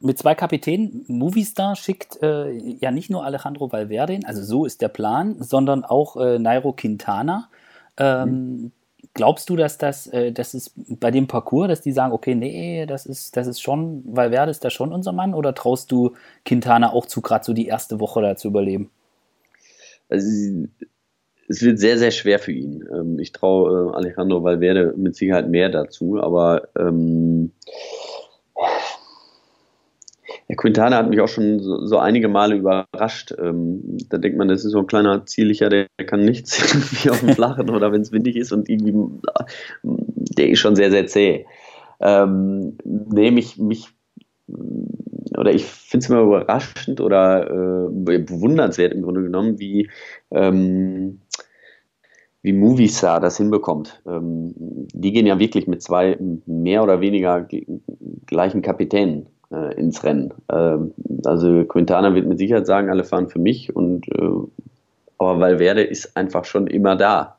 Mit 0.00 0.18
zwei 0.18 0.34
Kapitänen, 0.34 1.04
Movistar 1.08 1.76
schickt 1.76 2.22
äh, 2.22 2.50
ja 2.52 2.90
nicht 2.90 3.10
nur 3.10 3.24
Alejandro 3.24 3.70
Valverde, 3.70 4.20
also 4.24 4.42
so 4.42 4.64
ist 4.64 4.80
der 4.80 4.88
Plan, 4.88 5.36
sondern 5.40 5.84
auch 5.84 6.16
äh, 6.16 6.38
Nairo 6.38 6.72
Quintana. 6.72 7.48
Ähm. 7.96 8.72
Glaubst 9.12 9.50
du, 9.50 9.56
dass 9.56 9.76
das, 9.76 10.06
äh, 10.06 10.30
das 10.30 10.54
ist 10.54 10.72
bei 11.00 11.10
dem 11.10 11.26
Parcours, 11.26 11.66
dass 11.66 11.80
die 11.80 11.90
sagen, 11.90 12.12
okay, 12.12 12.36
nee, 12.36 12.86
das 12.86 13.06
ist, 13.06 13.36
das 13.36 13.48
ist 13.48 13.60
schon, 13.60 14.04
Valverde 14.06 14.52
ist 14.52 14.64
da 14.64 14.70
schon 14.70 14.92
unser 14.92 15.10
Mann, 15.10 15.34
oder 15.34 15.52
traust 15.52 15.90
du 15.90 16.12
Quintana 16.44 16.92
auch 16.92 17.06
zu, 17.06 17.20
gerade 17.20 17.44
so 17.44 17.52
die 17.52 17.66
erste 17.66 17.98
Woche 17.98 18.22
da 18.22 18.36
zu 18.36 18.46
überleben? 18.46 18.88
Also 20.08 20.68
es 21.50 21.62
wird 21.62 21.80
sehr, 21.80 21.98
sehr 21.98 22.12
schwer 22.12 22.38
für 22.38 22.52
ihn. 22.52 22.84
Ähm, 22.94 23.18
ich 23.18 23.32
traue 23.32 23.90
äh, 23.90 23.96
Alejandro 23.96 24.44
Valverde 24.44 24.94
mit 24.96 25.16
Sicherheit 25.16 25.48
mehr 25.48 25.68
dazu, 25.68 26.20
aber 26.22 26.68
ähm, 26.78 27.50
ja, 30.48 30.54
Quintana 30.56 30.96
hat 30.96 31.10
mich 31.10 31.20
auch 31.20 31.28
schon 31.28 31.58
so, 31.58 31.84
so 31.84 31.98
einige 31.98 32.28
Male 32.28 32.54
überrascht. 32.54 33.34
Ähm, 33.36 33.98
da 34.08 34.18
denkt 34.18 34.38
man, 34.38 34.46
das 34.46 34.64
ist 34.64 34.70
so 34.70 34.78
ein 34.78 34.86
kleiner 34.86 35.26
Ziellicher, 35.26 35.68
der 35.68 35.88
kann 36.06 36.24
nichts 36.24 36.56
irgendwie 36.74 37.10
auf 37.10 37.18
dem 37.18 37.30
Flachen 37.30 37.68
oder 37.68 37.90
wenn 37.90 38.02
es 38.02 38.12
windig 38.12 38.36
ist 38.36 38.52
und 38.52 38.68
irgendwie, 38.68 38.94
der 39.82 40.50
ist 40.50 40.60
schon 40.60 40.76
sehr, 40.76 40.92
sehr 40.92 41.08
zäh. 41.08 41.46
Ähm, 42.00 42.78
nehme 42.84 43.40
ich 43.40 43.58
mich 43.58 43.88
oder 45.40 45.54
ich 45.54 45.64
finde 45.64 46.04
es 46.04 46.10
immer 46.10 46.20
überraschend 46.20 47.00
oder 47.00 47.50
äh, 47.50 48.18
bewundernswert 48.18 48.92
im 48.92 49.02
Grunde 49.02 49.22
genommen, 49.22 49.58
wie 49.58 49.88
ähm, 50.30 51.20
wie 52.42 52.52
Movistar 52.52 53.20
das 53.20 53.38
hinbekommt. 53.38 54.02
Ähm, 54.06 54.52
die 54.56 55.12
gehen 55.12 55.26
ja 55.26 55.38
wirklich 55.38 55.66
mit 55.66 55.82
zwei 55.82 56.18
mehr 56.46 56.82
oder 56.82 57.00
weniger 57.00 57.46
gleichen 58.26 58.62
Kapitänen 58.62 59.26
äh, 59.50 59.74
ins 59.74 60.04
Rennen. 60.04 60.34
Ähm, 60.52 60.92
also 61.24 61.64
Quintana 61.64 62.14
wird 62.14 62.26
mit 62.26 62.38
Sicherheit 62.38 62.66
sagen, 62.66 62.90
alle 62.90 63.04
fahren 63.04 63.28
für 63.28 63.40
mich 63.40 63.74
und 63.74 64.08
äh, 64.08 64.30
aber 65.18 65.38
Valverde 65.38 65.82
ist 65.82 66.16
einfach 66.16 66.46
schon 66.46 66.66
immer 66.66 66.96
da. 66.96 67.36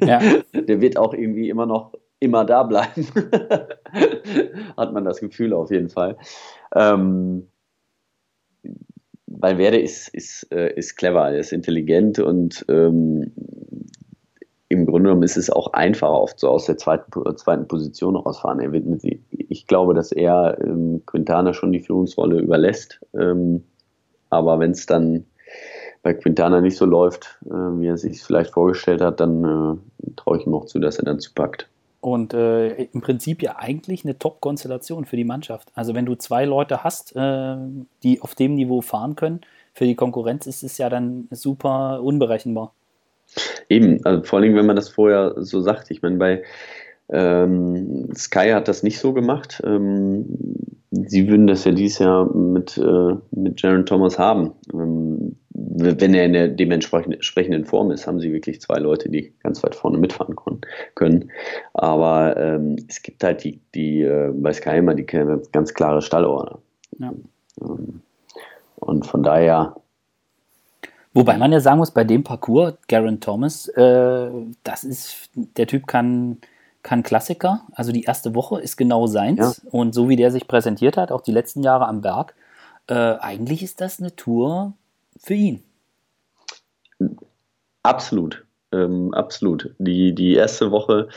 Ja. 0.00 0.20
Der 0.54 0.80
wird 0.80 0.96
auch 0.96 1.12
irgendwie 1.12 1.50
immer 1.50 1.66
noch 1.66 1.92
immer 2.20 2.44
da 2.44 2.62
bleiben. 2.62 3.06
Hat 4.76 4.92
man 4.92 5.04
das 5.04 5.20
Gefühl 5.20 5.52
auf 5.52 5.70
jeden 5.70 5.90
Fall. 5.90 6.16
Ähm, 6.74 7.48
Valverde 9.26 9.78
ist, 9.78 10.08
ist, 10.08 10.50
äh, 10.52 10.72
ist 10.74 10.96
clever, 10.96 11.30
er 11.30 11.38
ist 11.38 11.52
intelligent 11.52 12.18
und 12.18 12.64
ähm, 12.68 13.32
im 14.68 14.84
Grunde 14.84 15.08
genommen 15.08 15.22
ist 15.22 15.36
es 15.36 15.48
auch 15.48 15.72
einfacher, 15.72 16.20
oft 16.20 16.38
so 16.38 16.48
aus 16.48 16.66
der 16.66 16.76
zweiten, 16.76 17.10
zweiten 17.36 17.66
Position 17.68 18.16
rausfahren. 18.16 18.60
Er 18.60 18.72
wird 18.72 18.84
mit, 18.84 19.02
ich 19.30 19.66
glaube, 19.66 19.94
dass 19.94 20.12
er 20.12 20.58
ähm, 20.62 21.02
Quintana 21.06 21.54
schon 21.54 21.72
die 21.72 21.80
Führungsrolle 21.80 22.40
überlässt. 22.40 23.00
Ähm, 23.14 23.64
aber 24.28 24.60
wenn 24.60 24.72
es 24.72 24.84
dann 24.84 25.24
bei 26.02 26.12
Quintana 26.12 26.60
nicht 26.60 26.76
so 26.76 26.84
läuft, 26.84 27.38
äh, 27.46 27.50
wie 27.50 27.86
er 27.86 27.96
sich 27.96 28.22
vielleicht 28.22 28.50
vorgestellt 28.50 29.00
hat, 29.00 29.20
dann 29.20 29.44
äh, 29.44 30.10
traue 30.16 30.38
ich 30.38 30.46
ihm 30.46 30.54
auch 30.54 30.66
zu, 30.66 30.78
dass 30.78 30.98
er 30.98 31.06
dann 31.06 31.20
zupackt. 31.20 31.68
Und 32.00 32.32
äh, 32.32 32.84
im 32.84 33.00
Prinzip 33.00 33.42
ja 33.42 33.56
eigentlich 33.58 34.04
eine 34.04 34.18
Top-Konstellation 34.18 35.04
für 35.04 35.16
die 35.16 35.24
Mannschaft. 35.24 35.70
Also 35.74 35.94
wenn 35.94 36.06
du 36.06 36.14
zwei 36.14 36.44
Leute 36.44 36.84
hast, 36.84 37.16
äh, 37.16 37.56
die 38.02 38.20
auf 38.20 38.34
dem 38.34 38.54
Niveau 38.54 38.80
fahren 38.80 39.16
können, 39.16 39.40
für 39.74 39.84
die 39.84 39.96
Konkurrenz 39.96 40.46
ist 40.46 40.62
es 40.62 40.78
ja 40.78 40.88
dann 40.88 41.28
super 41.30 42.00
unberechenbar. 42.02 42.72
Eben, 43.68 44.04
also 44.04 44.22
vor 44.24 44.38
allem, 44.38 44.54
wenn 44.54 44.66
man 44.66 44.76
das 44.76 44.88
vorher 44.88 45.34
so 45.36 45.60
sagt. 45.60 45.90
Ich 45.90 46.02
meine, 46.02 46.16
bei 46.16 46.42
ähm, 47.10 48.08
Sky 48.14 48.50
hat 48.50 48.68
das 48.68 48.82
nicht 48.82 48.98
so 48.98 49.12
gemacht. 49.12 49.60
Ähm, 49.64 50.26
sie 50.90 51.28
würden 51.28 51.46
das 51.46 51.64
ja 51.64 51.72
dieses 51.72 51.98
Jahr 51.98 52.32
mit, 52.34 52.78
äh, 52.78 53.14
mit 53.30 53.60
Jaron 53.60 53.86
Thomas 53.86 54.18
haben. 54.18 54.52
Ähm, 54.72 55.36
wenn 55.60 56.14
er 56.14 56.24
in 56.24 56.32
der 56.32 56.48
dementsprechenden 56.48 57.64
Form 57.64 57.90
ist, 57.90 58.06
haben 58.06 58.20
sie 58.20 58.32
wirklich 58.32 58.60
zwei 58.60 58.78
Leute, 58.78 59.08
die 59.08 59.32
ganz 59.42 59.62
weit 59.62 59.74
vorne 59.74 59.98
mitfahren 59.98 60.36
können. 60.94 61.30
Aber 61.74 62.36
ähm, 62.36 62.76
es 62.88 63.02
gibt 63.02 63.24
halt 63.24 63.42
die, 63.44 63.60
die 63.74 64.02
äh, 64.02 64.32
bei 64.34 64.52
Sky 64.52 64.78
immer 64.78 64.94
die 64.94 65.06
ganz 65.06 65.74
klare 65.74 66.02
Stallorder. 66.02 66.58
Ja. 66.98 67.12
Ähm, 67.60 68.02
und 68.76 69.06
von 69.06 69.22
daher 69.22 69.74
Wobei 71.14 71.36
man 71.36 71.50
ja 71.50 71.58
sagen 71.58 71.78
muss, 71.78 71.90
bei 71.90 72.04
dem 72.04 72.22
Parcours, 72.22 72.74
Garen 72.86 73.18
Thomas, 73.18 73.66
äh, 73.68 74.30
das 74.62 74.84
ist, 74.84 75.30
der 75.34 75.66
Typ 75.66 75.88
kann, 75.88 76.36
kann 76.82 77.02
Klassiker. 77.02 77.62
Also 77.72 77.90
die 77.90 78.04
erste 78.04 78.36
Woche 78.36 78.60
ist 78.60 78.76
genau 78.76 79.08
seins. 79.08 79.62
Ja. 79.64 79.70
Und 79.72 79.94
so 79.94 80.08
wie 80.08 80.14
der 80.14 80.30
sich 80.30 80.46
präsentiert 80.46 80.96
hat, 80.96 81.10
auch 81.10 81.22
die 81.22 81.32
letzten 81.32 81.64
Jahre 81.64 81.88
am 81.88 82.02
Berg, 82.02 82.34
äh, 82.86 82.94
eigentlich 82.94 83.64
ist 83.64 83.80
das 83.80 83.98
eine 83.98 84.14
Tour 84.14 84.74
für 85.18 85.34
ihn. 85.34 85.62
Absolut. 87.82 88.44
Ähm, 88.72 89.14
absolut. 89.14 89.74
Die, 89.78 90.14
die 90.14 90.34
erste 90.34 90.70
Woche 90.70 91.08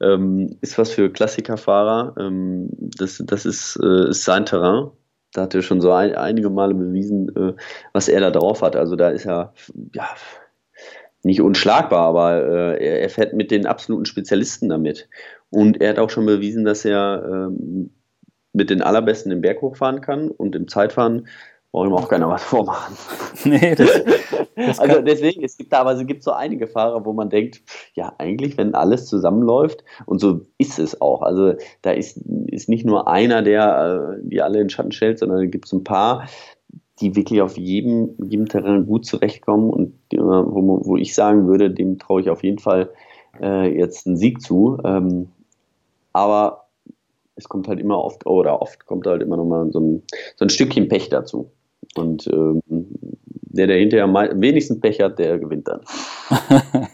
ähm, 0.00 0.56
ist 0.60 0.78
was 0.78 0.90
für 0.90 1.10
Klassikerfahrer. 1.10 2.14
Ähm, 2.18 2.68
das 2.72 3.22
das 3.24 3.46
ist, 3.46 3.78
äh, 3.82 4.10
ist 4.10 4.24
sein 4.24 4.46
Terrain 4.46 4.90
da 5.32 5.42
hat 5.42 5.54
er 5.54 5.62
schon 5.62 5.80
so 5.80 5.92
ein, 5.92 6.14
einige 6.14 6.50
Male 6.50 6.74
bewiesen, 6.74 7.34
äh, 7.36 7.54
was 7.92 8.08
er 8.08 8.20
da 8.20 8.30
drauf 8.30 8.62
hat. 8.62 8.76
Also 8.76 8.96
da 8.96 9.10
ist 9.10 9.26
er 9.26 9.52
ja 9.94 10.08
nicht 11.22 11.40
unschlagbar, 11.40 12.08
aber 12.08 12.42
äh, 12.42 12.84
er, 12.84 13.00
er, 13.02 13.10
fährt 13.10 13.34
mit 13.34 13.50
den 13.50 13.66
absoluten 13.66 14.06
Spezialisten 14.06 14.68
damit. 14.68 15.08
Und 15.50 15.80
er 15.80 15.90
hat 15.90 15.98
auch 15.98 16.10
schon 16.10 16.26
bewiesen, 16.26 16.64
dass 16.64 16.84
er 16.84 17.22
ähm, 17.26 17.90
mit 18.52 18.70
den 18.70 18.82
allerbesten 18.82 19.30
im 19.30 19.42
Berg 19.42 19.60
hochfahren 19.60 20.00
kann 20.00 20.30
und 20.30 20.56
im 20.56 20.66
Zeitfahren 20.66 21.28
braucht 21.70 21.88
ihm 21.88 21.94
auch 21.94 22.08
keiner 22.08 22.28
was 22.28 22.42
vormachen. 22.42 22.96
nee, 23.44 23.74
das, 23.74 23.90
das 24.56 24.78
also 24.80 25.00
deswegen, 25.00 25.44
es 25.44 25.56
gibt 25.56 25.72
da 25.72 25.80
aber 25.80 25.92
es 25.92 26.06
gibt 26.06 26.22
so 26.22 26.32
einige 26.32 26.66
Fahrer, 26.66 27.04
wo 27.04 27.12
man 27.12 27.30
denkt, 27.30 27.62
ja, 27.94 28.12
eigentlich, 28.18 28.58
wenn 28.58 28.74
alles 28.74 29.06
zusammenläuft, 29.06 29.84
und 30.06 30.20
so 30.20 30.40
ist 30.58 30.78
es 30.78 31.00
auch. 31.00 31.22
Also 31.22 31.54
da 31.82 31.92
ist, 31.92 32.18
ist 32.46 32.68
nicht 32.68 32.84
nur 32.84 33.08
einer, 33.08 33.42
der 33.42 34.18
äh, 34.18 34.20
die 34.22 34.42
alle 34.42 34.60
in 34.60 34.70
Schatten 34.70 34.92
stellt, 34.92 35.18
sondern 35.18 35.38
da 35.38 35.46
gibt 35.46 35.66
es 35.66 35.72
ein 35.72 35.84
paar, 35.84 36.26
die 37.00 37.16
wirklich 37.16 37.40
auf 37.40 37.56
jedem, 37.56 38.14
jedem 38.22 38.48
Terrain 38.48 38.86
gut 38.86 39.06
zurechtkommen 39.06 39.70
und 39.70 39.94
die, 40.12 40.18
wo, 40.18 40.80
wo 40.84 40.96
ich 40.96 41.14
sagen 41.14 41.46
würde, 41.46 41.70
dem 41.70 41.98
traue 41.98 42.20
ich 42.20 42.30
auf 42.30 42.42
jeden 42.42 42.58
Fall 42.58 42.90
äh, 43.40 43.74
jetzt 43.74 44.06
einen 44.06 44.16
Sieg 44.16 44.42
zu. 44.42 44.78
Ähm, 44.84 45.28
aber 46.12 46.66
es 47.36 47.48
kommt 47.48 47.68
halt 47.68 47.80
immer 47.80 48.02
oft, 48.02 48.26
oder 48.26 48.60
oft 48.60 48.84
kommt 48.86 49.06
halt 49.06 49.22
immer 49.22 49.36
noch 49.36 49.46
mal 49.46 49.70
so 49.72 49.80
ein, 49.80 50.02
so 50.36 50.44
ein 50.44 50.50
Stückchen 50.50 50.88
Pech 50.88 51.08
dazu. 51.08 51.50
Und 51.96 52.26
ähm, 52.28 52.62
der, 52.66 53.66
der 53.66 53.78
hinterher 53.78 54.04
am 54.04 54.14
wenigsten 54.40 54.80
Pech 54.80 55.00
hat, 55.00 55.18
der 55.18 55.38
gewinnt 55.38 55.68
dann. 55.68 55.80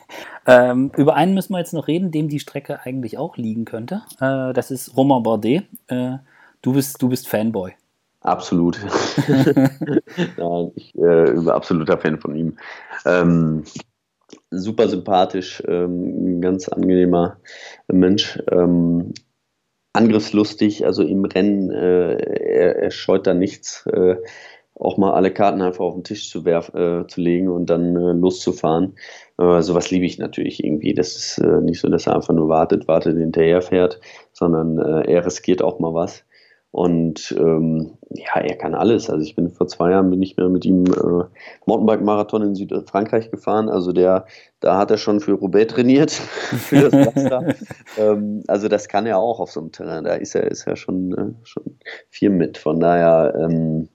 ähm, 0.47 0.91
über 0.97 1.15
einen 1.15 1.35
müssen 1.35 1.53
wir 1.53 1.59
jetzt 1.59 1.75
noch 1.75 1.87
reden, 1.87 2.11
dem 2.11 2.29
die 2.29 2.41
Strecke 2.41 2.81
eigentlich 2.85 3.19
auch 3.19 3.37
liegen 3.37 3.65
könnte. 3.65 4.03
Äh, 4.21 4.53
das 4.53 4.71
ist 4.71 4.97
Romain 4.97 5.23
Bardet. 5.23 5.65
Äh, 5.89 6.17
du, 6.63 6.73
bist, 6.73 7.01
du 7.03 7.09
bist 7.09 7.29
Fanboy. 7.29 7.73
Absolut. 8.21 8.81
Nein, 10.37 10.73
ich 10.75 10.95
äh, 10.97 11.33
bin 11.33 11.49
absoluter 11.49 11.99
Fan 11.99 12.19
von 12.19 12.35
ihm. 12.35 12.57
Ähm, 13.05 13.63
super 14.51 14.89
sympathisch, 14.89 15.63
ähm, 15.69 16.41
ganz 16.41 16.69
angenehmer 16.69 17.37
Mensch. 17.87 18.43
Ähm, 18.51 19.13
angriffslustig, 19.93 20.85
also 20.85 21.03
im 21.03 21.25
Rennen, 21.25 21.71
äh, 21.71 22.17
er, 22.17 22.77
er, 22.77 22.91
scheut 22.91 23.27
da 23.27 23.35
nichts. 23.35 23.87
Äh, 23.87 24.17
auch 24.79 24.97
mal 24.97 25.13
alle 25.13 25.33
Karten 25.33 25.63
einfach 25.63 25.85
auf 25.85 25.95
den 25.95 26.05
Tisch 26.05 26.31
zu, 26.31 26.45
werf, 26.45 26.73
äh, 26.75 27.07
zu 27.07 27.21
legen 27.21 27.49
und 27.49 27.67
dann 27.67 27.97
äh, 27.97 28.13
loszufahren. 28.13 28.95
Äh, 29.39 29.63
sowas 29.63 29.91
liebe 29.91 30.05
ich 30.05 30.19
natürlich 30.19 30.63
irgendwie. 30.63 30.95
Das 30.95 31.17
ist 31.17 31.39
äh, 31.39 31.61
nicht 31.61 31.81
so, 31.81 31.89
dass 31.89 32.07
er 32.07 32.15
einfach 32.15 32.35
nur 32.35 32.49
wartet, 32.49 32.87
wartet, 32.87 33.17
hinterher 33.17 33.63
fährt, 33.63 34.01
sondern 34.33 34.79
äh, 34.79 35.11
er 35.13 35.25
riskiert 35.25 35.63
auch 35.63 35.79
mal 35.79 35.95
was. 35.95 36.25
Und 36.77 37.35
ähm, 37.39 37.97
ja, 38.11 38.39
er 38.39 38.55
kann 38.57 38.75
alles. 38.75 39.09
Also 39.09 39.25
ich 39.25 39.35
bin 39.35 39.49
vor 39.49 39.67
zwei 39.67 39.93
Jahren 39.93 40.11
bin 40.11 40.21
ich 40.21 40.37
mehr 40.37 40.51
mit 40.51 40.67
ihm 40.67 40.85
äh, 40.85 41.25
Mountainbike-Marathon 41.65 42.43
in 42.43 42.55
Südfrankreich 42.55 43.31
gefahren. 43.31 43.71
Also 43.71 43.93
der, 43.93 44.27
da 44.61 44.77
hat 44.77 44.91
er 44.91 44.99
schon 44.99 45.21
für 45.21 45.33
Roubaix 45.33 45.73
trainiert, 45.73 46.11
für 46.11 46.91
das 46.91 46.93
Wasser. 46.93 47.55
ähm, 47.99 48.43
also 48.47 48.69
das 48.69 48.89
kann 48.89 49.07
er 49.07 49.17
auch 49.17 49.41
auf 49.41 49.51
so 49.51 49.61
einem 49.61 49.73
Terrain. 49.73 50.05
Da 50.05 50.17
ist 50.17 50.35
er, 50.35 50.51
ist 50.51 50.67
er 50.67 50.77
schon, 50.77 51.15
äh, 51.15 51.47
schon 51.47 51.79
viel 52.11 52.29
mit. 52.29 52.59
Von 52.59 52.79
daher 52.79 53.35
ähm, 53.41 53.89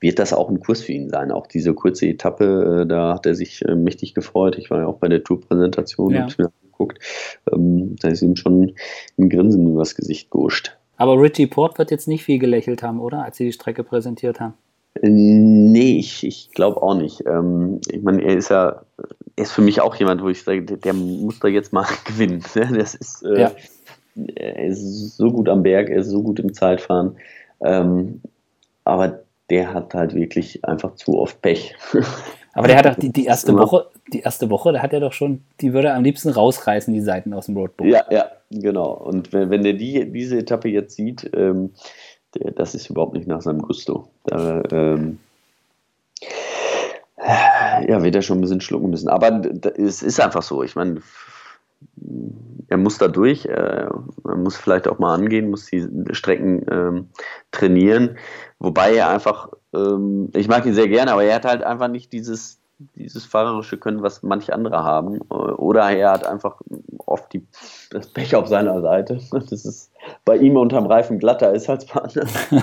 wird 0.00 0.18
das 0.18 0.32
auch 0.32 0.48
ein 0.48 0.60
Kurs 0.60 0.82
für 0.82 0.92
ihn 0.92 1.08
sein. 1.10 1.30
Auch 1.32 1.46
diese 1.46 1.74
kurze 1.74 2.06
Etappe, 2.06 2.82
äh, 2.82 2.86
da 2.86 3.14
hat 3.14 3.26
er 3.26 3.34
sich 3.34 3.64
äh, 3.64 3.74
mächtig 3.74 4.14
gefreut. 4.14 4.56
Ich 4.58 4.70
war 4.70 4.80
ja 4.80 4.86
auch 4.86 4.98
bei 4.98 5.08
der 5.08 5.24
Tourpräsentation 5.24 6.12
Ja. 6.14 6.24
und 6.24 6.32
habe 6.32 6.42
mir 6.44 6.50
angeguckt. 6.62 6.98
Ähm, 7.52 7.96
da 8.00 8.08
ist 8.08 8.22
ihm 8.22 8.36
schon 8.36 8.74
ein 9.18 9.28
Grinsen 9.28 9.72
übers 9.72 9.94
Gesicht 9.94 10.30
gehuscht. 10.30 10.76
Aber 10.96 11.20
Richie 11.20 11.46
Port 11.46 11.78
wird 11.78 11.90
jetzt 11.90 12.08
nicht 12.08 12.24
viel 12.24 12.38
gelächelt 12.38 12.82
haben, 12.82 13.00
oder? 13.00 13.22
Als 13.24 13.36
sie 13.36 13.44
die 13.44 13.52
Strecke 13.52 13.84
präsentiert 13.84 14.40
haben. 14.40 14.54
Äh, 15.00 15.08
Nee, 15.10 15.98
ich, 15.98 16.24
ich 16.26 16.50
glaube 16.52 16.82
auch 16.82 16.94
nicht. 16.94 17.24
Ähm, 17.26 17.80
ich 17.90 18.02
meine, 18.02 18.22
er 18.22 18.36
ist 18.36 18.48
ja, 18.50 18.82
er 19.36 19.42
ist 19.42 19.52
für 19.52 19.62
mich 19.62 19.80
auch 19.80 19.94
jemand, 19.96 20.22
wo 20.22 20.28
ich 20.28 20.42
sage, 20.42 20.62
der, 20.64 20.92
muss 20.94 21.38
da 21.38 21.46
jetzt 21.48 21.72
mal 21.72 21.86
gewinnen. 22.04 22.42
ne? 22.54 22.68
Das 22.78 22.94
ist, 22.96 23.22
Ja. 23.22 23.52
er 24.34 24.66
ist 24.66 25.16
so 25.16 25.30
gut 25.30 25.48
am 25.48 25.62
Berg, 25.62 25.88
er 25.90 25.98
ist 25.98 26.08
so 26.08 26.22
gut 26.22 26.40
im 26.40 26.52
Zeitfahren. 26.52 27.16
Ähm, 27.60 28.20
aber 28.84 29.20
der 29.50 29.72
hat 29.72 29.94
halt 29.94 30.14
wirklich 30.14 30.64
einfach 30.64 30.94
zu 30.94 31.18
oft 31.18 31.40
Pech. 31.42 31.74
Aber 32.54 32.66
der 32.66 32.78
hat 32.78 32.86
doch 32.86 32.96
die, 32.96 33.12
die 33.12 33.26
erste 33.26 33.52
Immer. 33.52 33.62
Woche, 33.62 33.86
die 34.12 34.20
erste 34.20 34.50
Woche, 34.50 34.72
da 34.72 34.82
hat 34.82 34.92
er 34.92 35.00
doch 35.00 35.12
schon, 35.12 35.44
die 35.60 35.72
würde 35.72 35.88
er 35.88 35.94
am 35.94 36.02
liebsten 36.02 36.30
rausreißen, 36.30 36.92
die 36.92 37.00
Seiten 37.00 37.32
aus 37.32 37.46
dem 37.46 37.56
Roadbook. 37.56 37.86
Ja, 37.86 38.04
ja, 38.10 38.26
genau. 38.50 38.92
Und 38.92 39.32
wenn, 39.32 39.50
wenn 39.50 39.62
der 39.62 39.74
die, 39.74 40.10
diese 40.10 40.38
Etappe 40.38 40.68
jetzt 40.68 40.96
sieht, 40.96 41.30
ähm, 41.34 41.72
der, 42.34 42.50
das 42.52 42.74
ist 42.74 42.90
überhaupt 42.90 43.14
nicht 43.14 43.28
nach 43.28 43.42
seinem 43.42 43.62
Gusto. 43.62 44.08
Da, 44.24 44.62
ähm, 44.72 45.18
ja, 47.86 48.02
wird 48.02 48.14
er 48.14 48.22
schon 48.22 48.38
ein 48.38 48.40
bisschen 48.40 48.60
schlucken 48.60 48.90
müssen. 48.90 49.08
Aber 49.08 49.42
es 49.76 50.02
ist 50.02 50.20
einfach 50.20 50.42
so. 50.42 50.62
Ich 50.62 50.74
meine, 50.74 51.00
er 52.68 52.76
muss 52.76 52.98
da 52.98 53.08
durch. 53.08 53.46
Äh, 53.46 53.86
er 53.88 54.36
muss 54.36 54.56
vielleicht 54.56 54.88
auch 54.88 54.98
mal 54.98 55.14
angehen, 55.14 55.50
muss 55.50 55.66
die 55.66 55.86
Strecken 56.12 56.64
ähm, 56.70 57.08
trainieren. 57.50 58.16
Wobei 58.58 58.94
er 58.94 59.08
einfach, 59.08 59.50
ähm, 59.74 60.30
ich 60.34 60.48
mag 60.48 60.66
ihn 60.66 60.74
sehr 60.74 60.88
gerne, 60.88 61.12
aber 61.12 61.24
er 61.24 61.36
hat 61.36 61.44
halt 61.44 61.62
einfach 61.62 61.88
nicht 61.88 62.12
dieses, 62.12 62.60
dieses 62.94 63.24
fahrerische 63.24 63.78
Können, 63.78 64.02
was 64.02 64.22
manche 64.22 64.52
andere 64.52 64.84
haben. 64.84 65.20
Oder 65.22 65.90
er 65.90 66.12
hat 66.12 66.26
einfach 66.26 66.60
oft 67.06 67.32
die, 67.32 67.46
das 67.90 68.08
Pech 68.08 68.36
auf 68.36 68.48
seiner 68.48 68.80
Seite. 68.80 69.18
Das 69.30 69.64
ist 69.64 69.90
bei 70.24 70.36
ihm 70.36 70.56
unterm 70.56 70.86
Reifen 70.86 71.18
glatter 71.18 71.52
ist 71.52 71.68
als 71.68 71.86
bei 71.86 72.00
anderen. 72.00 72.28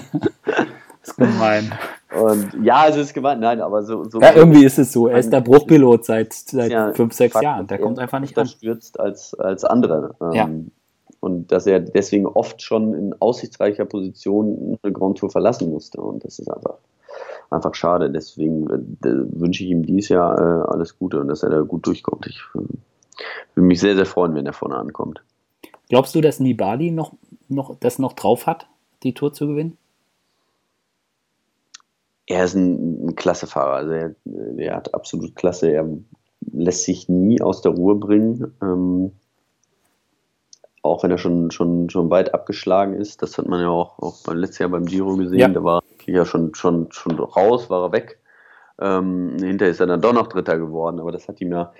Das 1.05 1.09
ist 1.09 1.17
gemein. 1.17 1.71
Und 2.19 2.63
ja, 2.63 2.87
es 2.87 2.95
ist 2.95 3.13
gemeint, 3.13 3.41
nein, 3.41 3.61
aber 3.61 3.83
so. 3.83 4.03
so 4.09 4.19
Ja, 4.19 4.33
irgendwie 4.33 4.63
ist 4.65 4.79
es 4.79 4.91
so. 4.91 5.07
Er 5.07 5.19
ist 5.19 5.31
der 5.31 5.41
Bruchpilot 5.41 6.05
seit, 6.05 6.33
seit 6.33 6.71
Ja, 6.71 6.93
fünf, 6.93 7.13
sechs 7.13 7.33
Fakt, 7.33 7.43
Jahren. 7.43 7.67
Der 7.67 7.77
kommt 7.79 7.99
einfach 7.99 8.19
nicht 8.19 8.37
an. 8.37 8.47
stürzt 8.47 8.99
als, 8.99 9.33
als 9.35 9.63
andere. 9.65 10.15
Ähm, 10.21 10.31
Ja. 10.33 10.49
Und 11.19 11.51
dass 11.51 11.65
er 11.65 11.79
deswegen 11.79 12.27
oft 12.27 12.61
schon 12.61 12.93
in 12.93 13.15
aussichtsreicher 13.19 13.85
Position 13.85 14.77
eine 14.83 14.93
Grand 14.93 15.17
Tour 15.17 15.31
verlassen 15.31 15.71
musste. 15.71 15.99
Und 15.99 16.23
das 16.23 16.37
ist 16.39 16.49
einfach, 16.51 16.75
einfach 17.49 17.73
schade. 17.73 18.11
Deswegen 18.11 18.67
äh, 18.69 19.39
wünsche 19.39 19.63
ich 19.63 19.71
ihm 19.71 19.83
dieses 19.83 20.09
Jahr 20.09 20.37
äh, 20.37 20.71
alles 20.71 20.97
Gute 20.99 21.19
und 21.19 21.27
dass 21.27 21.41
er 21.43 21.49
da 21.49 21.61
gut 21.61 21.85
durchkommt. 21.87 22.27
Ich 22.27 22.39
äh, 22.53 22.59
würde 23.55 23.67
mich 23.67 23.79
sehr, 23.79 23.95
sehr 23.95 24.05
freuen, 24.05 24.35
wenn 24.35 24.45
er 24.45 24.53
vorne 24.53 24.75
ankommt. 24.75 25.23
Glaubst 25.89 26.13
du, 26.15 26.21
dass 26.21 26.39
Nibali 26.39 26.91
noch, 26.91 27.13
noch, 27.47 27.75
das 27.79 27.97
noch 27.99 28.13
drauf 28.13 28.45
hat, 28.47 28.67
die 29.03 29.13
Tour 29.13 29.33
zu 29.33 29.47
gewinnen? 29.47 29.77
Er 32.27 32.45
ist 32.45 32.55
ein, 32.55 33.07
ein 33.07 33.15
Klassefahrer. 33.15 33.73
Also 33.73 33.91
er, 33.91 34.15
er 34.57 34.75
hat 34.75 34.93
absolut 34.93 35.35
Klasse. 35.35 35.71
Er 35.71 35.87
lässt 36.51 36.83
sich 36.83 37.09
nie 37.09 37.41
aus 37.41 37.61
der 37.61 37.73
Ruhe 37.73 37.95
bringen. 37.95 38.55
Ähm, 38.61 39.11
auch 40.81 41.03
wenn 41.03 41.11
er 41.11 41.17
schon, 41.17 41.51
schon, 41.51 41.89
schon 41.89 42.09
weit 42.09 42.33
abgeschlagen 42.33 42.93
ist. 42.93 43.21
Das 43.21 43.37
hat 43.37 43.47
man 43.47 43.59
ja 43.59 43.69
auch, 43.69 43.99
auch 43.99 44.23
beim 44.23 44.37
letztes 44.37 44.59
Jahr 44.59 44.69
beim 44.69 44.85
Giro 44.85 45.15
gesehen. 45.17 45.39
Ja. 45.39 45.47
Da 45.47 45.63
war 45.63 45.81
er 46.05 46.13
ja 46.13 46.25
schon, 46.25 46.53
schon, 46.53 46.91
schon 46.91 47.19
raus, 47.19 47.69
war 47.69 47.87
er 47.87 47.91
weg. 47.91 48.19
Ähm, 48.79 49.37
hinterher 49.39 49.71
ist 49.71 49.79
er 49.79 49.87
dann 49.87 50.01
doch 50.01 50.13
noch 50.13 50.27
Dritter 50.27 50.57
geworden, 50.57 50.99
aber 50.99 51.11
das 51.11 51.27
hat 51.27 51.41
ihm 51.41 51.51
ja 51.51 51.73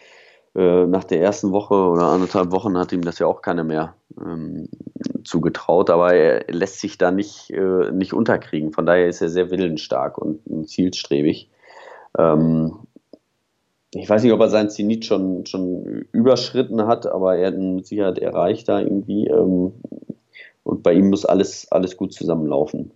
nach 0.55 1.03
der 1.03 1.21
ersten 1.21 1.51
Woche 1.51 1.75
oder 1.75 2.03
anderthalb 2.03 2.51
Wochen 2.51 2.77
hat 2.77 2.93
ihm 2.93 3.01
das 3.01 3.19
ja 3.19 3.27
auch 3.27 3.41
keiner 3.41 3.63
mehr 3.65 3.95
ähm, 4.19 4.69
zugetraut, 5.25 5.89
aber 5.89 6.13
er 6.13 6.45
lässt 6.53 6.79
sich 6.79 6.97
da 6.97 7.11
nicht, 7.11 7.49
äh, 7.51 7.91
nicht 7.91 8.13
unterkriegen. 8.13 8.71
Von 8.71 8.85
daher 8.85 9.07
ist 9.07 9.21
er 9.21 9.29
sehr 9.29 9.51
willensstark 9.51 10.17
und, 10.17 10.45
und 10.47 10.69
zielstrebig. 10.69 11.49
Ähm, 12.17 12.79
ich 13.93 14.09
weiß 14.09 14.23
nicht, 14.23 14.33
ob 14.33 14.39
er 14.39 14.49
sein 14.49 14.69
Zenit 14.69 15.05
schon, 15.05 15.45
schon 15.45 16.05
überschritten 16.11 16.87
hat, 16.87 17.05
aber 17.05 17.37
er 17.37 17.47
hat 17.47 17.55
ihn 17.55 17.75
mit 17.75 17.87
Sicherheit 17.87 18.19
erreicht 18.19 18.69
da 18.69 18.79
irgendwie. 18.79 19.27
Ähm, 19.27 19.73
und 20.63 20.83
bei 20.83 20.93
ihm 20.93 21.09
muss 21.09 21.25
alles, 21.25 21.71
alles 21.71 21.95
gut 21.97 22.13
zusammenlaufen. 22.13 22.91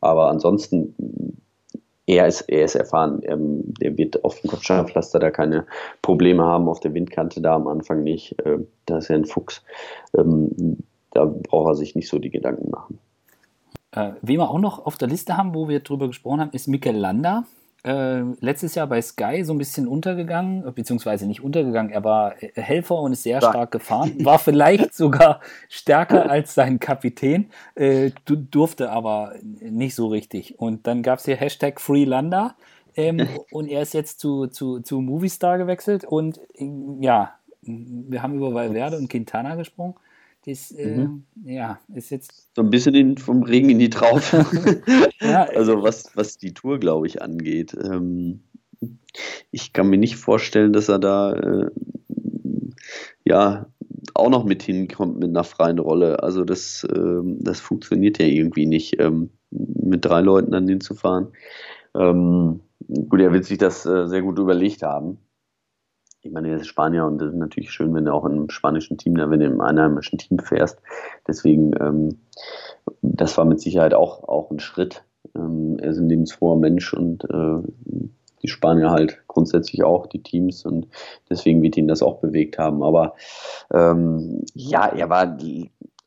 Aber 0.00 0.28
ansonsten, 0.28 0.94
er 2.08 2.26
ist, 2.26 2.40
er 2.42 2.64
ist 2.64 2.74
erfahren. 2.74 3.20
Ähm, 3.24 3.74
der 3.80 3.96
wird 3.98 4.24
auf 4.24 4.40
dem 4.40 4.48
Kopfsteinpflaster 4.48 5.18
da 5.18 5.30
keine 5.30 5.66
Probleme 6.00 6.42
haben, 6.42 6.66
auf 6.66 6.80
der 6.80 6.94
Windkante 6.94 7.42
da 7.42 7.54
am 7.54 7.68
Anfang 7.68 8.02
nicht. 8.02 8.34
Ähm, 8.44 8.66
da 8.86 8.98
ist 8.98 9.10
er 9.10 9.16
ein 9.16 9.26
Fuchs. 9.26 9.62
Ähm, 10.16 10.78
da 11.10 11.26
braucht 11.26 11.68
er 11.68 11.74
sich 11.74 11.94
nicht 11.94 12.08
so 12.08 12.18
die 12.18 12.30
Gedanken 12.30 12.70
machen. 12.70 12.98
Äh, 13.92 14.12
wen 14.22 14.38
wir 14.38 14.50
auch 14.50 14.58
noch 14.58 14.86
auf 14.86 14.96
der 14.96 15.08
Liste 15.08 15.36
haben, 15.36 15.54
wo 15.54 15.68
wir 15.68 15.80
drüber 15.80 16.06
gesprochen 16.06 16.40
haben, 16.40 16.50
ist 16.52 16.66
Mikel 16.66 16.96
Landa. 16.96 17.44
Äh, 17.84 18.22
letztes 18.40 18.74
Jahr 18.74 18.88
bei 18.88 19.00
Sky 19.00 19.44
so 19.44 19.54
ein 19.54 19.58
bisschen 19.58 19.86
untergegangen, 19.86 20.74
beziehungsweise 20.74 21.26
nicht 21.26 21.42
untergegangen. 21.42 21.92
Er 21.92 22.02
war 22.02 22.42
äh, 22.42 22.50
Helfer 22.54 23.00
und 23.00 23.12
ist 23.12 23.22
sehr 23.22 23.38
Stark. 23.38 23.52
stark 23.52 23.70
gefahren, 23.70 24.24
war 24.24 24.40
vielleicht 24.40 24.94
sogar 24.94 25.40
stärker 25.68 26.28
als 26.30 26.54
sein 26.54 26.80
Kapitän, 26.80 27.50
äh, 27.76 28.10
du, 28.24 28.34
durfte 28.34 28.90
aber 28.90 29.34
nicht 29.42 29.94
so 29.94 30.08
richtig. 30.08 30.58
Und 30.58 30.88
dann 30.88 31.02
gab 31.02 31.20
es 31.20 31.24
hier 31.24 31.36
Hashtag 31.36 31.80
FreeLanda 31.80 32.56
ähm, 32.96 33.28
und 33.52 33.68
er 33.68 33.82
ist 33.82 33.94
jetzt 33.94 34.18
zu, 34.18 34.48
zu, 34.48 34.80
zu 34.80 35.00
Movistar 35.00 35.56
gewechselt 35.56 36.04
und 36.04 36.40
äh, 36.56 36.68
ja, 37.00 37.34
wir 37.62 38.22
haben 38.22 38.34
über 38.34 38.54
Valverde 38.54 38.96
und 38.96 39.08
Quintana 39.08 39.54
gesprochen. 39.54 39.94
Das, 40.48 40.70
äh, 40.72 40.86
Mhm. 40.86 41.24
ja, 41.44 41.78
ist 41.94 42.08
jetzt 42.10 42.48
So 42.56 42.62
ein 42.62 42.70
bisschen 42.70 42.94
in, 42.94 43.18
vom 43.18 43.42
Regen 43.42 43.68
in 43.68 43.78
die 43.78 43.90
Traufe. 43.90 44.46
Ja, 45.20 45.42
also 45.54 45.82
was, 45.82 46.10
was 46.14 46.38
die 46.38 46.54
Tour, 46.54 46.78
glaube 46.78 47.06
ich, 47.06 47.20
angeht. 47.20 47.76
Ähm, 47.78 48.40
ich 49.50 49.72
kann 49.72 49.88
mir 49.90 49.98
nicht 49.98 50.16
vorstellen, 50.16 50.72
dass 50.72 50.88
er 50.88 50.98
da 50.98 51.32
äh, 51.34 51.70
ja 53.24 53.66
auch 54.14 54.30
noch 54.30 54.44
mit 54.44 54.62
hinkommt 54.62 55.18
mit 55.18 55.28
einer 55.28 55.44
freien 55.44 55.78
Rolle. 55.78 56.22
Also 56.22 56.44
das, 56.44 56.86
ähm, 56.94 57.36
das 57.40 57.60
funktioniert 57.60 58.18
ja 58.18 58.26
irgendwie 58.26 58.66
nicht, 58.66 58.98
ähm, 59.00 59.30
mit 59.50 60.04
drei 60.04 60.20
Leuten 60.20 60.52
dann 60.52 60.68
hinzufahren. 60.68 61.28
Ähm, 61.94 62.60
gut, 62.88 63.20
er 63.20 63.32
wird 63.32 63.44
sich 63.44 63.58
das 63.58 63.84
äh, 63.86 64.06
sehr 64.06 64.22
gut 64.22 64.38
überlegt 64.38 64.82
haben. 64.82 65.18
Ich 66.28 66.34
meine, 66.34 66.50
er 66.50 66.56
ist 66.56 66.66
Spanier 66.66 67.06
und 67.06 67.22
es 67.22 67.32
ist 67.32 67.38
natürlich 67.38 67.70
schön, 67.70 67.94
wenn 67.94 68.04
du 68.04 68.12
auch 68.12 68.26
in 68.26 68.32
einem 68.32 68.50
spanischen 68.50 68.98
Team, 68.98 69.16
wenn 69.16 69.40
du 69.40 69.46
im 69.46 69.62
einheimischen 69.62 70.18
Team 70.18 70.38
fährst. 70.38 70.78
Deswegen, 71.26 71.72
ähm, 71.80 72.18
das 73.00 73.38
war 73.38 73.46
mit 73.46 73.60
Sicherheit 73.60 73.94
auch, 73.94 74.24
auch 74.24 74.50
ein 74.50 74.60
Schritt. 74.60 75.04
Ähm, 75.34 75.78
er 75.80 75.90
ist 75.90 75.98
ein 75.98 76.08
lebensfroher 76.08 76.58
Mensch 76.58 76.92
und 76.92 77.24
äh, 77.24 77.62
die 78.42 78.48
Spanier 78.48 78.90
halt 78.90 79.22
grundsätzlich 79.26 79.84
auch, 79.84 80.06
die 80.06 80.22
Teams 80.22 80.66
und 80.66 80.86
deswegen 81.30 81.62
wird 81.62 81.78
ihn 81.78 81.88
das 81.88 82.02
auch 82.02 82.20
bewegt 82.20 82.58
haben. 82.58 82.82
Aber 82.82 83.14
ähm, 83.72 84.44
ja, 84.52 84.86
er 84.86 85.08
war 85.08 85.38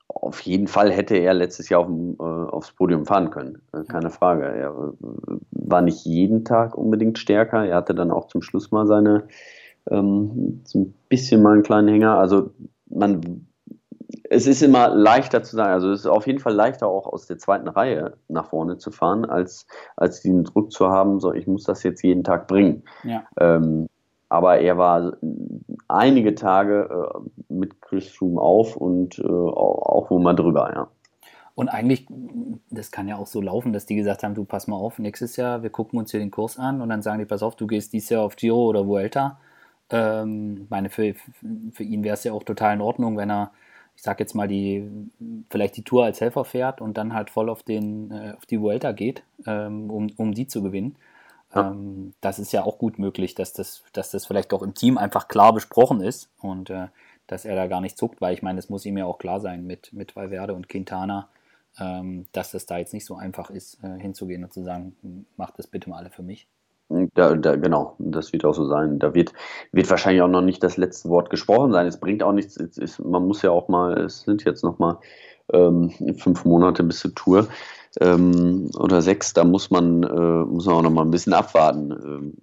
auf 0.08 0.42
jeden 0.42 0.68
Fall 0.68 0.92
hätte 0.92 1.16
er 1.16 1.34
letztes 1.34 1.70
Jahr 1.70 1.82
auf 1.82 1.90
äh, 1.90 2.24
aufs 2.52 2.74
Podium 2.74 3.08
fahren 3.08 3.32
können, 3.32 3.64
äh, 3.74 3.84
keine 3.86 4.12
Frage. 4.12 4.44
Er 4.44 4.70
äh, 4.70 5.38
war 5.50 5.82
nicht 5.82 6.06
jeden 6.06 6.46
Tag 6.46 6.78
unbedingt 6.78 7.18
stärker. 7.18 7.66
Er 7.66 7.78
hatte 7.78 7.96
dann 7.96 8.12
auch 8.12 8.28
zum 8.28 8.44
Schluss 8.44 8.70
mal 8.70 8.86
seine 8.86 9.28
ähm, 9.90 10.62
so 10.64 10.80
ein 10.80 10.94
bisschen 11.10 11.42
mal 11.42 11.54
einen 11.54 11.64
kleinen 11.64 11.88
Hänger. 11.88 12.18
Also 12.18 12.52
man 12.90 13.48
es 14.30 14.48
ist 14.48 14.62
immer 14.62 14.88
leichter 14.90 15.44
zu 15.44 15.56
sagen, 15.56 15.74
also 15.74 15.92
es 15.92 16.02
ist 16.02 16.06
auf 16.06 16.26
jeden 16.26 16.40
Fall 16.40 16.54
leichter 16.54 16.88
auch 16.88 17.06
aus 17.06 17.28
der 17.28 17.38
zweiten 17.38 17.68
Reihe 17.68 18.18
nach 18.30 18.48
vorne 18.48 18.78
zu 18.78 18.92
fahren, 18.92 19.26
als, 19.26 19.68
als 19.98 20.22
den 20.22 20.44
Druck 20.46 20.72
zu 20.72 20.90
haben, 20.90 21.20
so 21.20 21.34
ich 21.34 21.48
muss 21.48 21.64
das 21.64 21.84
jetzt 21.84 22.02
jeden 22.02 22.24
Tag 22.24 22.48
bringen. 22.48 22.84
ja. 23.04 23.24
Ähm, 23.40 23.88
aber 24.30 24.60
er 24.60 24.78
war 24.78 25.18
einige 25.90 26.36
Tage 26.36 26.88
äh, 26.90 27.54
mit 27.54 27.82
Chris 27.82 28.08
Froome 28.08 28.40
auf 28.40 28.78
und 28.78 29.20
äh, 29.20 29.24
auch, 29.28 30.06
auch 30.06 30.10
wohl 30.10 30.22
mal 30.22 30.34
drüber, 30.34 30.72
ja. 30.74 30.88
Und 31.54 31.68
eigentlich, 31.68 32.08
das 32.70 32.92
kann 32.92 33.10
ja 33.10 33.18
auch 33.18 33.28
so 33.28 33.42
laufen, 33.42 33.74
dass 33.74 33.86
die 33.86 33.98
gesagt 33.98 34.24
haben, 34.24 34.34
du 34.34 34.46
pass 34.46 34.68
mal 34.68 34.78
auf, 34.78 35.00
nächstes 35.00 35.36
Jahr, 35.36 35.64
wir 35.64 35.70
gucken 35.70 36.00
uns 36.00 36.12
hier 36.12 36.22
den 36.22 36.32
Kurs 36.32 36.58
an 36.58 36.80
und 36.80 36.88
dann 36.88 37.02
sagen 37.02 37.20
die, 37.20 37.26
pass 37.26 37.44
auf, 37.44 37.58
du 37.58 37.68
gehst 37.68 37.92
dieses 37.92 38.10
Jahr 38.10 38.24
auf 38.24 38.38
Giro 38.38 38.68
oder 38.68 38.88
Vuelta. 38.88 39.38
Ähm, 39.92 40.68
meine, 40.70 40.90
für, 40.90 41.14
für 41.72 41.84
ihn 41.84 42.04
wäre 42.04 42.14
es 42.14 42.24
ja 42.24 42.34
auch 42.34 42.44
total 42.44 42.76
in 42.76 42.82
Ordnung, 42.82 43.18
wenn 43.18 43.30
er, 43.30 43.52
ich 43.96 44.04
sag 44.04 44.20
jetzt 44.20 44.34
mal, 44.34 44.48
die, 44.48 44.90
vielleicht 45.50 45.78
die 45.78 45.84
Tour 45.84 46.06
als 46.06 46.22
Helfer 46.22 46.46
fährt 46.46 46.82
und 46.82 46.98
dann 46.98 47.14
halt 47.14 47.30
voll 47.30 47.50
auf, 47.50 47.64
den, 47.64 48.12
äh, 48.12 48.34
auf 48.36 48.46
die 48.46 48.62
Vuelta 48.62 48.92
geht, 48.92 49.24
ähm, 49.46 49.90
um, 49.90 50.12
um 50.18 50.34
die 50.34 50.48
zu 50.48 50.64
gewinnen. 50.64 50.96
Ja. 51.54 51.72
Ähm, 51.72 52.14
das 52.22 52.40
ist 52.40 52.54
ja 52.54 52.64
auch 52.64 52.78
gut 52.78 53.00
möglich, 53.00 53.36
dass 53.36 53.54
das, 53.54 53.84
dass 53.94 54.12
das 54.12 54.26
vielleicht 54.26 54.54
auch 54.54 54.64
im 54.64 54.74
Team 54.74 54.98
einfach 54.98 55.28
klar 55.28 55.54
besprochen 55.54 56.02
ist 56.02 56.30
und 56.40 56.70
äh, 56.70 56.88
dass 57.28 57.46
er 57.46 57.56
da 57.56 57.68
gar 57.68 57.82
nicht 57.82 57.98
zuckt, 57.98 58.22
weil 58.22 58.34
ich 58.34 58.42
meine, 58.42 58.60
es 58.60 58.70
muss 58.70 58.86
ihm 58.86 58.98
ja 58.98 59.06
auch 59.06 59.18
klar 59.18 59.40
sein 59.40 59.66
mit, 59.66 59.94
mit 59.94 60.16
Valverde 60.16 60.54
und 60.54 60.70
Quintana 60.70 61.28
ähm, 61.80 62.26
dass 62.32 62.54
es 62.54 62.66
da 62.66 62.78
jetzt 62.78 62.94
nicht 62.94 63.06
so 63.06 63.16
einfach 63.16 63.50
ist, 63.50 63.84
äh, 63.84 64.00
hinzugehen 64.00 64.44
und 64.44 64.54
zu 64.54 64.64
sagen, 64.64 65.26
macht 65.38 65.58
das 65.58 65.68
bitte 65.68 65.90
mal 65.90 65.98
alle 65.98 66.10
für 66.10 66.24
mich. 66.24 66.48
Da, 67.14 67.36
da, 67.36 67.56
genau, 67.56 67.96
das 68.00 68.34
wird 68.34 68.46
auch 68.46 68.54
so 68.54 68.66
sein. 68.66 69.00
Da 69.00 69.14
wird, 69.14 69.34
wird 69.72 69.90
wahrscheinlich 69.90 70.22
auch 70.22 70.28
noch 70.28 70.42
nicht 70.42 70.64
das 70.64 70.78
letzte 70.78 71.10
Wort 71.10 71.30
gesprochen 71.30 71.72
sein. 71.72 71.88
Es 71.88 72.00
bringt 72.00 72.24
auch 72.24 72.34
nichts. 72.34 72.58
Ist, 72.58 73.00
man 73.00 73.28
muss 73.28 73.42
ja 73.42 73.52
auch 73.52 73.68
mal, 73.68 73.98
es 74.00 74.22
sind 74.22 74.44
jetzt 74.44 74.64
noch 74.64 74.80
mal 74.80 75.00
ähm, 75.54 75.92
fünf 76.18 76.46
Monate 76.46 76.84
bis 76.84 77.00
zur 77.00 77.16
Tour 77.16 77.48
ähm, 78.00 78.70
oder 78.78 79.02
sechs. 79.02 79.34
Da 79.34 79.44
muss 79.44 79.72
man, 79.72 80.04
äh, 80.04 80.46
muss 80.46 80.66
man 80.66 80.76
auch 80.76 80.82
noch 80.84 80.92
mal 80.92 81.04
ein 81.04 81.12
bisschen 81.12 81.34
abwarten. 81.34 81.92
Ähm, 81.92 82.34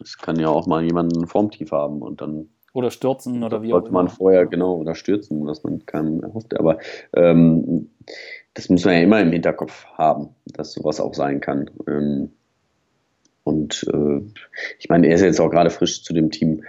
es 0.00 0.18
kann 0.18 0.38
ja 0.38 0.48
auch 0.48 0.66
mal 0.66 0.82
jemanden 0.82 1.26
Formtief 1.26 1.72
haben 1.72 2.02
und 2.02 2.20
dann 2.20 2.48
oder 2.76 2.90
stürzen 2.90 3.42
oder 3.42 3.62
wie 3.62 3.72
auch 3.72 3.78
immer. 3.78 3.80
Sollte 3.80 3.92
man 3.92 4.08
vorher, 4.08 4.44
genau, 4.44 4.76
oder 4.76 4.94
stürzen, 4.94 5.46
was 5.46 5.64
man 5.64 5.86
keinem 5.86 6.22
erhofft. 6.22 6.58
Aber 6.58 6.78
ähm, 7.14 7.88
das 8.52 8.68
muss 8.68 8.84
man 8.84 8.94
ja 8.94 9.00
immer 9.00 9.20
im 9.20 9.32
Hinterkopf 9.32 9.86
haben, 9.94 10.28
dass 10.44 10.72
sowas 10.72 11.00
auch 11.00 11.14
sein 11.14 11.40
kann. 11.40 11.70
Ähm, 11.88 12.32
und 13.46 13.86
äh, 13.92 14.22
ich 14.80 14.88
meine, 14.88 15.06
er 15.06 15.14
ist 15.14 15.20
jetzt 15.20 15.40
auch 15.40 15.50
gerade 15.50 15.70
frisch 15.70 16.02
zu 16.02 16.12
dem 16.12 16.32
Team 16.32 16.64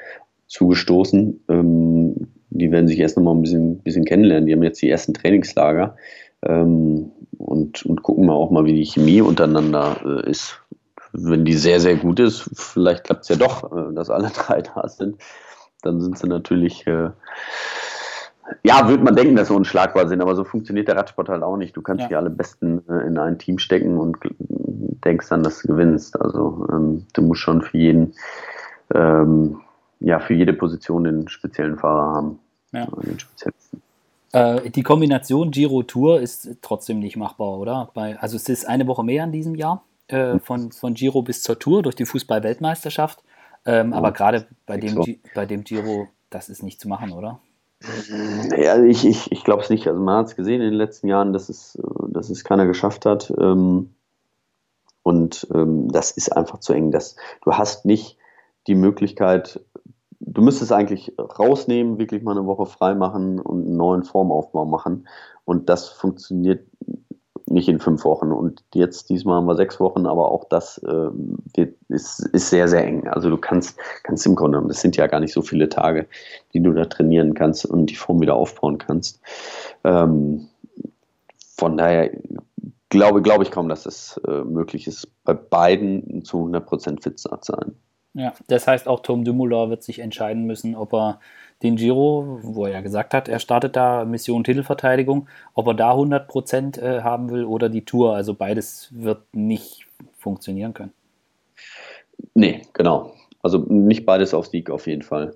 zugestoßen. 0.45 1.43
Ähm, 1.49 2.27
die 2.51 2.71
werden 2.71 2.87
sich 2.87 2.99
erst 2.99 3.17
nochmal 3.17 3.33
ein 3.33 3.41
bisschen, 3.41 3.79
bisschen 3.79 4.05
kennenlernen. 4.05 4.45
Die 4.45 4.53
haben 4.53 4.61
jetzt 4.61 4.79
die 4.83 4.89
ersten 4.89 5.15
Trainingslager 5.15 5.97
ähm, 6.43 7.11
und, 7.39 7.83
und 7.83 8.03
gucken 8.03 8.27
mal 8.27 8.35
auch 8.35 8.51
mal, 8.51 8.65
wie 8.65 8.73
die 8.73 8.85
Chemie 8.85 9.21
untereinander 9.21 10.01
äh, 10.05 10.29
ist. 10.29 10.61
Wenn 11.13 11.45
die 11.45 11.55
sehr, 11.55 11.79
sehr 11.79 11.95
gut 11.95 12.19
ist, 12.19 12.47
vielleicht 12.53 13.05
klappt 13.05 13.23
es 13.23 13.29
ja 13.29 13.37
doch, 13.37 13.71
äh, 13.75 13.95
dass 13.95 14.11
alle 14.11 14.29
drei 14.35 14.61
da 14.61 14.87
sind. 14.87 15.17
Dann 15.81 15.99
sind 15.99 16.19
sie 16.19 16.27
natürlich 16.27 16.85
äh, 16.85 17.09
ja, 18.63 18.87
würde 18.87 19.03
man 19.03 19.15
denken, 19.15 19.35
dass 19.35 19.49
sie 19.49 19.53
unschlagbar 19.53 20.07
sind, 20.07 20.21
aber 20.21 20.35
so 20.35 20.43
funktioniert 20.43 20.87
der 20.87 20.95
Radsport 20.95 21.29
halt 21.29 21.43
auch 21.43 21.57
nicht. 21.57 21.75
Du 21.75 21.81
kannst 21.81 22.03
ja. 22.03 22.07
die 22.07 22.15
alle 22.15 22.29
Besten 22.29 22.81
äh, 22.89 23.07
in 23.07 23.17
ein 23.17 23.37
Team 23.37 23.59
stecken 23.59 23.97
und 23.97 24.17
denkst 24.39 25.29
dann, 25.29 25.43
dass 25.43 25.61
du 25.61 25.69
gewinnst. 25.69 26.19
Also 26.19 26.67
ähm, 26.71 27.05
du 27.13 27.21
musst 27.21 27.41
schon 27.41 27.61
für 27.61 27.77
jeden, 27.77 28.13
ähm, 28.93 29.61
ja, 29.99 30.19
für 30.19 30.33
jede 30.33 30.53
Position 30.53 31.03
den 31.03 31.27
speziellen 31.27 31.77
Fahrer 31.77 32.15
haben. 32.15 32.39
Ja. 32.71 32.85
Den 32.85 33.19
speziellsten. 33.19 33.81
Äh, 34.33 34.69
die 34.69 34.83
Kombination 34.83 35.51
Giro-Tour 35.51 36.21
ist 36.21 36.57
trotzdem 36.61 36.99
nicht 36.99 37.17
machbar, 37.17 37.57
oder? 37.57 37.89
Bei, 37.93 38.19
also 38.19 38.35
es 38.35 38.49
ist 38.49 38.67
eine 38.67 38.87
Woche 38.87 39.03
mehr 39.03 39.23
in 39.23 39.31
diesem 39.31 39.55
Jahr, 39.55 39.83
äh, 40.07 40.39
von, 40.39 40.71
von 40.71 40.93
Giro 40.93 41.21
bis 41.21 41.43
zur 41.43 41.59
Tour 41.59 41.83
durch 41.83 41.95
die 41.95 42.05
Fußball-Weltmeisterschaft. 42.05 43.23
Ähm, 43.65 43.91
ja. 43.91 43.97
Aber 43.97 44.11
gerade 44.11 44.47
bei, 44.65 44.77
dem, 44.77 45.03
bei 45.33 45.45
dem 45.45 45.63
Giro, 45.63 46.07
das 46.29 46.49
ist 46.49 46.63
nicht 46.63 46.79
zu 46.79 46.87
machen, 46.87 47.11
oder? 47.11 47.39
Ja, 48.57 48.83
ich, 48.83 49.05
ich, 49.05 49.31
ich 49.31 49.43
glaube 49.43 49.63
es 49.63 49.69
nicht. 49.69 49.87
Also 49.87 50.01
man 50.01 50.17
hat 50.17 50.27
es 50.27 50.35
gesehen 50.35 50.61
in 50.61 50.71
den 50.71 50.77
letzten 50.77 51.07
Jahren, 51.07 51.33
dass 51.33 51.49
es, 51.49 51.77
dass 52.09 52.29
es 52.29 52.43
keiner 52.43 52.65
geschafft 52.65 53.05
hat. 53.05 53.31
Ähm, 53.39 53.93
und 55.03 55.47
ähm, 55.53 55.89
das 55.91 56.11
ist 56.11 56.35
einfach 56.35 56.59
zu 56.59 56.73
eng. 56.73 56.91
Das, 56.91 57.15
du 57.43 57.53
hast 57.53 57.85
nicht 57.85 58.17
die 58.65 58.75
Möglichkeit, 58.75 59.61
du 60.19 60.41
müsstest 60.41 60.71
eigentlich 60.71 61.13
rausnehmen, 61.17 61.99
wirklich 61.99 62.23
mal 62.23 62.37
eine 62.37 62.45
Woche 62.45 62.65
frei 62.65 62.95
machen 62.95 63.39
und 63.39 63.65
einen 63.67 63.77
neuen 63.77 64.03
Formaufbau 64.03 64.65
machen. 64.65 65.07
Und 65.45 65.69
das 65.69 65.87
funktioniert 65.87 66.67
nicht 67.49 67.67
in 67.67 67.79
fünf 67.79 68.03
Wochen. 68.03 68.31
Und 68.31 68.63
jetzt, 68.73 69.09
diesmal 69.09 69.37
haben 69.37 69.45
wir 69.45 69.55
sechs 69.55 69.79
Wochen, 69.79 70.05
aber 70.05 70.31
auch 70.31 70.45
das 70.49 70.77
äh, 70.79 71.09
wird, 71.55 71.75
ist, 71.89 72.19
ist 72.19 72.49
sehr, 72.49 72.67
sehr 72.67 72.85
eng. 72.85 73.07
Also 73.07 73.29
du 73.29 73.37
kannst, 73.37 73.77
kannst 74.03 74.25
im 74.25 74.35
Grunde 74.35 74.57
genommen, 74.57 74.69
das 74.69 74.81
sind 74.81 74.97
ja 74.97 75.07
gar 75.07 75.19
nicht 75.19 75.33
so 75.33 75.41
viele 75.41 75.69
Tage, 75.69 76.07
die 76.53 76.61
du 76.61 76.73
da 76.73 76.85
trainieren 76.85 77.33
kannst 77.33 77.65
und 77.65 77.87
die 77.87 77.95
Form 77.95 78.21
wieder 78.21 78.35
aufbauen 78.35 78.77
kannst. 78.77 79.21
Ähm, 79.83 80.47
von 81.55 81.77
daher 81.77 82.11
glaube, 82.89 83.21
glaube 83.21 83.43
ich 83.43 83.51
kaum, 83.51 83.69
dass 83.69 83.85
es 83.85 84.19
äh, 84.27 84.43
möglich 84.43 84.87
ist, 84.87 85.07
bei 85.23 85.33
beiden 85.33 86.23
zu 86.23 86.37
100% 86.37 87.01
fit 87.01 87.19
zu 87.19 87.29
sein. 87.41 87.75
Ja, 88.17 88.33
das 88.47 88.65
heißt 88.65 88.87
auch 88.87 89.01
Tom 89.01 89.23
Dumoulin 89.23 89.69
wird 89.69 89.83
sich 89.83 89.99
entscheiden 89.99 90.45
müssen, 90.45 90.75
ob 90.75 90.91
er 90.93 91.19
den 91.61 91.75
Giro, 91.75 92.39
wo 92.41 92.65
er 92.65 92.73
ja 92.73 92.81
gesagt 92.81 93.13
hat, 93.13 93.29
er 93.29 93.37
startet 93.37 93.75
da 93.75 94.05
Mission 94.05 94.43
Titelverteidigung, 94.43 95.27
ob 95.53 95.67
er 95.67 95.75
da 95.75 95.91
100 95.91 96.27
Prozent 96.27 96.77
äh, 96.79 97.01
haben 97.01 97.29
will 97.29 97.45
oder 97.45 97.69
die 97.69 97.85
Tour. 97.85 98.15
Also 98.15 98.33
beides 98.33 98.89
wird 98.91 99.21
nicht 99.33 99.85
funktionieren 100.17 100.73
können. 100.73 100.93
Nee, 102.33 102.63
genau. 102.73 103.13
Also 103.43 103.59
nicht 103.59 104.07
beides 104.07 104.33
auf 104.33 104.47
Sieg 104.47 104.71
auf 104.71 104.87
jeden 104.87 105.03
Fall. 105.03 105.35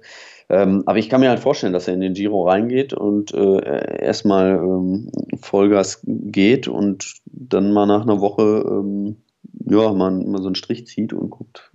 Ähm, 0.49 0.81
aber 0.87 0.97
ich 0.97 1.07
kann 1.07 1.21
mir 1.21 1.29
halt 1.29 1.39
vorstellen, 1.39 1.73
dass 1.73 1.87
er 1.87 1.93
in 1.93 2.01
den 2.01 2.15
Giro 2.15 2.47
reingeht 2.47 2.93
und 2.93 3.31
äh, 3.31 4.03
erstmal 4.03 4.55
ähm, 4.55 5.11
Vollgas 5.39 6.01
geht 6.03 6.67
und 6.67 7.21
dann 7.25 7.73
mal 7.73 7.85
nach 7.85 8.01
einer 8.01 8.21
Woche 8.21 8.65
ähm, 8.67 9.17
ja, 9.65 9.93
man, 9.93 10.31
man 10.31 10.41
so 10.41 10.47
einen 10.47 10.55
Strich 10.55 10.87
zieht 10.87 11.13
und 11.13 11.29
guckt, 11.29 11.71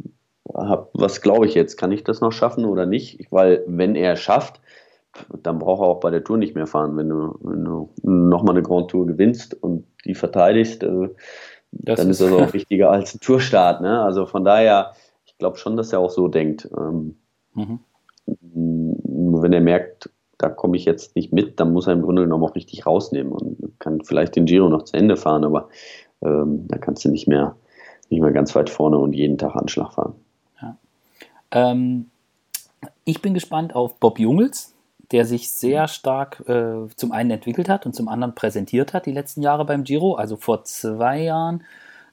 hab, 0.54 0.90
was 0.94 1.20
glaube 1.20 1.46
ich 1.46 1.54
jetzt, 1.54 1.76
kann 1.76 1.92
ich 1.92 2.04
das 2.04 2.20
noch 2.20 2.32
schaffen 2.32 2.64
oder 2.64 2.86
nicht? 2.86 3.26
Weil 3.30 3.64
wenn 3.66 3.94
er 3.94 4.14
es 4.14 4.20
schafft, 4.20 4.60
dann 5.42 5.58
braucht 5.58 5.82
er 5.82 5.86
auch 5.86 6.00
bei 6.00 6.10
der 6.10 6.24
Tour 6.24 6.38
nicht 6.38 6.54
mehr 6.54 6.66
fahren. 6.66 6.96
Wenn 6.96 7.08
du, 7.08 7.38
wenn 7.40 7.64
du 7.64 7.90
nochmal 8.02 8.54
eine 8.54 8.62
Grand 8.62 8.90
Tour 8.90 9.06
gewinnst 9.06 9.54
und 9.54 9.86
die 10.04 10.14
verteidigst, 10.14 10.82
äh, 10.82 11.08
dann 11.72 12.10
ist 12.10 12.20
das 12.20 12.32
auch 12.32 12.52
wichtiger 12.52 12.90
als 12.90 13.14
ein 13.14 13.20
Tourstart. 13.20 13.80
Ne? 13.80 14.00
Also 14.02 14.26
von 14.26 14.44
daher, 14.44 14.92
ich 15.24 15.36
glaube 15.38 15.56
schon, 15.56 15.76
dass 15.76 15.92
er 15.92 16.00
auch 16.00 16.10
so 16.10 16.28
denkt. 16.28 16.68
Ähm, 16.76 17.16
mhm. 17.54 17.80
Nur 18.52 19.42
wenn 19.42 19.52
er 19.52 19.60
merkt, 19.60 20.10
da 20.38 20.48
komme 20.50 20.76
ich 20.76 20.84
jetzt 20.84 21.16
nicht 21.16 21.32
mit, 21.32 21.60
dann 21.60 21.72
muss 21.72 21.86
er 21.86 21.94
im 21.94 22.02
Grunde 22.02 22.22
genommen 22.22 22.44
auch 22.44 22.54
richtig 22.54 22.86
rausnehmen 22.86 23.32
und 23.32 23.78
kann 23.78 24.02
vielleicht 24.02 24.36
den 24.36 24.44
Giro 24.44 24.68
noch 24.68 24.82
zu 24.82 24.96
Ende 24.96 25.16
fahren, 25.16 25.44
aber 25.44 25.68
ähm, 26.22 26.66
da 26.68 26.76
kannst 26.76 27.04
du 27.04 27.10
nicht 27.10 27.26
mehr, 27.26 27.56
nicht 28.10 28.20
mehr 28.20 28.32
ganz 28.32 28.54
weit 28.54 28.68
vorne 28.68 28.98
und 28.98 29.14
jeden 29.14 29.38
Tag 29.38 29.56
Anschlag 29.56 29.94
fahren. 29.94 30.14
Ähm, 31.50 32.10
ich 33.04 33.22
bin 33.22 33.34
gespannt 33.34 33.74
auf 33.74 33.98
Bob 33.98 34.18
Jungels, 34.18 34.74
der 35.12 35.24
sich 35.24 35.50
sehr 35.50 35.88
stark 35.88 36.42
äh, 36.48 36.88
zum 36.96 37.12
einen 37.12 37.30
entwickelt 37.30 37.68
hat 37.68 37.86
und 37.86 37.94
zum 37.94 38.08
anderen 38.08 38.34
präsentiert 38.34 38.92
hat 38.92 39.06
die 39.06 39.12
letzten 39.12 39.42
Jahre 39.42 39.64
beim 39.64 39.84
Giro. 39.84 40.14
Also 40.14 40.36
vor 40.36 40.64
zwei 40.64 41.22
Jahren 41.22 41.62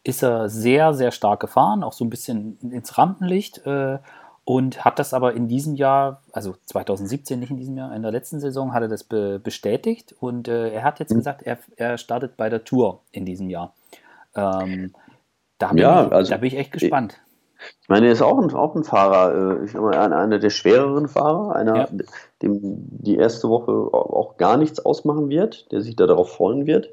ist 0.03 0.23
er 0.23 0.49
sehr, 0.49 0.93
sehr 0.93 1.11
stark 1.11 1.39
gefahren, 1.39 1.83
auch 1.83 1.93
so 1.93 2.05
ein 2.05 2.09
bisschen 2.09 2.57
ins 2.61 2.97
Rampenlicht. 2.97 3.65
Äh, 3.65 3.99
und 4.45 4.83
hat 4.83 4.99
das 4.99 5.13
aber 5.13 5.33
in 5.33 5.47
diesem 5.47 5.75
Jahr, 5.75 6.21
also 6.33 6.55
2017, 6.65 7.39
nicht 7.39 7.51
in 7.51 7.57
diesem 7.57 7.77
Jahr, 7.77 7.95
in 7.95 8.01
der 8.01 8.11
letzten 8.11 8.41
Saison, 8.41 8.73
hat 8.73 8.81
er 8.81 8.89
das 8.89 9.05
be 9.05 9.39
bestätigt 9.39 10.13
und 10.19 10.49
äh, 10.49 10.69
er 10.69 10.83
hat 10.83 10.99
jetzt 10.99 11.11
mhm. 11.11 11.17
gesagt, 11.17 11.43
er, 11.43 11.59
er 11.77 11.97
startet 11.97 12.35
bei 12.35 12.49
der 12.49 12.65
Tour 12.65 12.99
in 13.13 13.25
diesem 13.25 13.49
Jahr. 13.49 13.73
Ähm, 14.35 14.93
da, 15.59 15.69
bin 15.69 15.77
ja, 15.77 16.07
ich, 16.07 16.11
also, 16.11 16.31
da 16.31 16.37
bin 16.37 16.47
ich 16.47 16.57
echt 16.57 16.73
gespannt. 16.73 17.21
Ich 17.25 17.32
meine, 17.87 18.07
er 18.07 18.13
ist 18.13 18.21
auch 18.21 18.39
ein, 18.39 18.51
auch 18.53 18.75
ein 18.75 18.83
Fahrer, 18.83 19.59
äh, 19.59 19.65
ich 19.65 19.71
sag 19.71 19.81
mal, 19.81 19.95
einer 19.95 20.39
der 20.39 20.49
schwereren 20.49 21.07
Fahrer, 21.07 21.55
einer, 21.55 21.75
ja. 21.77 21.87
dem 22.41 22.59
die 22.61 23.17
erste 23.17 23.49
Woche 23.49 23.71
auch 23.71 24.37
gar 24.37 24.57
nichts 24.57 24.79
ausmachen 24.79 25.29
wird, 25.29 25.71
der 25.71 25.81
sich 25.81 25.95
da 25.95 26.07
darauf 26.07 26.31
freuen 26.31 26.65
wird, 26.65 26.89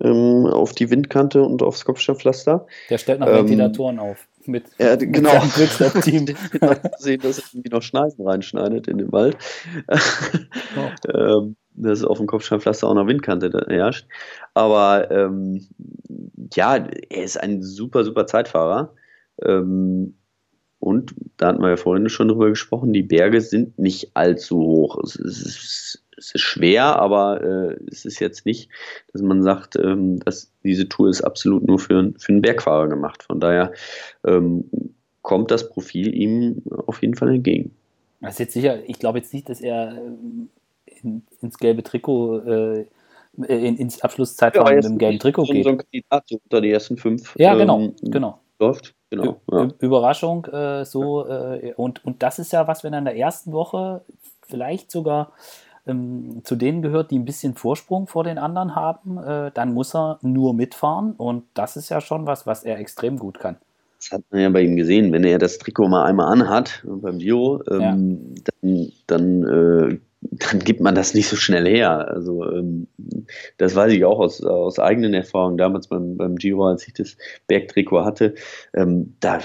ähm, 0.00 0.46
auf 0.46 0.72
die 0.72 0.90
Windkante 0.90 1.42
und 1.42 1.62
aufs 1.62 1.84
Kopfsteinpflaster. 1.84 2.66
Der 2.90 2.98
stellt 2.98 3.20
noch 3.20 3.28
ähm, 3.28 3.36
Ventilatoren 3.36 3.98
auf. 3.98 4.26
Mit, 4.44 4.64
ja, 4.78 4.94
genau. 4.94 5.42
mit 5.56 6.04
Team. 6.04 6.26
sehen, 6.98 7.20
dass 7.20 7.38
er 7.38 7.44
irgendwie 7.52 7.70
noch 7.70 7.82
Schneisen 7.82 8.26
reinschneidet 8.26 8.86
in 8.86 8.98
den 8.98 9.10
Wald. 9.10 9.36
Oh. 9.88 11.08
ähm, 11.12 11.56
dass 11.76 12.04
auf 12.04 12.18
dem 12.18 12.26
Kopfsteinpflaster 12.26 12.88
auch 12.88 12.94
noch 12.94 13.06
Windkante 13.06 13.66
herrscht. 13.68 14.06
Aber 14.54 15.10
ähm, 15.10 15.66
ja, 16.54 16.76
er 16.76 17.24
ist 17.24 17.40
ein 17.40 17.62
super, 17.62 18.04
super 18.04 18.26
Zeitfahrer. 18.26 18.94
Ähm, 19.42 20.14
und 20.78 21.14
da 21.36 21.48
hatten 21.48 21.62
wir 21.62 21.70
ja 21.70 21.76
vorhin 21.76 22.08
schon 22.08 22.28
drüber 22.28 22.48
gesprochen, 22.48 22.92
die 22.92 23.02
Berge 23.02 23.40
sind 23.40 23.78
nicht 23.78 24.10
allzu 24.14 24.58
hoch. 24.58 25.02
Es 25.02 25.16
ist, 25.16 26.04
es 26.16 26.34
ist 26.34 26.40
schwer, 26.40 26.96
aber 26.98 27.42
äh, 27.42 27.76
es 27.90 28.04
ist 28.04 28.20
jetzt 28.20 28.46
nicht, 28.46 28.70
dass 29.12 29.22
man 29.22 29.42
sagt, 29.42 29.76
ähm, 29.76 30.20
dass 30.20 30.52
diese 30.62 30.88
Tour 30.88 31.08
ist 31.08 31.22
absolut 31.22 31.66
nur 31.66 31.78
für, 31.78 32.12
für 32.18 32.32
einen 32.32 32.42
Bergfahrer 32.42 32.88
gemacht. 32.88 33.22
Von 33.22 33.40
daher 33.40 33.72
ähm, 34.24 34.70
kommt 35.22 35.50
das 35.50 35.68
Profil 35.68 36.14
ihm 36.14 36.62
auf 36.86 37.02
jeden 37.02 37.14
Fall 37.14 37.34
entgegen. 37.34 37.74
Das 38.20 38.34
ist 38.34 38.38
jetzt 38.38 38.54
sicher, 38.54 38.78
ich 38.88 38.98
glaube 38.98 39.18
jetzt 39.18 39.32
nicht, 39.32 39.48
dass 39.48 39.60
er 39.60 39.96
äh, 39.96 41.00
in, 41.02 41.22
ins 41.40 41.58
gelbe 41.58 41.82
Trikot 41.82 42.40
äh, 42.40 42.86
äh, 43.48 43.66
in, 43.68 43.76
ins 43.76 44.00
Abschlusszeitfahren 44.00 44.68
ja, 44.68 44.76
mit 44.76 44.84
dem 44.84 44.98
gelben 44.98 45.18
Trikot 45.18 45.44
so, 45.44 45.52
geht. 45.52 45.64
So 45.64 45.70
ein 45.70 45.78
Kandidat 45.78 46.24
so 46.28 46.38
unter 46.42 46.60
die 46.60 46.70
ersten 46.70 46.96
fünf. 46.96 47.34
Ja, 47.38 47.54
genau, 47.54 47.80
ähm, 47.80 47.94
genau. 48.02 48.40
Läuft. 48.58 48.95
Genau, 49.10 49.40
ja. 49.50 49.68
Überraschung, 49.78 50.46
äh, 50.46 50.84
so, 50.84 51.26
äh, 51.28 51.74
und, 51.74 52.04
und 52.04 52.22
das 52.22 52.38
ist 52.38 52.52
ja 52.52 52.66
was, 52.66 52.82
wenn 52.82 52.92
er 52.92 52.98
in 52.98 53.04
der 53.04 53.16
ersten 53.16 53.52
Woche 53.52 54.04
vielleicht 54.42 54.90
sogar 54.90 55.32
ähm, 55.86 56.40
zu 56.44 56.56
denen 56.56 56.82
gehört, 56.82 57.10
die 57.12 57.18
ein 57.18 57.24
bisschen 57.24 57.54
Vorsprung 57.54 58.08
vor 58.08 58.24
den 58.24 58.38
anderen 58.38 58.74
haben, 58.74 59.18
äh, 59.18 59.52
dann 59.52 59.74
muss 59.74 59.94
er 59.94 60.18
nur 60.22 60.54
mitfahren 60.54 61.12
und 61.12 61.44
das 61.54 61.76
ist 61.76 61.88
ja 61.88 62.00
schon 62.00 62.26
was, 62.26 62.46
was 62.46 62.64
er 62.64 62.78
extrem 62.78 63.18
gut 63.18 63.38
kann. 63.38 63.56
Das 64.08 64.18
hat 64.18 64.24
man 64.30 64.40
ja 64.40 64.50
bei 64.50 64.62
ihm 64.62 64.76
gesehen, 64.76 65.12
wenn 65.12 65.24
er 65.24 65.38
das 65.38 65.58
Trikot 65.58 65.88
mal 65.88 66.04
einmal 66.04 66.32
anhat 66.32 66.84
beim 66.84 67.18
Giro, 67.18 67.62
ähm, 67.68 68.34
ja. 68.36 68.42
dann, 68.62 68.92
dann, 69.06 69.42
äh, 69.42 69.98
dann, 70.20 70.60
gibt 70.60 70.80
man 70.80 70.94
das 70.94 71.12
nicht 71.14 71.28
so 71.28 71.34
schnell 71.34 71.66
her. 71.66 72.08
Also 72.08 72.48
ähm, 72.48 72.86
das 73.58 73.74
weiß 73.74 73.92
ich 73.92 74.04
auch 74.04 74.20
aus, 74.20 74.44
aus 74.44 74.78
eigenen 74.78 75.12
Erfahrungen 75.12 75.58
damals 75.58 75.88
beim, 75.88 76.16
beim 76.16 76.36
Giro, 76.36 76.68
als 76.68 76.86
ich 76.86 76.94
das 76.94 77.16
Bergtrikot 77.48 78.04
hatte. 78.04 78.34
Ähm, 78.74 79.16
da, 79.18 79.40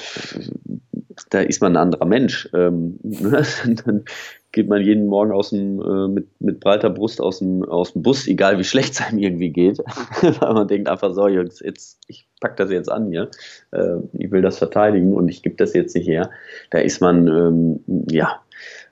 da 1.31 1.41
ist 1.41 1.61
man 1.61 1.73
ein 1.73 1.81
anderer 1.81 2.05
Mensch. 2.05 2.47
Ähm, 2.53 2.99
ne? 3.03 3.43
dann 3.83 4.05
geht 4.51 4.67
man 4.67 4.81
jeden 4.81 5.07
Morgen 5.07 5.31
aus 5.31 5.51
dem, 5.51 5.81
äh, 5.81 6.07
mit, 6.07 6.27
mit 6.39 6.59
breiter 6.59 6.89
Brust 6.89 7.21
aus 7.21 7.39
dem, 7.39 7.63
aus 7.63 7.93
dem 7.93 8.01
Bus, 8.01 8.27
egal 8.27 8.57
wie 8.57 8.63
schlecht 8.63 8.93
es 8.93 9.01
einem 9.01 9.19
irgendwie 9.19 9.49
geht, 9.49 9.79
weil 10.21 10.53
man 10.53 10.67
denkt 10.67 10.89
einfach 10.89 11.13
so, 11.13 11.27
Jungs, 11.27 11.59
jetzt, 11.61 11.99
ich 12.07 12.27
packe 12.39 12.55
das 12.55 12.71
jetzt 12.71 12.91
an 12.91 13.09
hier, 13.09 13.29
äh, 13.71 13.97
ich 14.13 14.31
will 14.31 14.41
das 14.41 14.57
verteidigen 14.57 15.13
und 15.13 15.29
ich 15.29 15.41
gebe 15.41 15.55
das 15.55 15.73
jetzt 15.73 15.95
nicht 15.95 16.07
her. 16.07 16.31
Da 16.69 16.79
ist 16.79 17.01
man, 17.01 17.27
ähm, 17.27 18.05
ja, 18.09 18.41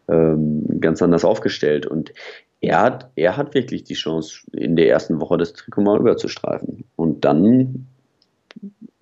ähm, 0.07 0.79
ganz 0.79 1.01
anders 1.01 1.25
aufgestellt 1.25 1.85
und 1.85 2.13
er 2.61 2.81
hat, 2.81 3.11
er 3.15 3.37
hat 3.37 3.53
wirklich 3.53 3.83
die 3.83 3.93
Chance, 3.93 4.41
in 4.51 4.75
der 4.75 4.89
ersten 4.89 5.21
Woche 5.21 5.37
das 5.37 5.53
Trikot 5.53 5.81
mal 5.81 5.99
überzustreifen. 5.99 6.83
Und 6.95 7.23
dann 7.23 7.87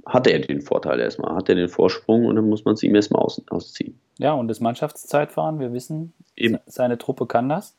hat 0.08 0.28
er 0.28 0.40
den 0.40 0.62
Vorteil 0.62 1.00
erstmal, 1.00 1.36
hat 1.36 1.50
er 1.50 1.56
den 1.56 1.70
Vorsprung 1.70 2.26
und 2.26 2.36
dann 2.36 2.48
muss 2.48 2.66
man 2.66 2.76
es 2.76 2.84
ihm 2.84 2.96
erstmal 2.96 3.22
aus, 3.22 3.42
ausziehen. 3.50 4.00
Ja, 4.18 4.34
und 4.34 4.48
das 4.48 4.60
Mannschaftszeitfahren, 4.60 5.60
wir 5.60 5.74
wissen, 5.74 6.14
Eben. 6.36 6.60
seine 6.66 6.98
Truppe 6.98 7.26
kann 7.26 7.50
das. 7.50 7.76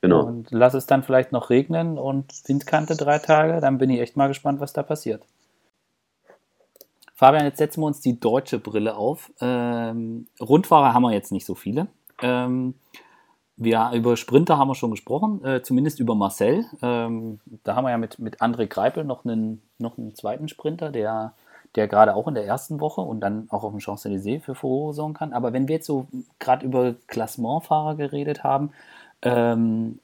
Genau. 0.00 0.24
Und 0.24 0.48
lass 0.50 0.74
es 0.74 0.86
dann 0.86 1.02
vielleicht 1.02 1.32
noch 1.32 1.50
regnen 1.50 1.98
und 1.98 2.32
Windkante 2.46 2.96
drei 2.96 3.18
Tage, 3.18 3.60
dann 3.60 3.78
bin 3.78 3.90
ich 3.90 4.00
echt 4.00 4.16
mal 4.16 4.28
gespannt, 4.28 4.60
was 4.60 4.72
da 4.72 4.82
passiert. 4.82 5.22
Fabian, 7.14 7.44
jetzt 7.44 7.58
setzen 7.58 7.80
wir 7.80 7.86
uns 7.86 8.00
die 8.00 8.18
deutsche 8.18 8.58
Brille 8.58 8.96
auf. 8.96 9.32
Ähm, 9.40 10.26
Rundfahrer 10.40 10.92
haben 10.92 11.02
wir 11.02 11.12
jetzt 11.12 11.32
nicht 11.32 11.46
so 11.46 11.54
viele. 11.54 11.86
Ähm, 12.20 12.74
wir, 13.56 13.92
über 13.94 14.16
Sprinter 14.16 14.58
haben 14.58 14.68
wir 14.68 14.74
schon 14.74 14.90
gesprochen, 14.90 15.44
äh, 15.44 15.62
zumindest 15.62 16.00
über 16.00 16.14
Marcel. 16.14 16.64
Ähm, 16.82 17.40
da 17.62 17.76
haben 17.76 17.84
wir 17.84 17.90
ja 17.90 17.98
mit, 17.98 18.18
mit 18.18 18.42
André 18.42 18.66
Greipel 18.66 19.04
noch 19.04 19.24
einen, 19.24 19.62
noch 19.78 19.96
einen 19.96 20.14
zweiten 20.14 20.48
Sprinter, 20.48 20.90
der 20.90 21.34
der 21.76 21.88
gerade 21.88 22.14
auch 22.14 22.28
in 22.28 22.34
der 22.34 22.46
ersten 22.46 22.80
Woche 22.80 23.00
und 23.00 23.20
dann 23.20 23.46
auch 23.50 23.64
auf 23.64 23.72
dem 23.72 23.80
Champs-Élysées 23.80 24.40
für 24.40 24.54
Furore 24.54 24.94
sorgen 24.94 25.14
kann. 25.14 25.32
Aber 25.32 25.52
wenn 25.52 25.68
wir 25.68 25.76
jetzt 25.76 25.86
so 25.86 26.06
gerade 26.38 26.64
über 26.64 26.94
Klassementfahrer 27.08 27.96
geredet 27.96 28.44
haben, 28.44 28.70
ähm, 29.22 29.98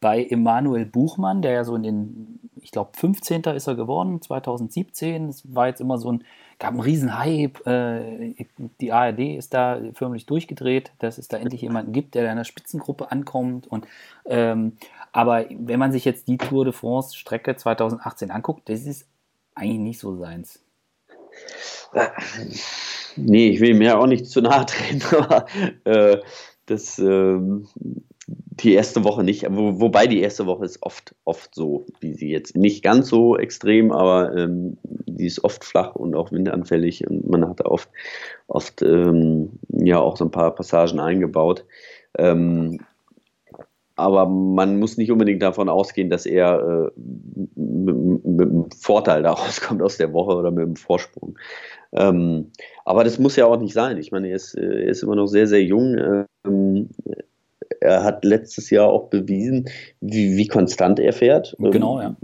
bei 0.00 0.24
Emanuel 0.24 0.84
Buchmann, 0.84 1.40
der 1.40 1.52
ja 1.52 1.64
so 1.64 1.76
in 1.76 1.82
den, 1.82 2.40
ich 2.60 2.72
glaube, 2.72 2.90
15. 2.94 3.42
ist 3.54 3.66
er 3.66 3.74
geworden, 3.74 4.20
2017. 4.20 5.28
Es 5.28 5.54
war 5.54 5.68
jetzt 5.68 5.80
immer 5.80 5.98
so 5.98 6.12
ein, 6.12 6.24
gab 6.58 6.72
einen 6.72 6.80
riesen 6.80 7.18
Hype. 7.18 7.66
Äh, 7.66 8.34
die 8.80 8.92
ARD 8.92 9.36
ist 9.36 9.54
da 9.54 9.80
förmlich 9.94 10.26
durchgedreht, 10.26 10.92
dass 10.98 11.16
es 11.16 11.28
da 11.28 11.38
endlich 11.38 11.62
jemanden 11.62 11.92
gibt, 11.92 12.14
der 12.14 12.30
in 12.30 12.36
der 12.36 12.44
Spitzengruppe 12.44 13.10
ankommt. 13.10 13.66
Und, 13.66 13.86
ähm, 14.26 14.76
aber 15.12 15.46
wenn 15.50 15.78
man 15.78 15.92
sich 15.92 16.04
jetzt 16.04 16.28
die 16.28 16.38
Tour 16.38 16.64
de 16.64 16.74
France 16.74 17.16
Strecke 17.16 17.56
2018 17.56 18.30
anguckt, 18.30 18.68
das 18.68 18.82
ist 18.84 19.06
eigentlich 19.54 19.78
nicht 19.78 19.98
so 20.00 20.16
seins. 20.16 20.63
Nee, 23.16 23.48
ich 23.50 23.60
will 23.60 23.74
mir 23.74 23.98
auch 23.98 24.06
nicht 24.06 24.26
zu 24.26 24.40
nahe 24.40 24.66
treten, 24.66 25.02
aber 25.16 25.46
äh, 25.84 26.18
das, 26.66 26.98
äh, 26.98 27.38
die 28.26 28.72
erste 28.72 29.04
Woche 29.04 29.22
nicht. 29.22 29.46
Wo, 29.50 29.80
wobei 29.80 30.06
die 30.06 30.20
erste 30.20 30.46
Woche 30.46 30.64
ist 30.64 30.82
oft, 30.82 31.14
oft 31.24 31.54
so, 31.54 31.86
wie 32.00 32.14
sie 32.14 32.30
jetzt. 32.30 32.56
Nicht 32.56 32.82
ganz 32.82 33.08
so 33.08 33.36
extrem, 33.36 33.92
aber 33.92 34.36
ähm, 34.36 34.78
die 34.82 35.26
ist 35.26 35.44
oft 35.44 35.64
flach 35.64 35.94
und 35.94 36.14
auch 36.14 36.32
windanfällig 36.32 37.06
und 37.08 37.28
man 37.28 37.48
hat 37.48 37.64
oft, 37.64 37.88
oft 38.48 38.82
ähm, 38.82 39.50
ja 39.68 39.98
auch 39.98 40.16
so 40.16 40.24
ein 40.24 40.30
paar 40.30 40.54
Passagen 40.54 41.00
eingebaut. 41.00 41.64
Ähm, 42.16 42.80
aber 43.96 44.26
man 44.26 44.78
muss 44.78 44.96
nicht 44.96 45.10
unbedingt 45.12 45.42
davon 45.42 45.68
ausgehen, 45.68 46.10
dass 46.10 46.26
er 46.26 46.90
äh, 46.94 47.00
mit, 47.56 48.24
mit, 48.24 48.48
einem 48.48 48.70
Vorteil 48.70 49.22
daraus 49.22 49.60
kommt 49.60 49.82
aus 49.82 49.96
der 49.96 50.12
Woche 50.12 50.36
oder 50.36 50.50
mit 50.50 50.64
einem 50.64 50.76
Vorsprung. 50.76 51.38
Ähm, 51.92 52.50
aber 52.84 53.04
das 53.04 53.18
muss 53.18 53.36
ja 53.36 53.46
auch 53.46 53.58
nicht 53.58 53.72
sein. 53.72 53.98
Ich 53.98 54.10
meine, 54.10 54.28
er 54.28 54.36
ist, 54.36 54.54
er 54.54 54.84
ist 54.84 55.02
immer 55.02 55.14
noch 55.14 55.26
sehr, 55.26 55.46
sehr 55.46 55.62
jung. 55.62 55.96
Ähm, 56.44 56.90
er 57.80 58.02
hat 58.02 58.24
letztes 58.24 58.70
Jahr 58.70 58.88
auch 58.88 59.10
bewiesen, 59.10 59.68
wie, 60.00 60.36
wie 60.36 60.48
konstant 60.48 60.98
er 60.98 61.12
fährt. 61.12 61.56
Ähm, 61.60 61.70
genau, 61.70 62.00
ja. 62.00 62.16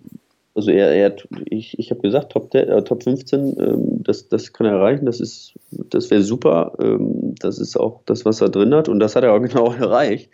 Also 0.55 0.73
er, 0.73 0.89
er 0.89 1.07
hat, 1.07 1.29
ich, 1.47 1.79
ich 1.79 1.91
habe 1.91 2.01
gesagt, 2.01 2.33
Top, 2.33 2.53
äh, 2.55 2.83
Top 2.83 3.05
15, 3.05 3.57
ähm, 3.61 4.03
das, 4.03 4.29
das 4.29 4.53
kann 4.53 4.67
er 4.67 4.73
erreichen, 4.73 5.07
das 5.07 5.21
ist, 5.21 5.55
das 5.71 6.11
wäre 6.11 6.23
super. 6.23 6.73
Ähm, 6.83 7.35
das 7.39 7.59
ist 7.59 7.79
auch 7.79 8.03
das, 8.07 8.25
was 8.25 8.41
er 8.41 8.49
drin 8.49 8.75
hat 8.75 8.89
und 8.89 8.99
das 8.99 9.15
hat 9.15 9.23
er 9.23 9.33
auch 9.33 9.41
genau 9.43 9.73
erreicht. 9.73 10.31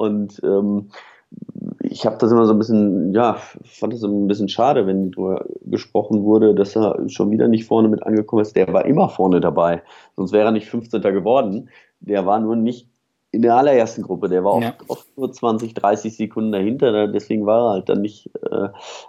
Und 0.00 0.40
ähm, 0.42 0.88
ich 1.82 2.06
habe 2.06 2.16
das 2.16 2.32
immer 2.32 2.46
so 2.46 2.54
ein 2.54 2.58
bisschen, 2.58 3.12
ja, 3.12 3.34
fand 3.64 3.92
das 3.92 4.02
ein 4.02 4.28
bisschen 4.28 4.48
schade, 4.48 4.86
wenn 4.86 5.10
darüber 5.10 5.44
gesprochen 5.66 6.22
wurde, 6.24 6.54
dass 6.54 6.74
er 6.74 6.98
schon 7.08 7.30
wieder 7.30 7.48
nicht 7.48 7.66
vorne 7.66 7.88
mit 7.88 8.02
angekommen 8.02 8.40
ist. 8.40 8.56
Der 8.56 8.72
war 8.72 8.86
immer 8.86 9.10
vorne 9.10 9.42
dabei, 9.42 9.82
sonst 10.16 10.32
wäre 10.32 10.46
er 10.46 10.52
nicht 10.52 10.70
15. 10.70 11.02
geworden. 11.02 11.68
Der 12.00 12.24
war 12.24 12.40
nur 12.40 12.56
nicht 12.56 12.88
in 13.30 13.42
der 13.42 13.56
allerersten 13.56 14.02
Gruppe, 14.02 14.30
der 14.30 14.42
war 14.42 14.54
oft, 14.54 14.62
ja. 14.62 14.74
oft 14.88 15.18
nur 15.18 15.30
20, 15.30 15.74
30 15.74 16.16
Sekunden 16.16 16.50
dahinter, 16.50 17.06
deswegen 17.06 17.44
war 17.44 17.66
er 17.66 17.72
halt 17.74 17.88
dann 17.90 18.00
nicht 18.00 18.30
äh, 18.50 18.68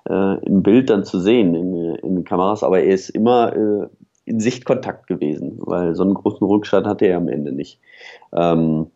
äh, 0.09 0.45
im 0.45 0.61
Bild 0.61 0.89
dann 0.89 1.05
zu 1.05 1.19
sehen 1.19 1.55
in, 1.55 1.95
in 1.95 2.15
den 2.17 2.23
Kameras, 2.25 2.63
aber 2.63 2.81
er 2.81 2.93
ist 2.93 3.09
immer 3.09 3.55
äh, 3.55 3.87
in 4.25 4.39
Sichtkontakt 4.39 5.07
gewesen, 5.07 5.57
weil 5.61 5.95
so 5.95 6.03
einen 6.03 6.13
großen 6.13 6.45
Rückstand 6.45 6.85
hatte 6.85 7.05
er 7.05 7.17
am 7.17 7.29
Ende 7.29 7.51
nicht. 7.51 7.79
Ähm, 8.33 8.91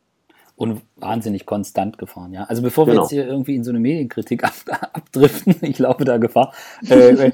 und 0.56 0.82
wahnsinnig 0.96 1.46
konstant 1.46 1.98
gefahren. 1.98 2.34
Ja? 2.34 2.46
Also 2.46 2.62
bevor 2.62 2.86
genau. 2.86 2.98
wir 2.98 3.02
jetzt 3.04 3.12
hier 3.12 3.28
irgendwie 3.28 3.56
in 3.56 3.64
so 3.64 3.72
eine 3.72 3.80
Medienkritik 3.80 4.44
ab, 4.46 4.54
abdriften, 4.94 5.56
ich 5.62 5.76
glaube 5.76 6.06
da 6.06 6.18
Gefahr. 6.18 6.54
Äh, 6.88 7.32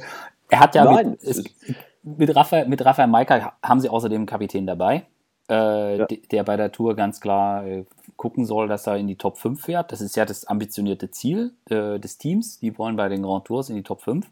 er 0.50 0.60
hat 0.60 0.76
ja 0.76 0.86
Nein, 0.86 1.12
mit, 1.12 1.24
es, 1.24 1.44
mit, 2.04 2.36
Raphael, 2.36 2.68
mit 2.68 2.84
Raphael 2.84 3.08
Maika 3.08 3.54
haben 3.64 3.80
sie 3.80 3.90
außerdem 3.90 4.22
einen 4.22 4.26
Kapitän 4.26 4.68
dabei, 4.68 5.06
äh, 5.50 5.98
ja. 5.98 6.08
der 6.32 6.44
bei 6.44 6.58
der 6.58 6.72
Tour 6.72 6.96
ganz 6.96 7.22
klar 7.22 7.66
äh, 7.66 7.86
gucken 8.18 8.46
soll, 8.46 8.68
dass 8.68 8.88
er 8.88 8.98
in 8.98 9.08
die 9.08 9.16
Top 9.16 9.38
5 9.38 9.62
fährt. 9.62 9.92
Das 9.92 10.02
ist 10.02 10.16
ja 10.16 10.26
das 10.26 10.46
ambitionierte 10.46 11.10
Ziel 11.12 11.54
äh, 11.70 12.00
des 12.00 12.18
Teams. 12.18 12.60
Die 12.60 12.78
wollen 12.78 12.96
bei 12.96 13.10
den 13.10 13.24
Grand 13.24 13.46
Tours 13.46 13.70
in 13.70 13.76
die 13.76 13.84
Top 13.84 14.02
5. 14.02 14.30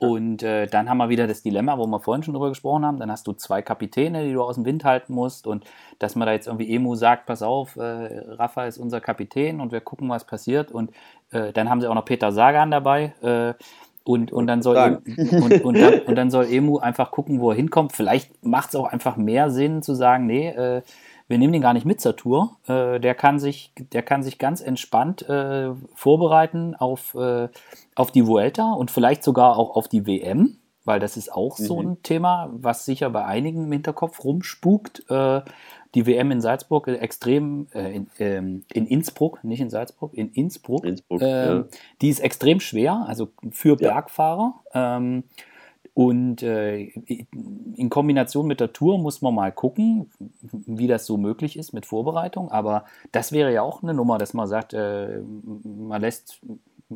Und 0.00 0.42
äh, 0.42 0.66
dann 0.66 0.88
haben 0.88 0.98
wir 0.98 1.08
wieder 1.08 1.26
das 1.26 1.42
Dilemma, 1.42 1.78
wo 1.78 1.86
wir 1.86 2.00
vorhin 2.00 2.22
schon 2.22 2.34
drüber 2.34 2.48
gesprochen 2.48 2.84
haben. 2.84 2.98
Dann 2.98 3.10
hast 3.10 3.26
du 3.26 3.32
zwei 3.32 3.62
Kapitäne, 3.62 4.24
die 4.24 4.32
du 4.32 4.42
aus 4.42 4.54
dem 4.54 4.64
Wind 4.64 4.84
halten 4.84 5.12
musst. 5.12 5.46
Und 5.46 5.64
dass 5.98 6.16
man 6.16 6.26
da 6.26 6.32
jetzt 6.32 6.46
irgendwie 6.46 6.74
Emu 6.74 6.94
sagt, 6.94 7.26
pass 7.26 7.42
auf, 7.42 7.76
äh, 7.76 7.80
Rafa 7.80 8.66
ist 8.66 8.78
unser 8.78 9.00
Kapitän 9.00 9.60
und 9.60 9.72
wir 9.72 9.80
gucken, 9.80 10.08
was 10.08 10.24
passiert. 10.24 10.72
Und 10.72 10.92
äh, 11.30 11.52
dann 11.52 11.68
haben 11.68 11.80
sie 11.80 11.88
auch 11.88 11.94
noch 11.94 12.04
Peter 12.04 12.32
Sagan 12.32 12.70
dabei. 12.70 13.12
Äh, 13.22 13.54
und, 14.04 14.32
und, 14.32 14.46
dann 14.48 14.62
soll 14.62 15.00
und, 15.16 15.62
und, 15.62 15.78
dann, 15.78 16.00
und 16.00 16.14
dann 16.16 16.30
soll 16.30 16.46
Emu 16.50 16.78
einfach 16.78 17.10
gucken, 17.10 17.40
wo 17.40 17.50
er 17.50 17.56
hinkommt. 17.56 17.92
Vielleicht 17.92 18.44
macht 18.44 18.70
es 18.70 18.74
auch 18.74 18.86
einfach 18.86 19.16
mehr 19.16 19.50
Sinn 19.50 19.82
zu 19.82 19.94
sagen, 19.94 20.26
nee, 20.26 20.48
äh, 20.48 20.82
wir 21.32 21.38
nehmen 21.38 21.54
den 21.54 21.62
gar 21.62 21.72
nicht 21.72 21.86
mit 21.86 21.98
zur 21.98 22.14
Tour. 22.14 22.58
Äh, 22.68 23.00
der, 23.00 23.14
kann 23.14 23.38
sich, 23.38 23.72
der 23.92 24.02
kann 24.02 24.22
sich 24.22 24.38
ganz 24.38 24.60
entspannt 24.60 25.26
äh, 25.28 25.70
vorbereiten 25.94 26.74
auf, 26.74 27.14
äh, 27.14 27.48
auf 27.94 28.12
die 28.12 28.26
Vuelta 28.26 28.74
und 28.74 28.90
vielleicht 28.90 29.24
sogar 29.24 29.56
auch 29.56 29.74
auf 29.74 29.88
die 29.88 30.06
WM, 30.06 30.58
weil 30.84 31.00
das 31.00 31.16
ist 31.16 31.32
auch 31.32 31.58
mhm. 31.58 31.64
so 31.64 31.80
ein 31.80 32.02
Thema, 32.02 32.50
was 32.52 32.84
sicher 32.84 33.08
bei 33.08 33.24
einigen 33.24 33.64
im 33.64 33.72
Hinterkopf 33.72 34.22
rumspukt. 34.22 35.08
Äh, 35.08 35.40
die 35.94 36.06
WM 36.06 36.30
in 36.32 36.42
Salzburg 36.42 36.86
äh, 36.88 36.96
extrem, 36.96 37.66
äh, 37.72 37.96
in, 37.96 38.06
ähm, 38.18 38.64
in, 38.70 38.86
Innsbruck, 38.86 39.42
nicht 39.42 39.60
in 39.60 39.70
Salzburg, 39.70 40.12
in 40.12 40.32
Innsbruck, 40.32 40.84
Innsbruck 40.84 41.22
ähm, 41.22 41.66
ja. 41.70 41.78
die 42.02 42.10
ist 42.10 42.20
extrem 42.20 42.60
schwer, 42.60 43.06
also 43.08 43.30
für 43.52 43.80
ja. 43.80 43.88
Bergfahrer. 43.88 44.60
Ähm, 44.74 45.24
und 45.94 46.42
äh, 46.42 46.84
in 46.84 47.90
Kombination 47.90 48.46
mit 48.46 48.60
der 48.60 48.72
Tour 48.72 48.98
muss 48.98 49.20
man 49.20 49.34
mal 49.34 49.52
gucken, 49.52 50.10
wie 50.40 50.86
das 50.86 51.04
so 51.04 51.18
möglich 51.18 51.58
ist 51.58 51.74
mit 51.74 51.84
Vorbereitung. 51.84 52.50
Aber 52.50 52.86
das 53.12 53.30
wäre 53.32 53.52
ja 53.52 53.62
auch 53.62 53.82
eine 53.82 53.92
Nummer, 53.92 54.16
dass 54.16 54.32
man 54.32 54.46
sagt, 54.46 54.72
äh, 54.72 55.20
man 55.64 56.00
lässt 56.00 56.40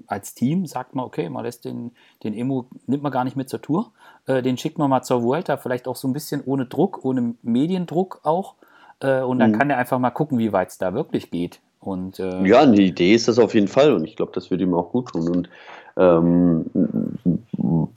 als 0.06 0.34
Team, 0.34 0.66
sagt 0.66 0.94
man, 0.94 1.04
okay, 1.04 1.28
man 1.28 1.44
lässt 1.44 1.66
den, 1.66 1.92
den 2.22 2.32
Emu, 2.32 2.64
nimmt 2.86 3.02
man 3.02 3.12
gar 3.12 3.24
nicht 3.24 3.36
mit 3.36 3.50
zur 3.50 3.60
Tour, 3.60 3.92
äh, 4.26 4.42
den 4.42 4.56
schickt 4.56 4.78
man 4.78 4.88
mal 4.88 5.02
zur 5.02 5.22
Vuelta, 5.22 5.58
vielleicht 5.58 5.88
auch 5.88 5.96
so 5.96 6.08
ein 6.08 6.12
bisschen 6.12 6.42
ohne 6.44 6.64
Druck, 6.64 7.04
ohne 7.04 7.34
Mediendruck 7.42 8.20
auch. 8.24 8.54
Äh, 9.00 9.20
und 9.20 9.38
dann 9.38 9.52
mhm. 9.52 9.58
kann 9.58 9.70
er 9.70 9.76
einfach 9.76 9.98
mal 9.98 10.10
gucken, 10.10 10.38
wie 10.38 10.52
weit 10.54 10.68
es 10.68 10.78
da 10.78 10.94
wirklich 10.94 11.30
geht. 11.30 11.60
Und, 11.80 12.18
äh, 12.18 12.46
ja, 12.46 12.64
die 12.64 12.86
Idee 12.86 13.14
ist 13.14 13.28
das 13.28 13.38
auf 13.38 13.54
jeden 13.54 13.68
Fall 13.68 13.92
und 13.92 14.04
ich 14.04 14.16
glaube, 14.16 14.32
das 14.34 14.50
würde 14.50 14.64
ihm 14.64 14.74
auch 14.74 14.90
gut 14.90 15.08
tun. 15.08 15.28
Und 15.28 15.50
Ähm, 15.98 16.66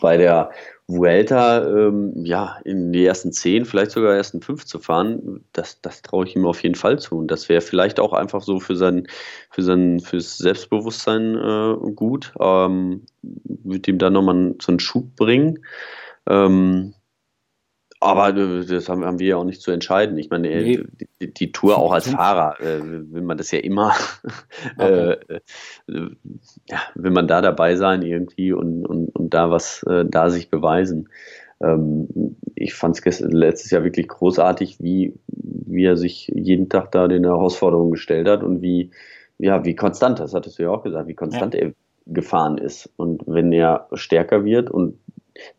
bei 0.01 0.17
der 0.17 0.51
Vuelta, 0.87 1.67
ähm, 1.67 2.13
ja, 2.25 2.57
in 2.65 2.91
die 2.91 3.05
ersten 3.05 3.31
zehn, 3.31 3.65
vielleicht 3.65 3.91
sogar 3.91 4.15
ersten 4.15 4.41
fünf 4.41 4.65
zu 4.65 4.79
fahren, 4.79 5.45
das, 5.53 5.81
das 5.81 6.01
traue 6.01 6.25
ich 6.25 6.35
ihm 6.35 6.45
auf 6.45 6.63
jeden 6.63 6.75
Fall 6.75 6.97
zu. 6.97 7.17
Und 7.17 7.29
das 7.29 7.47
wäre 7.47 7.61
vielleicht 7.61 7.99
auch 7.99 8.13
einfach 8.13 8.41
so 8.41 8.59
für 8.59 8.75
sein, 8.75 9.07
für 9.51 9.61
sein, 9.61 9.99
fürs 9.99 10.37
Selbstbewusstsein 10.39 11.35
äh, 11.35 11.91
gut. 11.91 12.33
Ähm, 12.39 13.05
würde 13.21 13.91
ihm 13.91 13.99
dann 13.99 14.13
nochmal 14.13 14.55
so 14.59 14.71
einen 14.71 14.79
Schub 14.79 15.15
bringen. 15.15 15.59
Ähm, 16.27 16.95
aber 17.99 18.29
äh, 18.29 18.65
das 18.65 18.87
haben, 18.89 19.03
haben, 19.03 19.19
wir 19.19 19.27
ja 19.27 19.35
auch 19.37 19.43
nicht 19.43 19.61
zu 19.61 19.71
entscheiden. 19.71 20.17
Ich 20.17 20.29
meine, 20.29 20.49
äh, 20.49 20.63
nee. 20.63 20.83
die, 21.21 21.33
die, 21.33 21.51
Tour 21.51 21.77
auch 21.77 21.91
als 21.91 22.09
Fahrer 22.09 22.59
äh, 22.61 22.81
will 22.81 23.21
man 23.21 23.37
das 23.37 23.51
ja 23.51 23.59
immer, 23.59 23.93
okay. 24.77 25.17
äh, 25.27 25.39
äh, 25.87 26.09
ja, 26.69 26.79
will 26.95 27.11
man 27.11 27.27
da 27.27 27.41
dabei 27.41 27.75
sein 27.75 28.01
irgendwie 28.01 28.53
und, 28.53 28.85
und, 28.85 29.09
und 29.09 29.33
da 29.33 29.51
was, 29.51 29.83
äh, 29.83 30.05
da 30.07 30.29
sich 30.29 30.49
beweisen. 30.49 31.09
Ähm, 31.61 32.37
ich 32.55 32.73
fand 32.73 32.99
es 33.05 33.19
letztes 33.19 33.71
Jahr 33.71 33.83
wirklich 33.83 34.07
großartig, 34.07 34.79
wie, 34.79 35.13
wie 35.27 35.83
er 35.83 35.97
sich 35.97 36.31
jeden 36.33 36.69
Tag 36.69 36.91
da 36.91 37.07
den 37.07 37.25
Herausforderungen 37.25 37.91
gestellt 37.91 38.27
hat 38.29 38.43
und 38.43 38.61
wie, 38.61 38.91
ja, 39.37 39.65
wie 39.65 39.75
konstant, 39.75 40.19
das 40.19 40.33
hattest 40.33 40.57
du 40.59 40.63
ja 40.63 40.69
auch 40.69 40.83
gesagt, 40.83 41.07
wie 41.07 41.15
konstant 41.15 41.53
ja. 41.53 41.61
er 41.61 41.73
gefahren 42.05 42.57
ist. 42.57 42.89
Und 42.95 43.23
wenn 43.27 43.51
er 43.51 43.87
stärker 43.93 44.43
wird 44.43 44.69
und 44.71 44.99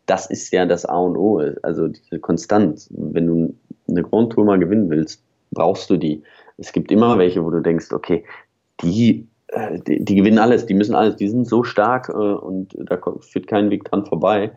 das 0.05 0.29
ist 0.29 0.51
ja 0.51 0.65
das 0.65 0.85
A 0.85 0.97
und 0.97 1.17
O, 1.17 1.41
also 1.63 1.87
diese 1.87 2.19
Konstanz. 2.19 2.89
Wenn 2.91 3.27
du 3.27 3.55
eine 3.87 4.03
Grand 4.03 4.33
Tour 4.33 4.45
mal 4.45 4.59
gewinnen 4.59 4.89
willst, 4.89 5.23
brauchst 5.51 5.89
du 5.89 5.97
die. 5.97 6.23
Es 6.57 6.71
gibt 6.71 6.91
immer 6.91 7.17
welche, 7.17 7.43
wo 7.43 7.49
du 7.49 7.61
denkst, 7.61 7.91
okay, 7.91 8.23
die, 8.81 9.27
äh, 9.47 9.79
die, 9.79 10.03
die, 10.03 10.15
gewinnen 10.15 10.39
alles, 10.39 10.65
die 10.65 10.73
müssen 10.73 10.95
alles, 10.95 11.15
die 11.15 11.27
sind 11.27 11.47
so 11.47 11.63
stark 11.63 12.09
äh, 12.09 12.13
und 12.13 12.75
da 12.77 12.99
führt 13.19 13.47
kein 13.47 13.69
Weg 13.69 13.85
dran 13.85 14.05
vorbei. 14.05 14.51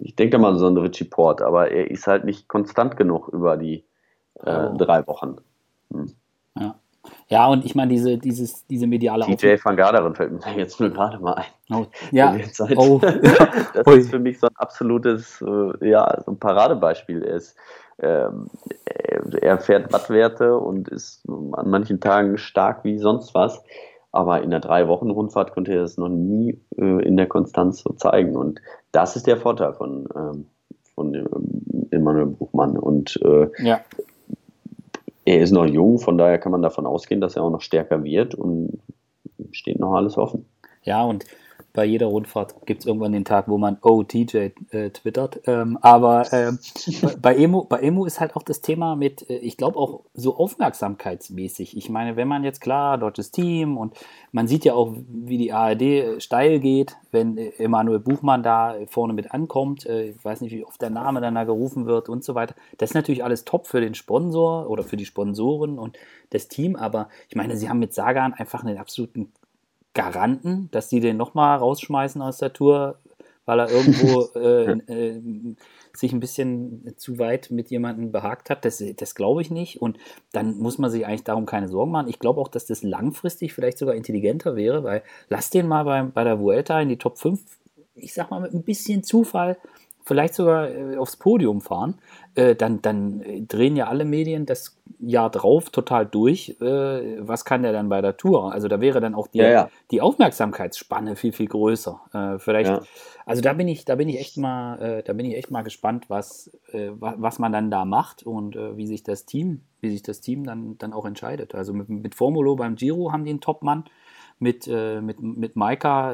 Ich 0.00 0.14
denke 0.16 0.32
da 0.32 0.38
mal 0.38 0.52
an 0.52 0.58
so 0.58 0.66
einen 0.66 0.76
Richie 0.76 1.04
Port, 1.04 1.42
aber 1.42 1.70
er 1.70 1.90
ist 1.90 2.06
halt 2.06 2.24
nicht 2.24 2.48
konstant 2.48 2.96
genug 2.96 3.28
über 3.28 3.56
die 3.56 3.84
äh, 4.40 4.70
drei 4.76 5.06
Wochen. 5.06 5.36
Hm. 5.92 6.12
Ja. 6.58 6.78
Ja, 7.28 7.48
und 7.48 7.64
ich 7.64 7.74
meine, 7.74 7.92
diese, 7.92 8.18
dieses, 8.18 8.66
diese 8.66 8.86
mediale 8.86 9.24
DJ 9.24 9.56
van 9.62 9.76
Garderen 9.76 10.14
fällt 10.14 10.32
mir 10.32 10.40
jetzt 10.56 10.80
nur 10.80 10.90
gerade 10.90 11.18
mal 11.18 11.34
ein. 11.34 11.44
Oh, 11.70 11.86
ja. 12.10 12.36
Oh. 12.76 12.98
das 13.74 13.86
ist 13.96 14.10
für 14.10 14.18
mich 14.18 14.38
so 14.38 14.46
ein 14.46 14.56
absolutes, 14.56 15.42
äh, 15.42 15.88
ja, 15.88 16.22
so 16.24 16.32
ein 16.32 16.38
Paradebeispiel. 16.38 17.22
Er, 17.22 17.36
ist, 17.36 17.56
ähm, 17.98 18.48
er 19.40 19.58
fährt 19.58 19.92
Wattwerte 19.92 20.56
und 20.56 20.88
ist 20.88 21.22
an 21.28 21.70
manchen 21.70 22.00
Tagen 22.00 22.38
stark 22.38 22.84
wie 22.84 22.98
sonst 22.98 23.34
was. 23.34 23.62
Aber 24.12 24.42
in 24.42 24.50
der 24.50 24.60
Drei-Wochen-Rundfahrt 24.60 25.52
konnte 25.52 25.72
er 25.72 25.80
das 25.80 25.96
noch 25.96 26.08
nie 26.08 26.60
äh, 26.76 27.04
in 27.04 27.16
der 27.16 27.26
Konstanz 27.26 27.82
so 27.82 27.94
zeigen. 27.94 28.36
Und 28.36 28.60
das 28.92 29.16
ist 29.16 29.26
der 29.26 29.38
Vorteil 29.38 29.72
von, 29.72 30.08
ähm, 30.14 30.46
von 30.94 31.14
Emanuel 31.90 32.26
Buchmann. 32.26 32.78
Und 32.78 33.18
äh, 33.24 33.48
ja 33.58 33.80
er 35.24 35.40
ist 35.40 35.52
noch 35.52 35.66
jung, 35.66 35.98
von 35.98 36.18
daher 36.18 36.38
kann 36.38 36.52
man 36.52 36.62
davon 36.62 36.86
ausgehen, 36.86 37.20
dass 37.20 37.36
er 37.36 37.42
auch 37.42 37.50
noch 37.50 37.62
stärker 37.62 38.04
wird 38.04 38.34
und 38.34 38.80
steht 39.52 39.78
noch 39.78 39.94
alles 39.94 40.18
offen. 40.18 40.46
Ja, 40.82 41.02
und 41.04 41.24
bei 41.74 41.84
jeder 41.84 42.06
Rundfahrt 42.06 42.66
gibt 42.66 42.80
es 42.80 42.86
irgendwann 42.86 43.10
den 43.10 43.24
Tag, 43.24 43.48
wo 43.48 43.58
man 43.58 43.78
Oh 43.82 44.04
TJ 44.04 44.50
äh, 44.70 44.90
twittert. 44.90 45.40
Ähm, 45.46 45.76
aber 45.82 46.32
ähm, 46.32 46.60
bei, 47.20 47.34
Emo, 47.36 47.64
bei 47.64 47.80
Emo 47.80 48.06
ist 48.06 48.20
halt 48.20 48.36
auch 48.36 48.44
das 48.44 48.60
Thema 48.60 48.94
mit, 48.94 49.28
äh, 49.28 49.38
ich 49.38 49.56
glaube 49.56 49.76
auch 49.76 50.02
so 50.14 50.36
aufmerksamkeitsmäßig. 50.36 51.76
Ich 51.76 51.90
meine, 51.90 52.14
wenn 52.14 52.28
man 52.28 52.44
jetzt 52.44 52.60
klar, 52.60 52.96
deutsches 52.96 53.32
Team 53.32 53.76
und 53.76 53.94
man 54.30 54.46
sieht 54.46 54.64
ja 54.64 54.74
auch, 54.74 54.94
wie 55.08 55.36
die 55.36 55.52
ARD 55.52 55.82
äh, 55.82 56.20
steil 56.20 56.60
geht, 56.60 56.96
wenn 57.10 57.36
äh, 57.36 57.50
Emanuel 57.58 57.98
Buchmann 57.98 58.44
da 58.44 58.76
vorne 58.86 59.12
mit 59.12 59.34
ankommt. 59.34 59.84
Äh, 59.84 60.10
ich 60.10 60.24
weiß 60.24 60.42
nicht, 60.42 60.52
wie 60.52 60.64
oft 60.64 60.80
der 60.80 60.90
Name 60.90 61.20
dann 61.20 61.34
da 61.34 61.42
gerufen 61.42 61.86
wird 61.86 62.08
und 62.08 62.22
so 62.22 62.36
weiter. 62.36 62.54
Das 62.78 62.90
ist 62.90 62.94
natürlich 62.94 63.24
alles 63.24 63.44
top 63.44 63.66
für 63.66 63.80
den 63.80 63.94
Sponsor 63.94 64.70
oder 64.70 64.84
für 64.84 64.96
die 64.96 65.06
Sponsoren 65.06 65.80
und 65.80 65.98
das 66.30 66.46
Team. 66.46 66.76
Aber 66.76 67.08
ich 67.28 67.34
meine, 67.34 67.56
sie 67.56 67.68
haben 67.68 67.80
mit 67.80 67.92
Sagan 67.92 68.32
einfach 68.32 68.62
einen 68.62 68.78
absoluten 68.78 69.32
Garanten, 69.94 70.68
dass 70.72 70.90
sie 70.90 71.00
den 71.00 71.16
nochmal 71.16 71.58
rausschmeißen 71.58 72.20
aus 72.20 72.38
der 72.38 72.52
Tour, 72.52 72.98
weil 73.46 73.60
er 73.60 73.70
irgendwo 73.70 74.28
äh, 74.38 74.72
äh, 74.92 75.22
sich 75.94 76.12
ein 76.12 76.20
bisschen 76.20 76.94
zu 76.96 77.18
weit 77.18 77.50
mit 77.50 77.70
jemandem 77.70 78.10
behagt 78.10 78.50
hat. 78.50 78.64
Das, 78.64 78.82
das 78.96 79.14
glaube 79.14 79.42
ich 79.42 79.50
nicht. 79.50 79.80
Und 79.80 79.98
dann 80.32 80.58
muss 80.58 80.78
man 80.78 80.90
sich 80.90 81.06
eigentlich 81.06 81.24
darum 81.24 81.46
keine 81.46 81.68
Sorgen 81.68 81.92
machen. 81.92 82.08
Ich 82.08 82.18
glaube 82.18 82.40
auch, 82.40 82.48
dass 82.48 82.66
das 82.66 82.82
langfristig 82.82 83.54
vielleicht 83.54 83.78
sogar 83.78 83.94
intelligenter 83.94 84.56
wäre, 84.56 84.82
weil 84.82 85.02
lass 85.28 85.50
den 85.50 85.68
mal 85.68 85.84
bei, 85.84 86.02
bei 86.02 86.24
der 86.24 86.40
Vuelta 86.40 86.80
in 86.80 86.88
die 86.88 86.98
Top 86.98 87.18
5, 87.18 87.40
ich 87.94 88.12
sag 88.12 88.30
mal 88.30 88.40
mit 88.40 88.52
ein 88.52 88.64
bisschen 88.64 89.04
Zufall, 89.04 89.56
vielleicht 90.04 90.34
sogar 90.34 90.70
äh, 90.70 90.96
aufs 90.96 91.16
Podium 91.16 91.60
fahren, 91.60 91.98
äh, 92.34 92.54
dann, 92.54 92.82
dann 92.82 93.46
drehen 93.48 93.74
ja 93.74 93.86
alle 93.86 94.04
Medien 94.04 94.44
das 94.46 94.76
Jahr 94.98 95.30
drauf 95.30 95.70
total 95.70 96.06
durch. 96.06 96.56
Äh, 96.60 97.26
was 97.26 97.44
kann 97.44 97.62
der 97.62 97.72
dann 97.72 97.88
bei 97.88 98.00
der 98.00 98.16
Tour? 98.16 98.52
Also 98.52 98.68
da 98.68 98.80
wäre 98.80 99.00
dann 99.00 99.14
auch 99.14 99.28
die, 99.28 99.38
ja, 99.38 99.48
ja. 99.48 99.70
die 99.90 100.00
Aufmerksamkeitsspanne 100.00 101.16
viel, 101.16 101.32
viel 101.32 101.46
größer. 101.46 102.00
Äh, 102.12 102.38
vielleicht, 102.38 102.70
ja. 102.70 102.82
also 103.24 103.40
da 103.40 103.54
bin 103.54 103.66
ich, 103.66 103.84
da 103.84 103.94
bin 103.94 104.08
ich 104.08 104.18
echt 104.20 104.36
mal, 104.36 104.80
äh, 104.80 105.02
da 105.02 105.14
bin 105.14 105.26
ich 105.26 105.36
echt 105.36 105.50
mal 105.50 105.62
gespannt, 105.62 106.06
was, 106.08 106.50
äh, 106.72 106.90
was 106.98 107.38
man 107.38 107.52
dann 107.52 107.70
da 107.70 107.84
macht 107.84 108.24
und 108.24 108.56
wie 108.56 108.86
sich 108.86 109.02
das 109.02 109.24
Team, 109.24 109.62
wie 109.80 109.90
sich 109.90 110.02
das 110.02 110.20
Team 110.20 110.44
dann, 110.44 110.76
dann 110.78 110.92
auch 110.92 111.06
entscheidet. 111.06 111.54
Also 111.54 111.72
mit, 111.72 111.88
mit 111.88 112.14
Formulo 112.14 112.56
beim 112.56 112.76
Giro 112.76 113.10
haben 113.10 113.24
die 113.24 113.30
einen 113.30 113.40
Topmann, 113.40 113.84
mit, 114.38 114.66
mit, 114.66 115.20
mit 115.22 115.56
Maika 115.56 116.12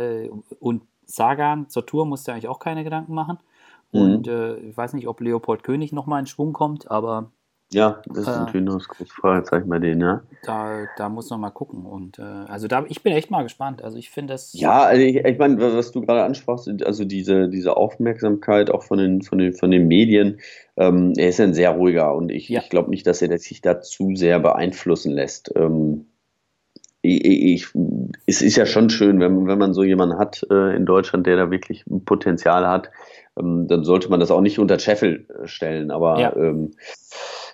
und 0.60 0.82
Sagan 1.06 1.68
zur 1.68 1.86
Tour 1.86 2.06
musst 2.06 2.28
du 2.28 2.32
eigentlich 2.32 2.48
auch 2.48 2.58
keine 2.58 2.84
Gedanken 2.84 3.14
machen. 3.14 3.38
Mhm. 3.92 4.00
Und 4.00 4.28
äh, 4.28 4.56
ich 4.56 4.76
weiß 4.76 4.92
nicht, 4.94 5.08
ob 5.08 5.20
Leopold 5.20 5.62
König 5.62 5.92
nochmal 5.92 6.20
in 6.20 6.26
Schwung 6.26 6.52
kommt, 6.52 6.90
aber. 6.90 7.32
Ja, 7.72 8.02
das 8.06 8.18
ist 8.18 8.26
äh, 8.26 8.30
natürlich 8.40 8.66
noch 8.66 8.78
das 8.78 8.88
große 8.88 9.14
Fragezeichen 9.14 9.68
bei 9.68 9.78
denen, 9.78 10.00
ja. 10.00 10.22
Da, 10.42 10.86
da 10.96 11.08
muss 11.08 11.30
man 11.30 11.40
mal 11.40 11.50
gucken. 11.50 11.86
Und 11.86 12.18
äh, 12.18 12.22
also 12.22 12.66
da, 12.66 12.84
ich 12.88 13.04
bin 13.04 13.12
echt 13.12 13.30
mal 13.30 13.44
gespannt. 13.44 13.82
Also 13.84 13.96
ich 13.96 14.10
finde 14.10 14.34
das. 14.34 14.52
Ja, 14.54 14.82
also 14.82 15.00
ich, 15.00 15.16
ich 15.16 15.38
meine, 15.38 15.60
was 15.60 15.92
du 15.92 16.00
gerade 16.00 16.24
ansprachst, 16.24 16.68
also 16.82 17.04
diese, 17.04 17.48
diese 17.48 17.76
Aufmerksamkeit 17.76 18.70
auch 18.72 18.82
von 18.82 18.98
den, 18.98 19.22
von 19.22 19.38
den, 19.38 19.52
von 19.52 19.70
den 19.70 19.86
Medien, 19.86 20.40
ähm, 20.76 21.12
er 21.16 21.28
ist 21.28 21.40
ein 21.40 21.54
sehr 21.54 21.70
ruhiger 21.70 22.14
und 22.16 22.30
ich, 22.30 22.48
ja. 22.48 22.60
ich 22.60 22.70
glaube 22.70 22.90
nicht, 22.90 23.06
dass 23.06 23.22
er 23.22 23.38
sich 23.38 23.60
da 23.60 23.80
zu 23.80 24.16
sehr 24.16 24.40
beeinflussen 24.40 25.12
lässt. 25.12 25.52
Ähm, 25.54 26.06
ich, 27.02 27.24
ich, 27.24 27.66
es 28.26 28.42
ist 28.42 28.56
ja 28.56 28.66
schon 28.66 28.90
schön, 28.90 29.20
wenn, 29.20 29.46
wenn 29.46 29.58
man 29.58 29.72
so 29.72 29.82
jemanden 29.82 30.18
hat 30.18 30.46
äh, 30.50 30.76
in 30.76 30.86
Deutschland, 30.86 31.26
der 31.26 31.36
da 31.36 31.50
wirklich 31.50 31.84
Potenzial 32.04 32.66
hat, 32.66 32.90
ähm, 33.38 33.66
dann 33.68 33.84
sollte 33.84 34.10
man 34.10 34.20
das 34.20 34.30
auch 34.30 34.40
nicht 34.40 34.58
unter 34.58 34.78
Scheffel 34.78 35.26
äh, 35.28 35.46
stellen. 35.46 35.90
Aber 35.90 36.18
ja. 36.18 36.36
ähm, 36.36 36.72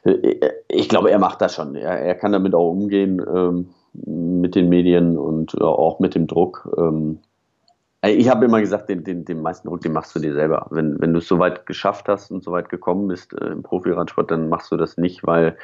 äh, 0.05 0.51
ich 0.69 0.89
glaube, 0.89 1.11
er 1.11 1.19
macht 1.19 1.41
das 1.41 1.55
schon. 1.55 1.75
Er, 1.75 2.01
er 2.01 2.15
kann 2.15 2.33
damit 2.33 2.55
auch 2.55 2.71
umgehen 2.71 3.23
ähm, 3.35 3.69
mit 4.05 4.55
den 4.55 4.69
Medien 4.69 5.17
und 5.17 5.55
äh, 5.55 5.63
auch 5.63 6.01
mit 6.01 6.15
dem 6.15 6.27
Druck. 6.27 6.69
Ähm, 6.77 7.21
ich 8.03 8.29
habe 8.29 8.45
immer 8.45 8.61
gesagt, 8.61 8.89
den, 8.89 9.05
den, 9.05 9.25
den 9.25 9.43
meisten 9.43 9.69
Druck, 9.69 9.81
den 9.81 9.93
machst 9.93 10.15
du 10.15 10.21
dir 10.21 10.33
selber. 10.33 10.67
Wenn, 10.71 11.01
wenn 11.01 11.13
du 11.13 11.19
es 11.19 11.29
so 11.29 11.39
weit 11.39 11.67
geschafft 11.67 12.09
hast 12.09 12.31
und 12.31 12.45
so 12.45 12.53
weit 12.53 12.69
gekommen 12.69 13.09
bist 13.09 13.33
äh, 13.33 13.47
im 13.47 13.63
Profiradsport, 13.63 14.31
dann 14.31 14.49
machst 14.49 14.71
du 14.71 14.77
das 14.77 14.97
nicht, 14.97 15.27
weil, 15.27 15.57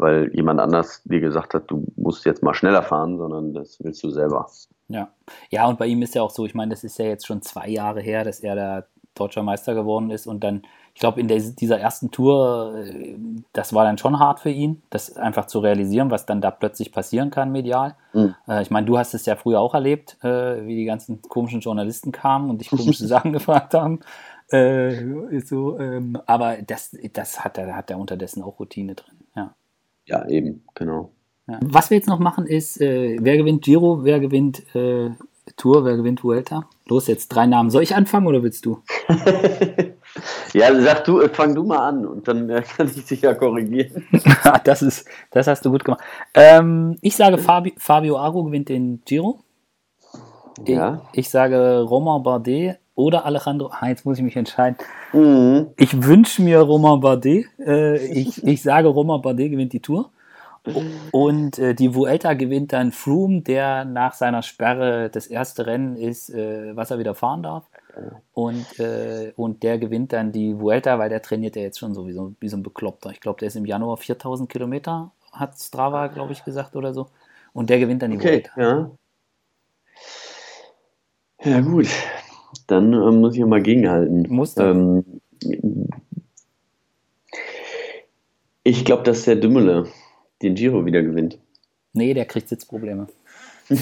weil 0.00 0.34
jemand 0.34 0.60
anders 0.60 1.02
dir 1.04 1.20
gesagt 1.20 1.54
hat, 1.54 1.70
du 1.70 1.84
musst 1.96 2.24
jetzt 2.24 2.42
mal 2.42 2.54
schneller 2.54 2.82
fahren, 2.82 3.18
sondern 3.18 3.52
das 3.54 3.78
willst 3.82 4.02
du 4.02 4.10
selber. 4.10 4.48
Ja. 4.88 5.08
ja, 5.50 5.66
und 5.66 5.78
bei 5.78 5.86
ihm 5.86 6.02
ist 6.02 6.14
ja 6.14 6.22
auch 6.22 6.30
so, 6.30 6.46
ich 6.46 6.54
meine, 6.54 6.70
das 6.70 6.82
ist 6.82 6.98
ja 6.98 7.04
jetzt 7.04 7.26
schon 7.26 7.42
zwei 7.42 7.68
Jahre 7.68 8.00
her, 8.00 8.24
dass 8.24 8.40
er 8.40 8.56
da 8.56 8.84
deutscher 9.14 9.42
Meister 9.42 9.74
geworden 9.74 10.10
ist 10.10 10.26
und 10.26 10.42
dann, 10.42 10.62
ich 10.94 11.00
glaube, 11.00 11.20
in 11.20 11.28
der, 11.28 11.38
dieser 11.38 11.78
ersten 11.78 12.10
Tour, 12.10 12.74
äh, 12.76 13.16
das 13.52 13.72
war 13.74 13.84
dann 13.84 13.98
schon 13.98 14.18
hart 14.18 14.40
für 14.40 14.50
ihn, 14.50 14.82
das 14.90 15.16
einfach 15.16 15.46
zu 15.46 15.60
realisieren, 15.60 16.10
was 16.10 16.26
dann 16.26 16.40
da 16.40 16.50
plötzlich 16.50 16.92
passieren 16.92 17.30
kann 17.30 17.52
medial. 17.52 17.96
Mhm. 18.12 18.34
Äh, 18.48 18.62
ich 18.62 18.70
meine, 18.70 18.86
du 18.86 18.98
hast 18.98 19.14
es 19.14 19.26
ja 19.26 19.36
früher 19.36 19.60
auch 19.60 19.74
erlebt, 19.74 20.16
äh, 20.22 20.66
wie 20.66 20.76
die 20.76 20.84
ganzen 20.84 21.22
komischen 21.22 21.60
Journalisten 21.60 22.12
kamen 22.12 22.50
und 22.50 22.60
dich 22.60 22.70
komische 22.70 23.06
Sachen 23.06 23.32
gefragt 23.32 23.74
haben. 23.74 24.00
Äh, 24.48 25.40
so, 25.44 25.78
ähm, 25.78 26.18
aber 26.26 26.56
das, 26.62 26.96
das 27.12 27.44
hat 27.44 27.58
er, 27.58 27.76
hat 27.76 27.90
er 27.90 27.98
unterdessen 27.98 28.42
auch 28.42 28.58
Routine 28.58 28.94
drin. 28.96 29.19
Ja, 30.10 30.26
eben, 30.28 30.64
genau. 30.74 31.12
Ja. 31.46 31.60
Was 31.62 31.90
wir 31.90 31.96
jetzt 31.96 32.08
noch 32.08 32.18
machen 32.18 32.46
ist, 32.46 32.80
äh, 32.80 33.16
wer 33.20 33.36
gewinnt 33.36 33.62
Giro, 33.62 34.04
wer 34.04 34.18
gewinnt 34.18 34.62
äh, 34.74 35.10
Tour, 35.56 35.84
wer 35.84 35.96
gewinnt 35.96 36.24
Vuelta? 36.24 36.68
Los, 36.86 37.06
jetzt 37.06 37.28
drei 37.28 37.46
Namen. 37.46 37.70
Soll 37.70 37.84
ich 37.84 37.94
anfangen 37.94 38.26
oder 38.26 38.42
willst 38.42 38.66
du? 38.66 38.82
ja, 40.52 40.80
sag 40.80 41.04
du, 41.04 41.28
fang 41.28 41.54
du 41.54 41.62
mal 41.62 41.88
an 41.88 42.06
und 42.06 42.26
dann 42.26 42.50
äh, 42.50 42.62
kann 42.62 42.88
ich 42.88 43.04
dich 43.04 43.22
ja 43.22 43.34
korrigieren. 43.34 44.04
das, 44.64 44.82
ist, 44.82 45.06
das 45.30 45.46
hast 45.46 45.64
du 45.64 45.70
gut 45.70 45.84
gemacht. 45.84 46.02
Ähm, 46.34 46.96
ich 47.02 47.14
sage, 47.14 47.38
Fabi, 47.38 47.74
Fabio 47.78 48.18
Aro 48.18 48.44
gewinnt 48.44 48.68
den 48.68 49.02
Giro. 49.04 49.40
Ja. 50.66 51.02
Ich, 51.12 51.20
ich 51.20 51.30
sage 51.30 51.82
Romain 51.82 52.22
Bardet 52.22 52.79
oder 52.94 53.24
Alejandro. 53.24 53.68
Ah, 53.72 53.88
jetzt 53.88 54.04
muss 54.04 54.18
ich 54.18 54.24
mich 54.24 54.36
entscheiden. 54.36 54.78
Mhm. 55.12 55.74
Ich 55.76 56.02
wünsche 56.02 56.42
mir 56.42 56.60
Romain 56.60 57.00
Bardet. 57.00 57.46
Äh, 57.58 57.96
ich, 58.06 58.46
ich 58.46 58.62
sage, 58.62 58.88
Romain 58.88 59.22
Bardet 59.22 59.50
gewinnt 59.50 59.72
die 59.72 59.80
Tour. 59.80 60.12
Und 61.10 61.58
äh, 61.58 61.74
die 61.74 61.94
Vuelta 61.94 62.34
gewinnt 62.34 62.72
dann 62.72 62.92
Froome, 62.92 63.42
der 63.42 63.84
nach 63.84 64.14
seiner 64.14 64.42
Sperre 64.42 65.10
das 65.10 65.26
erste 65.26 65.66
Rennen 65.66 65.96
ist, 65.96 66.30
äh, 66.30 66.76
was 66.76 66.90
er 66.90 66.98
wieder 66.98 67.14
fahren 67.14 67.42
darf. 67.42 67.68
Und, 68.32 68.78
äh, 68.78 69.32
und 69.36 69.62
der 69.62 69.78
gewinnt 69.78 70.12
dann 70.12 70.32
die 70.32 70.58
Vuelta, 70.58 70.98
weil 70.98 71.08
der 71.08 71.22
trainiert 71.22 71.56
ja 71.56 71.62
jetzt 71.62 71.78
schon 71.78 71.94
so 71.94 72.06
wie 72.06 72.12
so, 72.12 72.34
wie 72.40 72.48
so 72.48 72.56
ein 72.56 72.62
Bekloppter. 72.62 73.10
Ich 73.10 73.20
glaube, 73.20 73.40
der 73.40 73.48
ist 73.48 73.56
im 73.56 73.66
Januar 73.66 73.96
4000 73.96 74.48
Kilometer, 74.50 75.12
hat 75.32 75.58
Strava, 75.58 76.08
glaube 76.08 76.32
ich, 76.32 76.44
gesagt 76.44 76.76
oder 76.76 76.94
so. 76.94 77.08
Und 77.52 77.70
der 77.70 77.80
gewinnt 77.80 78.02
dann 78.02 78.12
die 78.12 78.18
Okay, 78.18 78.22
Vuelta. 78.22 78.50
ja. 78.56 78.90
Ja, 81.44 81.60
gut. 81.60 81.88
Dann 82.66 82.92
äh, 82.92 83.10
muss 83.10 83.36
ich 83.36 83.44
mal 83.44 83.62
gegenhalten. 83.62 84.26
Musst 84.28 84.58
du. 84.58 84.62
Ähm, 84.62 85.04
ich 88.62 88.84
glaube, 88.84 89.02
dass 89.04 89.24
der 89.24 89.36
Dümmele 89.36 89.86
den 90.42 90.54
Giro 90.54 90.84
wieder 90.84 91.02
gewinnt. 91.02 91.38
Nee, 91.92 92.14
der 92.14 92.26
kriegt 92.26 92.48
Sitzprobleme. 92.48 93.08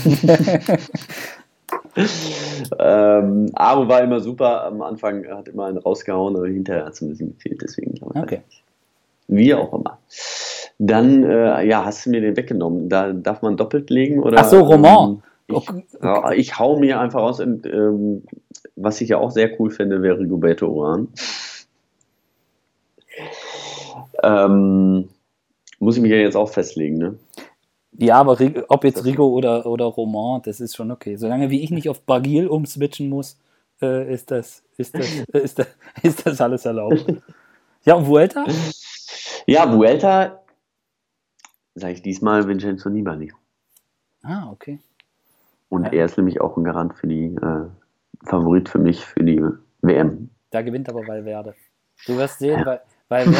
Ähm, 2.78 3.50
Aro 3.54 3.88
war 3.88 4.02
immer 4.02 4.20
super. 4.20 4.64
Am 4.64 4.82
Anfang 4.82 5.26
hat 5.26 5.48
immer 5.48 5.66
einen 5.66 5.78
rausgehauen, 5.78 6.36
aber 6.36 6.46
hinterher 6.46 6.86
hat 6.86 6.94
es 6.94 7.00
ein 7.00 7.08
bisschen 7.08 7.34
gefehlt. 7.34 7.60
Deswegen 7.62 7.94
glaube 7.94 8.14
ich. 8.16 8.22
Okay. 8.22 8.40
Wie 9.26 9.54
auch 9.54 9.72
immer. 9.72 9.98
Dann, 10.78 11.24
äh, 11.24 11.66
ja, 11.66 11.84
hast 11.84 12.06
du 12.06 12.10
mir 12.10 12.20
den 12.20 12.36
weggenommen. 12.36 12.88
Da 12.88 13.12
darf 13.12 13.42
man 13.42 13.56
doppelt 13.56 13.90
legen 13.90 14.22
oder? 14.22 14.38
Ach 14.38 14.44
so, 14.44 14.60
Roman. 14.60 15.10
Ähm, 15.10 15.22
ich, 15.48 15.68
ja, 16.02 16.32
ich 16.32 16.58
hau 16.58 16.78
mir 16.78 17.00
einfach 17.00 17.20
raus. 17.20 17.40
Und, 17.40 17.66
ähm, 17.66 18.24
was 18.76 19.00
ich 19.00 19.10
ja 19.10 19.18
auch 19.18 19.30
sehr 19.30 19.58
cool 19.60 19.70
finde, 19.70 20.02
wäre 20.02 20.24
Roberto 20.26 20.68
Oran. 20.68 21.08
Ähm, 24.22 25.08
muss 25.78 25.96
ich 25.96 26.02
mich 26.02 26.10
ja 26.10 26.18
jetzt 26.18 26.36
auch 26.36 26.50
festlegen, 26.50 26.98
ne? 26.98 27.18
Ja, 27.92 28.20
aber 28.20 28.38
ob 28.68 28.84
jetzt 28.84 29.04
Rigo 29.04 29.26
oder, 29.26 29.66
oder 29.66 29.86
Roman, 29.86 30.42
das 30.42 30.60
ist 30.60 30.76
schon 30.76 30.90
okay. 30.90 31.16
Solange 31.16 31.50
wie 31.50 31.62
ich 31.62 31.70
nicht 31.70 31.88
auf 31.88 32.02
Bagil 32.02 32.46
umswitchen 32.46 33.08
muss, 33.08 33.36
äh, 33.82 34.12
ist, 34.12 34.30
das, 34.30 34.62
ist, 34.76 34.94
das, 34.94 35.06
ist, 35.32 35.58
das, 35.58 35.66
ist 36.02 36.26
das 36.26 36.40
alles 36.40 36.64
erlaubt. 36.64 37.04
Ja, 37.84 37.94
und 37.94 38.06
Vuelta? 38.06 38.44
Ja, 39.46 39.72
Vuelta, 39.72 40.42
sage 41.74 41.94
ich 41.94 42.02
diesmal 42.02 42.46
Vincenzo 42.46 42.88
Nibali. 42.90 43.32
Ah, 44.22 44.50
okay. 44.50 44.78
Und 45.68 45.84
Ja. 45.84 45.92
er 45.92 46.04
ist 46.06 46.16
nämlich 46.16 46.40
auch 46.40 46.56
ein 46.56 46.64
Garant 46.64 46.94
für 46.94 47.06
die, 47.06 47.34
äh, 47.34 47.66
Favorit 48.24 48.68
für 48.68 48.78
mich 48.78 49.04
für 49.04 49.22
die 49.22 49.42
WM. 49.82 50.30
Da 50.50 50.62
gewinnt 50.62 50.88
aber 50.88 51.06
Valverde. 51.06 51.54
Du 52.06 52.16
wirst 52.16 52.38
sehen, 52.38 52.64
weil, 52.64 52.80
Valverde, 53.08 53.38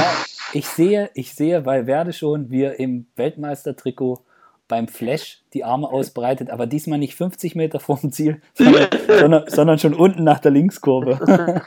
ich 0.52 0.66
sehe, 0.66 1.10
ich 1.14 1.34
sehe 1.34 1.64
Valverde 1.64 2.12
schon, 2.12 2.50
wie 2.50 2.62
er 2.62 2.78
im 2.78 3.06
Weltmeistertrikot 3.16 4.20
beim 4.68 4.86
Flash 4.88 5.42
die 5.54 5.64
Arme 5.64 5.88
ausbreitet, 5.88 6.50
aber 6.50 6.66
diesmal 6.66 6.98
nicht 6.98 7.14
50 7.14 7.54
Meter 7.56 7.80
vorm 7.80 8.12
Ziel, 8.12 8.40
sondern, 8.54 8.88
sondern, 9.08 9.44
sondern 9.48 9.78
schon 9.78 9.94
unten 9.94 10.24
nach 10.24 10.40
der 10.40 10.50
Linkskurve. 10.50 11.18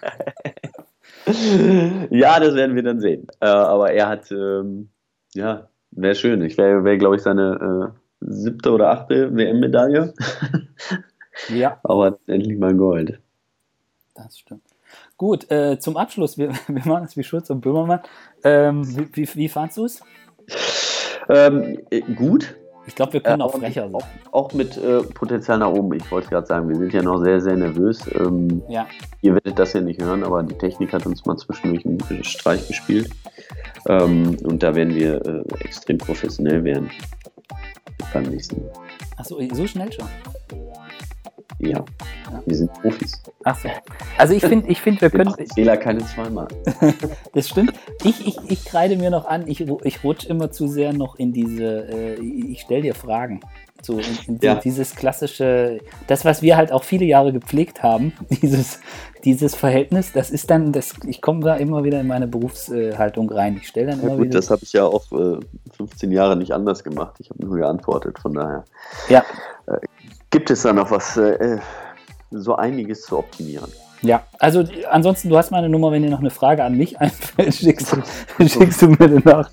ja, 2.11 2.39
das 2.39 2.55
werden 2.55 2.75
wir 2.75 2.83
dann 2.83 2.99
sehen. 2.99 3.27
Äh, 3.39 3.47
aber 3.47 3.91
er 3.91 4.07
hat, 4.07 4.31
ähm, 4.31 4.89
ja, 5.33 5.67
wäre 5.91 6.15
schön. 6.15 6.41
Ich 6.43 6.57
wäre, 6.57 6.83
wär, 6.83 6.97
glaube 6.97 7.15
ich, 7.15 7.21
seine 7.23 7.93
äh, 7.93 8.00
siebte 8.21 8.71
oder 8.71 8.91
achte 8.91 9.35
WM-Medaille. 9.35 10.13
ja, 11.49 11.79
aber 11.83 12.17
endlich 12.27 12.57
mal 12.57 12.73
Gold. 12.73 13.19
das 14.15 14.37
stimmt. 14.39 14.61
Gut, 15.17 15.49
äh, 15.51 15.77
zum 15.79 15.97
Abschluss, 15.97 16.37
wir, 16.37 16.49
wir 16.67 16.85
machen 16.85 17.05
es 17.05 17.15
wie 17.17 17.23
Schulz 17.23 17.49
und 17.49 17.61
Böhmermann. 17.61 18.01
Ähm, 18.43 18.83
wie, 19.13 19.23
wie, 19.25 19.35
wie 19.35 19.49
fandst 19.49 19.77
du 19.77 19.85
es? 19.85 20.01
Ähm, 21.29 21.79
äh, 21.89 22.01
gut. 22.01 22.55
Ich 22.87 22.95
glaube, 22.95 23.13
wir 23.13 23.21
können 23.21 23.41
Äh, 23.41 23.43
auch 23.43 23.53
frecher 23.55 23.83
sein. 23.89 23.95
Auch, 23.95 24.07
auch 24.31 24.53
mit 24.53 24.75
äh, 24.77 25.03
Potenzial 25.03 25.59
nach 25.59 25.69
oben. 25.69 25.93
Ich 25.93 26.11
wollte 26.11 26.29
gerade 26.29 26.47
sagen, 26.47 26.67
wir 26.67 26.75
sind 26.75 26.91
ja 26.93 27.03
noch 27.03 27.23
sehr, 27.23 27.39
sehr 27.39 27.55
nervös. 27.55 28.01
Ähm, 28.19 28.63
Ja, 28.67 28.87
Ihr 29.21 29.33
werdet 29.35 29.59
das 29.59 29.73
ja 29.73 29.81
nicht 29.81 30.01
hören, 30.01 30.23
aber 30.23 30.41
die 30.41 30.57
Technik 30.57 30.91
hat 30.91 31.05
uns 31.05 31.23
mal 31.25 31.37
zwischendurch 31.37 31.85
einen 31.85 32.23
Streich 32.23 32.67
gespielt. 32.67 33.11
Ähm, 33.87 34.35
und 34.43 34.63
da 34.63 34.73
werden 34.75 34.95
wir 34.95 35.23
äh, 35.25 35.43
extrem 35.63 35.99
professionell 35.99 36.63
werden. 36.63 36.89
Beim 38.13 38.23
nächsten 38.23 38.61
Mal. 38.61 38.71
achso, 39.17 39.39
so 39.53 39.67
schnell 39.67 39.91
schon. 39.91 40.07
Ja, 41.59 41.69
Ja. 41.69 41.85
wir 42.45 42.55
sind 42.55 42.73
Profis. 42.73 43.21
Achso. 43.43 43.69
Also 44.17 44.33
ich 44.33 44.43
finde, 44.43 44.67
ich 44.67 44.81
find, 44.81 44.99
wir 45.01 45.11
Wir 45.11 45.19
können, 45.19 45.31
machen 45.31 45.47
Fehler 45.53 45.77
keine 45.77 46.03
zweimal. 46.05 46.47
Das 47.33 47.49
stimmt. 47.49 47.73
Ich, 48.03 48.25
ich, 48.27 48.37
ich 48.49 48.65
kreide 48.65 48.97
mir 48.97 49.09
noch 49.11 49.25
an, 49.25 49.47
ich, 49.47 49.61
ich 49.61 50.03
rutsche 50.03 50.27
immer 50.29 50.51
zu 50.51 50.67
sehr 50.67 50.91
noch 50.93 51.15
in 51.17 51.33
diese, 51.33 51.87
äh, 51.87 52.13
ich 52.19 52.61
stelle 52.61 52.81
dir 52.81 52.95
Fragen. 52.95 53.41
So 53.83 53.99
die- 54.27 54.45
Ja. 54.45 54.55
dieses 54.55 54.95
klassische, 54.95 55.79
das, 56.07 56.23
was 56.25 56.41
wir 56.41 56.55
halt 56.57 56.71
auch 56.71 56.83
viele 56.83 57.05
Jahre 57.05 57.33
gepflegt 57.33 57.81
haben, 57.83 58.13
dieses, 58.29 58.79
dieses 59.23 59.55
Verhältnis, 59.55 60.11
das 60.13 60.29
ist 60.29 60.49
dann, 60.49 60.71
das, 60.71 60.93
ich 61.05 61.21
komme 61.21 61.41
da 61.43 61.55
immer 61.55 61.83
wieder 61.83 61.99
in 61.99 62.07
meine 62.07 62.27
Berufshaltung 62.27 63.31
rein. 63.31 63.57
Ich 63.61 63.67
stelle 63.67 63.91
dann 63.91 63.99
Ja, 64.01 64.07
immer 64.07 64.15
gut, 64.17 64.25
wieder. 64.25 64.39
das 64.39 64.49
habe 64.51 64.61
ich 64.63 64.73
ja 64.73 64.85
auch 64.85 65.11
äh, 65.11 65.39
15 65.77 66.11
Jahre 66.11 66.35
nicht 66.35 66.51
anders 66.51 66.83
gemacht. 66.83 67.15
Ich 67.19 67.29
habe 67.29 67.43
nur 67.45 67.57
geantwortet, 67.57 68.19
von 68.19 68.33
daher. 68.33 68.63
ja, 69.09 69.23
Gibt 70.29 70.49
es 70.49 70.61
da 70.61 70.73
noch 70.73 70.91
was, 70.91 71.17
äh, 71.17 71.57
so 72.31 72.55
einiges 72.55 73.03
zu 73.03 73.17
optimieren? 73.17 73.69
ja. 74.03 74.23
Also 74.39 74.63
ansonsten, 74.89 75.29
du 75.29 75.37
hast 75.37 75.51
meine 75.51 75.69
Nummer, 75.69 75.91
wenn 75.91 76.01
dir 76.01 76.09
noch 76.09 76.19
eine 76.21 76.29
Frage 76.31 76.63
an 76.63 76.75
mich 76.77 76.97
einfällt, 77.01 77.53
schickst, 77.53 77.93
du- 78.37 78.47
schickst 78.47 78.81
du 78.81 78.87
mir 78.87 79.01
eine 79.01 79.19
nach. 79.19 79.49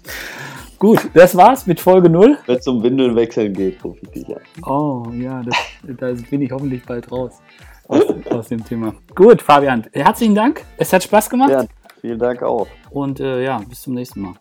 Gut, 0.78 1.10
das 1.12 1.36
war's 1.36 1.66
mit 1.66 1.80
Folge 1.80 2.08
0. 2.08 2.38
Wenn 2.46 2.56
es 2.56 2.66
um 2.68 2.80
Windeln 2.82 3.16
wechseln 3.16 3.52
geht, 3.52 3.82
rufe 3.82 3.98
ich 4.02 4.10
dich 4.10 4.28
an. 4.28 4.42
Oh, 4.64 5.10
ja, 5.12 5.42
das, 5.42 5.56
da 5.82 6.12
bin 6.30 6.42
ich 6.42 6.52
hoffentlich 6.52 6.84
bald 6.84 7.10
raus 7.10 7.40
aus, 7.88 8.04
aus 8.30 8.48
dem 8.48 8.64
Thema. 8.64 8.94
Gut, 9.14 9.42
Fabian, 9.42 9.86
herzlichen 9.92 10.36
Dank. 10.36 10.64
Es 10.76 10.92
hat 10.92 11.02
Spaß 11.02 11.30
gemacht. 11.30 11.50
Ja, 11.50 11.64
vielen 12.00 12.20
Dank 12.20 12.44
auch. 12.44 12.68
Und 12.90 13.18
äh, 13.18 13.42
ja, 13.42 13.58
bis 13.68 13.82
zum 13.82 13.94
nächsten 13.94 14.20
Mal. 14.20 14.34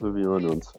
Wir 0.00 0.24
hören 0.24 0.46
uns. 0.46 0.72